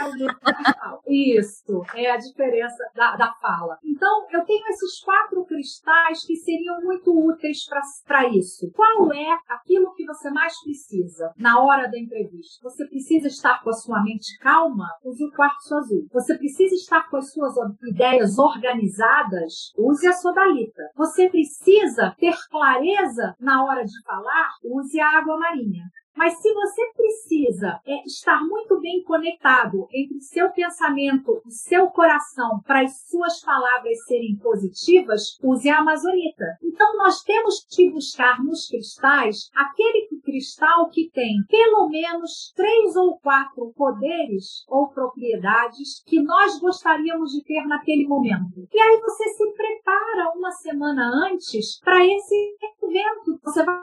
Isso, 1.07 1.83
é 1.95 2.11
a 2.11 2.17
diferença 2.17 2.83
da, 2.95 3.15
da 3.15 3.33
fala. 3.33 3.77
Então, 3.83 4.27
eu 4.31 4.43
tenho 4.45 4.65
esses 4.67 4.99
quatro 5.03 5.45
cristais 5.45 6.25
que 6.25 6.35
seriam 6.35 6.81
muito 6.81 7.11
úteis 7.11 7.59
para 8.05 8.27
isso. 8.29 8.71
Qual 8.75 9.11
é 9.13 9.37
aquilo 9.49 9.93
que 9.93 10.05
você 10.05 10.29
mais 10.29 10.53
precisa 10.63 11.31
na 11.37 11.61
hora 11.61 11.87
da 11.87 11.99
entrevista? 11.99 12.59
Você 12.63 12.87
precisa 12.87 13.27
estar 13.27 13.63
com 13.63 13.69
a 13.69 13.73
sua 13.73 14.01
mente 14.03 14.37
calma? 14.39 14.87
Use 15.03 15.23
o 15.23 15.31
quartzo 15.31 15.75
azul. 15.75 16.07
Você 16.11 16.37
precisa 16.37 16.75
estar 16.75 17.09
com 17.09 17.17
as 17.17 17.31
suas 17.31 17.53
ideias 17.83 18.37
organizadas? 18.37 19.71
Use 19.77 20.07
a 20.07 20.13
sodalita. 20.13 20.83
Você 20.95 21.29
precisa 21.29 22.15
ter 22.19 22.35
clareza 22.49 23.35
na 23.39 23.63
hora 23.63 23.83
de 23.83 24.03
falar? 24.03 24.49
Use 24.63 24.99
a 24.99 25.17
água 25.19 25.37
marinha. 25.37 25.83
Mas 26.19 26.37
se 26.41 26.53
você 26.53 26.81
precisa 26.97 27.79
é, 27.85 28.03
estar 28.05 28.43
muito 28.45 28.77
bem 28.81 29.01
conectado 29.03 29.87
entre 29.89 30.19
seu 30.19 30.49
pensamento 30.51 31.41
e 31.47 31.51
seu 31.51 31.87
coração 31.91 32.59
para 32.67 32.81
as 32.81 33.07
suas 33.07 33.41
palavras 33.41 34.03
serem 34.03 34.35
positivas, 34.35 35.39
use 35.41 35.69
a 35.69 35.79
amazonita. 35.79 36.43
Então 36.61 36.97
nós 36.97 37.23
temos 37.23 37.65
que 37.73 37.89
buscar 37.89 38.43
nos 38.43 38.67
cristais 38.67 39.49
aquele 39.55 40.09
cristal 40.21 40.89
que 40.89 41.09
tem 41.09 41.37
pelo 41.47 41.87
menos 41.87 42.51
três 42.53 42.97
ou 42.97 43.17
quatro 43.19 43.71
poderes 43.73 44.65
ou 44.67 44.89
propriedades 44.89 46.03
que 46.05 46.21
nós 46.21 46.59
gostaríamos 46.59 47.31
de 47.31 47.45
ter 47.45 47.65
naquele 47.65 48.05
momento. 48.05 48.67
E 48.73 48.77
aí 48.77 48.99
você 48.99 49.23
se 49.29 49.53
prepara 49.53 50.33
uma 50.35 50.51
semana 50.51 51.09
antes 51.31 51.79
para 51.79 52.05
esse 52.05 52.57
evento. 52.83 53.39
Você 53.41 53.63
vai. 53.63 53.79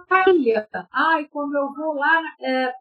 Ai, 0.93 1.25
quando 1.31 1.57
eu 1.57 1.73
vou 1.73 1.95
lá, 1.95 2.26
é, 2.41 2.73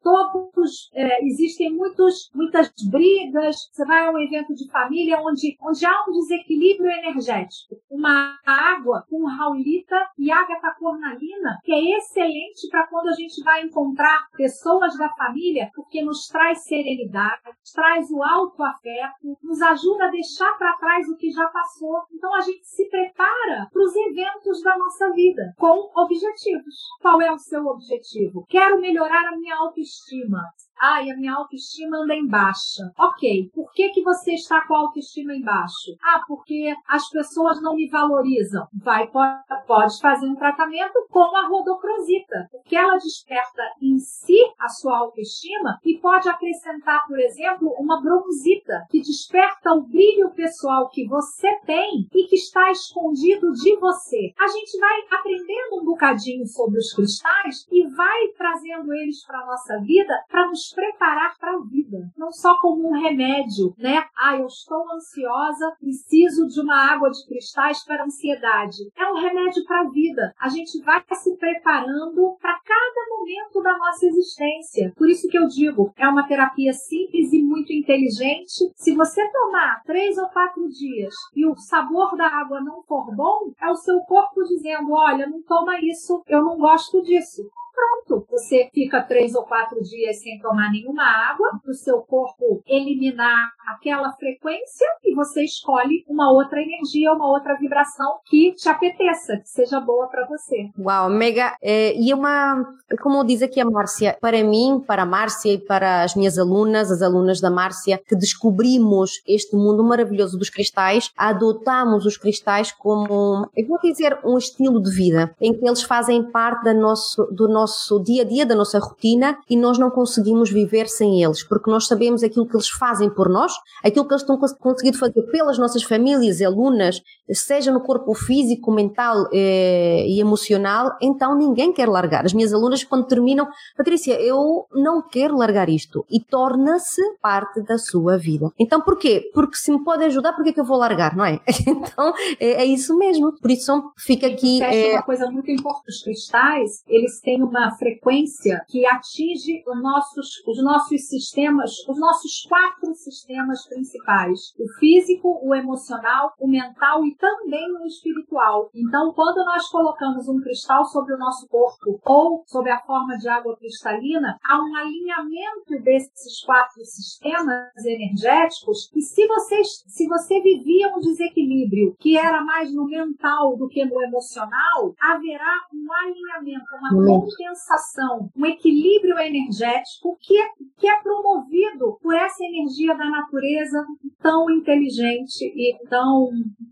é, 0.94 1.26
existem 1.26 1.72
muitos, 1.74 2.30
muitas 2.34 2.72
brigas. 2.90 3.70
Você 3.72 3.86
vai 3.86 4.06
a 4.06 4.12
um 4.12 4.20
evento 4.20 4.54
de 4.54 4.70
família 4.70 5.20
onde, 5.22 5.58
onde 5.62 5.86
há 5.86 6.04
um 6.08 6.12
desequilíbrio 6.12 6.90
energético. 6.90 7.76
Uma 7.90 8.38
água 8.46 9.06
com 9.10 9.26
raulita 9.26 9.96
e 10.18 10.32
ágata 10.32 10.76
cornalina, 10.80 11.60
que 11.64 11.72
é 11.72 11.98
excelente 11.98 12.68
para 12.70 12.88
quando 12.88 13.10
a 13.10 13.14
gente 13.14 13.44
vai 13.44 13.64
encontrar 13.64 14.28
pessoas 14.36 14.98
da 14.98 15.10
família, 15.10 15.70
porque 15.76 16.04
nos 16.04 16.28
traz 16.28 16.64
serenidade, 16.64 17.42
traz 17.74 18.10
o 18.12 18.24
alto 18.24 18.64
afeto, 18.64 19.38
nos 19.44 19.62
ajuda 19.62 20.06
a 20.06 20.12
deixar 20.12 20.58
para 20.58 20.78
trás 20.78 21.08
o 21.10 21.18
que 21.18 21.30
já 21.32 21.48
passou. 21.48 22.04
Então 22.14 22.34
a 22.36 22.42
gente 22.42 22.66
se 22.66 22.88
prepara 22.90 23.68
para 23.72 23.82
os 23.82 23.96
eventos 23.96 24.62
da 24.62 24.78
nossa 24.78 25.12
vida 25.12 25.54
com 25.58 25.92
objetivos. 25.96 26.76
Qual 27.02 27.22
é 27.22 27.32
o 27.32 27.38
seu 27.38 27.66
objetivo? 27.66 28.46
Quero 28.48 28.80
melhorar 28.80 29.25
a 29.30 29.38
minha 29.38 29.56
autoestima. 29.58 30.42
Ai, 30.82 31.10
a 31.10 31.16
minha 31.16 31.34
autoestima 31.34 31.98
anda 31.98 32.14
em 32.14 32.28
baixa. 32.28 32.92
Ok, 32.98 33.50
por 33.54 33.72
que, 33.72 33.90
que 33.90 34.04
você 34.04 34.34
está 34.34 34.66
com 34.68 34.76
a 34.76 34.80
autoestima 34.80 35.34
em 35.34 35.42
baixo? 35.42 35.96
Ah, 36.04 36.24
porque 36.28 36.74
as 36.88 37.10
pessoas 37.10 37.62
não 37.62 37.76
me 37.76 37.88
valorizam. 37.90 38.68
Vai, 38.74 39.08
pode, 39.08 39.40
pode 39.66 40.00
fazer 40.02 40.28
um 40.28 40.36
tratamento 40.36 40.94
com 41.10 41.36
a 41.36 41.48
rodocrosita, 41.48 42.50
porque 42.52 42.76
ela 42.76 42.98
desperta 42.98 43.64
em 43.82 43.98
si 44.00 44.38
a 44.60 44.68
sua 44.68 44.98
autoestima 44.98 45.80
e 45.84 45.98
pode 45.98 46.28
acrescentar, 46.28 47.06
por 47.08 47.20
exemplo, 47.20 47.74
uma 47.80 48.02
bronzita, 48.02 48.86
que 48.90 49.00
desperta 49.00 49.74
o 49.74 49.84
brilho 49.84 50.32
pessoal 50.32 50.90
que 50.90 51.08
você 51.08 51.56
tem 51.66 52.08
e 52.14 52.28
que 52.28 52.36
está 52.36 52.70
escondido 52.72 53.52
de 53.54 53.76
você. 53.78 54.34
A 54.38 54.48
gente 54.48 54.78
vai 54.80 55.02
aprendendo 55.20 55.82
um 55.82 55.86
bocadinho 55.86 56.46
sobre 56.48 56.80
os 56.80 56.94
cristais 56.94 57.66
e 57.72 57.88
vai 57.88 58.28
trazendo 58.38 58.94
eles 58.94 59.26
para 59.26 59.40
a 59.40 59.46
nossa 59.46 59.80
vida 59.80 60.14
para 60.30 60.48
nos 60.48 60.65
preparar 60.74 61.38
para 61.38 61.54
a 61.54 61.62
vida, 61.62 62.10
não 62.18 62.32
só 62.32 62.60
como 62.62 62.90
um 62.90 63.02
remédio, 63.02 63.74
né? 63.78 64.06
Ah, 64.18 64.38
eu 64.38 64.48
estou 64.48 64.92
ansiosa, 64.94 65.76
preciso 65.80 66.48
de 66.48 66.62
uma 66.62 66.94
água 66.94 67.10
de 67.10 67.26
cristais 67.28 67.84
para 67.84 68.02
a 68.02 68.06
ansiedade. 68.06 68.78
É 68.98 69.12
um 69.12 69.20
remédio 69.20 69.64
para 69.66 69.82
a 69.82 69.90
vida. 69.90 70.34
A 70.40 70.50
gente 70.50 70.82
vai 70.84 71.04
se 71.14 71.36
preparando 71.38 72.38
para 72.42 72.60
cada 72.60 73.06
momento 73.10 73.62
da 73.62 73.78
nossa 73.78 74.06
existência. 74.06 74.94
Por 74.96 75.10
isso 75.10 75.28
que 75.28 75.38
eu 75.38 75.48
digo, 75.48 75.92
é 75.98 76.08
uma 76.08 76.28
terapia 76.28 76.74
simples 76.74 77.34
e 77.34 77.42
muito 77.42 77.74
inteligente. 77.74 78.72
Se 78.76 78.96
você 78.96 79.28
tomar 79.32 79.82
três 79.86 80.18
ou 80.18 80.28
quatro 80.30 80.68
dias 80.70 81.14
e 81.36 81.46
o 81.46 81.56
sabor 81.56 82.16
da 82.16 82.28
água 82.28 82.62
não 82.62 82.82
for 82.84 83.14
bom, 83.16 83.52
é 83.62 83.70
o 83.70 83.76
seu 83.76 84.00
corpo 84.02 84.44
dizendo: 84.44 84.92
olha, 84.92 85.28
não 85.28 85.42
toma 85.44 85.80
isso, 85.82 86.24
eu 86.28 86.44
não 86.44 86.58
gosto 86.58 87.02
disso 87.02 87.44
pronto. 87.76 88.26
Você 88.32 88.70
fica 88.74 89.02
três 89.04 89.36
ou 89.36 89.44
quatro 89.44 89.82
dias 89.82 90.22
sem 90.22 90.40
tomar 90.40 90.72
nenhuma 90.72 91.04
água, 91.04 91.60
o 91.68 91.74
seu 91.74 92.00
corpo 92.02 92.62
eliminar 92.66 93.50
aquela 93.68 94.12
frequência 94.14 94.88
e 95.04 95.14
você 95.14 95.44
escolhe 95.44 96.04
uma 96.08 96.32
outra 96.32 96.62
energia, 96.62 97.12
uma 97.12 97.30
outra 97.30 97.56
vibração 97.56 98.20
que 98.26 98.54
te 98.54 98.70
apeteça, 98.70 99.38
que 99.38 99.50
seja 99.50 99.80
boa 99.80 100.08
para 100.08 100.26
você. 100.28 100.70
Uau, 100.80 101.10
mega. 101.10 101.56
É, 101.62 101.96
e 102.00 102.14
uma, 102.14 102.64
como 103.02 103.24
diz 103.24 103.42
aqui 103.42 103.60
a 103.60 103.66
Márcia, 103.66 104.18
para 104.22 104.44
mim, 104.44 104.84
para 104.86 105.04
a 105.04 105.06
Márcia 105.06 105.54
e 105.54 105.58
para 105.58 106.04
as 106.04 106.16
minhas 106.16 106.38
alunas, 106.38 106.92
as 106.92 107.02
alunas 107.02 107.42
da 107.42 107.50
Márcia, 107.50 108.02
que 108.08 108.16
descobrimos 108.16 109.22
este 109.28 109.56
mundo 109.56 109.84
maravilhoso 109.84 110.38
dos 110.38 110.50
cristais, 110.50 111.12
adotamos 111.18 112.06
os 112.06 112.18
cristais 112.18 112.72
como, 112.72 113.50
eu 113.56 113.68
vou 113.68 113.80
dizer, 113.80 114.20
um 114.24 114.38
estilo 114.38 114.82
de 114.82 114.92
vida, 114.92 115.36
em 115.42 115.54
que 115.54 115.66
eles 115.66 115.84
fazem 115.84 116.24
parte 116.24 116.74
nosso, 116.74 117.26
do 117.32 117.48
nosso 117.48 117.65
nosso 117.66 118.00
dia 118.04 118.22
a 118.22 118.26
dia, 118.26 118.46
da 118.46 118.54
nossa 118.54 118.78
rotina 118.78 119.38
e 119.50 119.58
nós 119.58 119.80
não 119.80 119.90
conseguimos 119.90 120.52
viver 120.52 120.88
sem 120.88 121.24
eles, 121.24 121.44
porque 121.44 121.70
nós 121.70 121.88
sabemos 121.88 122.24
aquilo 122.24 122.48
que 122.48 122.56
eles 122.56 122.70
fazem 122.70 123.10
por 123.10 123.28
nós, 123.28 123.52
aquilo 123.84 124.08
que 124.08 124.14
eles 124.14 124.22
estão 124.22 124.38
conseguindo 124.38 124.98
fazer 124.98 125.24
pelas 125.24 125.58
nossas 125.58 125.82
famílias 125.82 126.40
e 126.40 126.46
alunas, 126.46 127.02
seja 127.32 127.72
no 127.72 127.82
corpo 127.82 128.14
físico, 128.14 128.72
mental 128.72 129.28
eh, 129.34 130.06
e 130.08 130.20
emocional, 130.20 130.96
então 131.02 131.36
ninguém 131.36 131.74
quer 131.74 131.90
largar. 131.90 132.26
As 132.26 132.34
minhas 132.34 132.54
alunas, 132.54 132.84
quando 132.84 133.08
terminam, 133.08 133.48
Patrícia, 133.76 134.22
eu 134.22 134.66
não 134.72 135.02
quero 135.02 135.36
largar 135.36 135.68
isto 135.68 136.06
e 136.10 136.20
torna-se 136.20 137.02
parte 137.20 137.62
da 137.62 137.80
sua 137.80 138.18
vida. 138.18 138.52
Então 138.60 138.80
porquê? 138.82 139.32
Porque 139.34 139.58
se 139.58 139.72
me 139.72 139.84
pode 139.84 140.04
ajudar, 140.04 140.34
por 140.34 140.44
que 140.44 140.60
eu 140.60 140.66
vou 140.66 140.78
largar, 140.78 141.16
não 141.16 141.26
é? 141.26 141.40
então 141.66 142.14
é, 142.40 142.64
é, 142.64 142.66
isso 142.66 142.96
mesmo. 142.98 143.32
Por 143.40 143.50
isso 143.50 143.92
fica 143.98 144.28
aqui. 144.28 144.62
É... 144.62 144.94
Uma 144.94 145.02
coisa 145.02 145.30
muito 145.32 145.50
importante: 145.50 145.90
os 145.90 146.04
cristais, 146.04 146.84
eles 146.88 147.20
têm 147.22 147.42
uma 147.42 147.55
uma 147.56 147.76
frequência 147.78 148.64
que 148.68 148.86
atinge 148.86 149.64
os 149.66 149.82
nossos, 149.82 150.44
os 150.46 150.62
nossos 150.62 151.08
sistemas, 151.08 151.72
os 151.88 151.98
nossos 151.98 152.46
quatro 152.48 152.94
sistemas 152.94 153.66
principais: 153.68 154.54
o 154.60 154.68
físico, 154.80 155.40
o 155.42 155.56
emocional, 155.56 156.34
o 156.40 156.48
mental 156.48 157.06
e 157.06 157.16
também 157.16 157.66
o 157.82 157.86
espiritual. 157.86 158.70
Então, 158.76 159.14
quando 159.14 159.46
nós 159.46 159.70
colocamos 159.70 160.28
um 160.28 160.42
cristal 160.42 160.86
sobre 160.86 161.14
o 161.14 161.18
nosso 161.18 161.48
corpo 161.48 162.00
ou 162.04 162.44
sob 162.46 162.70
a 162.70 162.82
forma 162.82 163.18
de 163.18 163.30
água 163.30 163.56
cristalina, 163.58 164.38
há 164.44 164.62
um 164.62 164.76
alinhamento 164.76 165.82
desses 165.84 166.44
quatro 166.46 166.84
sistemas 166.84 167.86
energéticos. 167.86 168.92
E 168.96 169.02
se 169.02 169.26
você, 169.28 169.64
se 169.64 170.08
você 170.08 170.42
vivia 170.42 170.94
um 170.96 171.00
desequilíbrio 171.00 171.96
que 172.00 172.18
era 172.18 172.44
mais 172.44 172.74
no 172.74 172.86
mental 172.86 173.56
do 173.58 173.68
que 173.68 173.86
no 173.86 174.02
emocional, 174.02 174.94
haverá 175.00 175.56
um 175.74 175.94
alinhamento, 175.94 176.66
uma 176.76 177.06
compensação, 177.46 178.30
um 178.36 178.46
equilíbrio 178.46 179.20
energético 179.20 180.18
que 180.20 180.38
é, 180.38 180.48
que 180.78 180.88
é 180.88 181.00
promovido 181.02 181.98
por 182.02 182.16
essa 182.16 182.44
energia 182.44 182.96
da 182.96 183.06
natureza 183.06 183.86
tão 184.22 184.50
inteligente 184.50 185.44
e 185.44 185.78
tão, 185.90 186.30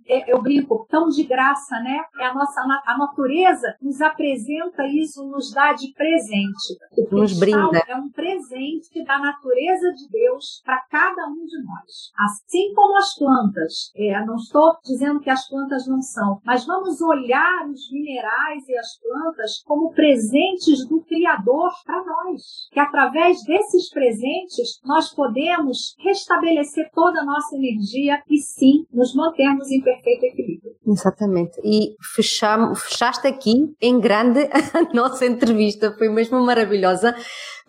é, 0.07 0.31
eu 0.31 0.41
brinco, 0.41 0.85
tão 0.89 1.07
de 1.07 1.23
graça, 1.23 1.79
né? 1.79 1.99
É 2.19 2.25
a 2.25 2.33
nossa 2.33 2.61
a 2.85 2.97
natureza 2.97 3.75
nos 3.81 4.01
apresenta 4.01 4.85
isso, 4.87 5.25
nos 5.25 5.51
dá 5.51 5.73
de 5.73 5.93
presente. 5.93 6.77
O 6.97 7.15
nos 7.15 7.37
brinda. 7.37 7.81
é 7.87 7.95
um 7.95 8.09
presente 8.09 9.03
da 9.05 9.19
natureza 9.19 9.91
de 9.93 10.09
Deus 10.09 10.61
para 10.63 10.79
cada 10.89 11.27
um 11.27 11.45
de 11.45 11.57
nós. 11.63 12.11
Assim 12.17 12.73
como 12.73 12.97
as 12.97 13.15
plantas, 13.17 13.91
é, 13.95 14.25
não 14.25 14.35
estou 14.35 14.75
dizendo 14.83 15.19
que 15.19 15.29
as 15.29 15.47
plantas 15.47 15.87
não 15.87 16.01
são, 16.01 16.39
mas 16.45 16.65
vamos 16.65 17.01
olhar 17.01 17.67
os 17.67 17.91
minerais 17.91 18.67
e 18.67 18.77
as 18.77 18.99
plantas 18.99 19.61
como 19.65 19.91
presentes 19.93 20.23
presentes 20.23 20.87
do 20.87 21.01
Criador 21.01 21.71
para 21.85 22.03
nós. 22.03 22.69
Que 22.71 22.79
através 22.79 23.43
desses 23.43 23.89
presentes 23.89 24.79
nós 24.83 25.13
podemos 25.13 25.95
restabelecer 25.99 26.89
toda 26.93 27.21
a 27.21 27.25
nossa 27.25 27.32
energia 27.55 28.21
e 28.29 28.37
sim 28.37 28.85
nos 28.93 29.13
mantermos 29.15 29.69
em 29.71 29.81
perfeito 29.81 30.25
equilíbrio. 30.25 30.73
Exatamente. 30.85 31.59
E 31.63 31.95
fechamos, 32.15 32.81
fechaste 32.83 33.27
aqui 33.27 33.73
em 33.81 33.99
grande 33.99 34.39
a 34.73 34.93
nossa 34.93 35.25
entrevista, 35.25 35.95
foi 35.97 36.09
mesmo 36.09 36.39
maravilhosa. 36.45 37.15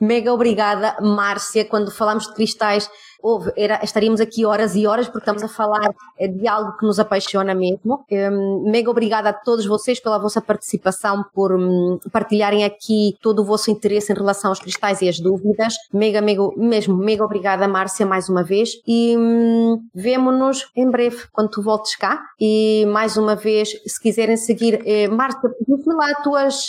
Mega 0.01 0.33
obrigada, 0.33 0.97
Márcia. 1.01 1.65
Quando 1.65 1.91
falamos 1.91 2.27
de 2.27 2.35
cristais, 2.35 2.91
houve, 3.25 3.51
era, 3.57 3.81
estaríamos 3.83 4.21
aqui 4.21 4.45
horas 4.45 4.77
e 4.77 4.87
horas 4.87 5.07
porque 5.07 5.21
estamos 5.21 5.43
a 5.43 5.49
falar 5.49 5.95
eh, 6.19 6.29
de 6.29 6.47
algo 6.47 6.77
que 6.77 6.85
nos 6.85 7.01
apaixona 7.01 7.55
mesmo. 7.55 8.05
Um, 8.11 8.71
mega 8.71 8.91
obrigada 8.91 9.31
a 9.31 9.33
todos 9.33 9.65
vocês 9.65 9.99
pela 9.99 10.19
vossa 10.19 10.43
participação, 10.43 11.25
por 11.33 11.51
um, 11.51 11.99
partilharem 12.13 12.65
aqui 12.65 13.17
todo 13.23 13.41
o 13.41 13.45
vosso 13.45 13.71
interesse 13.71 14.13
em 14.13 14.15
relação 14.15 14.51
aos 14.51 14.61
cristais 14.61 15.01
e 15.01 15.09
as 15.09 15.19
dúvidas. 15.19 15.75
Mega, 15.91 16.21
mega, 16.21 16.43
mesmo, 16.55 16.95
mega 16.99 17.25
obrigada, 17.25 17.67
Márcia, 17.67 18.05
mais 18.05 18.29
uma 18.29 18.45
vez. 18.45 18.73
E 18.87 19.17
um, 19.17 19.83
vemo-nos 19.95 20.71
em 20.77 20.91
breve, 20.91 21.25
quando 21.33 21.49
tu 21.49 21.63
voltes 21.63 21.97
cá. 21.97 22.21
E 22.39 22.85
mais 22.93 23.17
uma 23.17 23.35
vez, 23.35 23.71
se 23.87 23.99
quiserem 24.03 24.37
seguir, 24.37 24.83
eh, 24.85 25.09
Márcia, 25.09 25.49
diz 25.67 25.87
lá 25.87 26.11
as 26.11 26.23
tuas. 26.23 26.67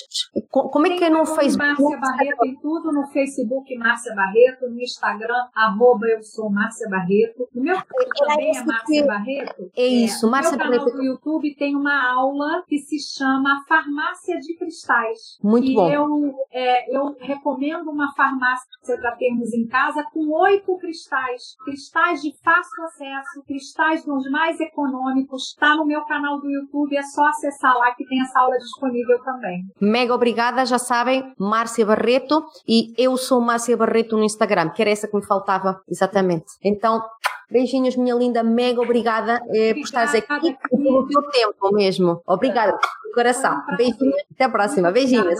Como 0.50 0.88
é 0.88 0.92
que 0.92 1.04
é 1.04 1.10
no 1.10 1.26
Facebook? 1.26 1.58
Márcia 1.58 2.00
Barreto 2.00 2.46
em 2.46 2.56
tudo, 2.62 2.94
no 2.94 3.08
Facebook 3.16 3.74
Márcia 3.78 4.14
Barreto, 4.14 4.70
no 4.70 4.82
Instagram, 4.82 5.48
arroba 5.56 6.06
eu 6.08 6.22
sou 6.22 6.52
Márcia 6.52 6.90
Barreto. 6.90 7.48
O 7.56 7.62
meu 7.62 7.76
canal 7.76 8.28
também 8.28 8.58
é 8.58 8.64
Márcia 8.64 9.02
que... 9.02 9.08
Barreto. 9.08 9.72
É 9.74 9.88
isso, 9.88 10.28
é, 10.28 10.30
Márcia 10.30 10.58
Barreto. 10.58 10.86
No 10.86 10.92
canal 10.92 10.98
do 10.98 11.04
YouTube 11.06 11.56
tem 11.56 11.76
uma 11.78 12.12
aula 12.12 12.64
que 12.68 12.78
se 12.80 12.98
chama 13.00 13.64
Farmácia 13.70 14.38
de 14.40 14.58
Cristais. 14.58 15.40
Muito 15.42 15.72
e 15.72 15.74
bom. 15.74 15.90
Eu, 15.90 16.36
é, 16.52 16.94
eu 16.94 17.16
recomendo 17.22 17.90
uma 17.90 18.14
farmácia 18.14 18.68
para 19.00 19.16
termos 19.16 19.54
em 19.54 19.66
casa 19.66 20.04
com 20.14 20.30
oito 20.42 20.78
cristais. 20.78 21.56
Cristais 21.64 22.22
de 22.22 22.34
fácil 22.44 22.84
acesso, 22.84 23.44
cristais 23.48 24.04
dos 24.04 24.30
mais 24.30 24.60
econômicos. 24.60 25.54
Está 25.54 25.76
no 25.78 25.86
meu 25.86 26.04
canal 26.04 26.42
do 26.42 26.50
YouTube, 26.50 26.98
é 26.98 27.04
só 27.04 27.26
acessar 27.28 27.74
lá 27.78 27.94
que 27.96 28.06
tem 28.06 28.22
essa 28.22 28.40
aula 28.40 28.58
disponível 28.58 29.24
também. 29.24 29.64
Mega 29.80 30.14
obrigada, 30.14 30.66
já 30.66 30.78
sabem, 30.78 31.34
Márcia 31.40 31.86
Barreto. 31.86 32.44
E 32.68 32.94
eu 32.98 33.05
sou 33.18 33.42
Márcia 33.42 33.76
Barreto 33.76 34.18
no 34.18 34.24
Instagram, 34.24 34.70
que 34.70 34.82
era 34.82 34.92
essa 34.92 35.08
que 35.08 35.16
me 35.16 35.26
faltava, 35.26 35.82
exatamente. 35.90 36.46
Então, 36.64 37.04
beijinhos, 37.50 37.96
minha 37.96 38.16
linda, 38.16 38.42
mega 38.44 38.82
obrigada, 38.82 39.42
eh, 39.54 39.74
por 39.74 39.82
estares 39.82 40.16
aqui 40.16 40.48
e 40.48 40.78
pelo 40.78 41.08
teu 41.08 41.22
tempo 41.30 41.74
mesmo. 41.74 42.22
Obrigada. 42.26 42.78
coração. 43.14 43.62
Um 43.72 43.78
Beijinhos. 43.78 44.24
Até 44.34 44.44
a 44.46 44.50
próxima. 44.50 44.92
Beijinhos. 44.92 45.40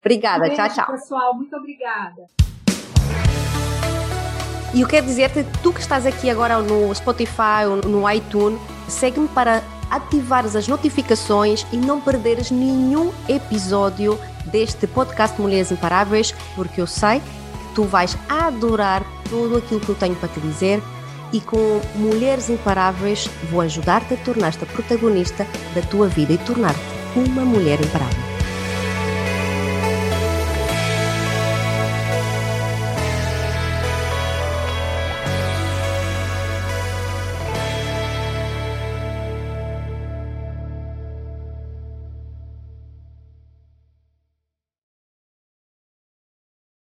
Obrigada. 0.00 0.46
Um 0.46 0.54
tchau, 0.54 0.68
tchau. 0.70 0.86
pessoal. 0.86 1.34
Muito 1.34 1.54
obrigada. 1.56 2.26
E 4.74 4.82
eu 4.82 4.88
quero 4.88 5.06
dizer-te, 5.06 5.44
tu 5.62 5.72
que 5.72 5.80
estás 5.80 6.04
aqui 6.04 6.28
agora 6.28 6.58
no 6.58 6.94
Spotify 6.94 7.64
ou 7.68 7.76
no 7.88 8.10
iTunes, 8.10 8.60
segue-me 8.86 9.26
para 9.28 9.62
ativares 9.90 10.54
as 10.54 10.68
notificações 10.68 11.66
e 11.72 11.76
não 11.76 12.00
perderes 12.00 12.50
nenhum 12.50 13.10
episódio 13.28 14.18
deste 14.48 14.86
podcast 14.86 15.40
Mulheres 15.40 15.70
Imparáveis, 15.70 16.34
porque 16.54 16.80
eu 16.80 16.86
sei 16.86 17.20
que 17.20 17.74
tu 17.74 17.84
vais 17.84 18.16
adorar 18.28 19.02
tudo 19.28 19.58
aquilo 19.58 19.80
que 19.80 19.88
eu 19.88 19.94
tenho 19.94 20.16
para 20.16 20.28
te 20.28 20.40
dizer 20.40 20.82
e 21.32 21.40
com 21.40 21.80
Mulheres 21.94 22.48
Imparáveis 22.48 23.28
vou 23.50 23.60
ajudar-te 23.60 24.14
a 24.14 24.16
tornar-te 24.16 24.64
protagonista 24.66 25.46
da 25.74 25.82
tua 25.82 26.08
vida 26.08 26.32
e 26.32 26.38
tornar-te 26.38 26.80
uma 27.14 27.44
mulher 27.44 27.80
imparável. 27.80 28.37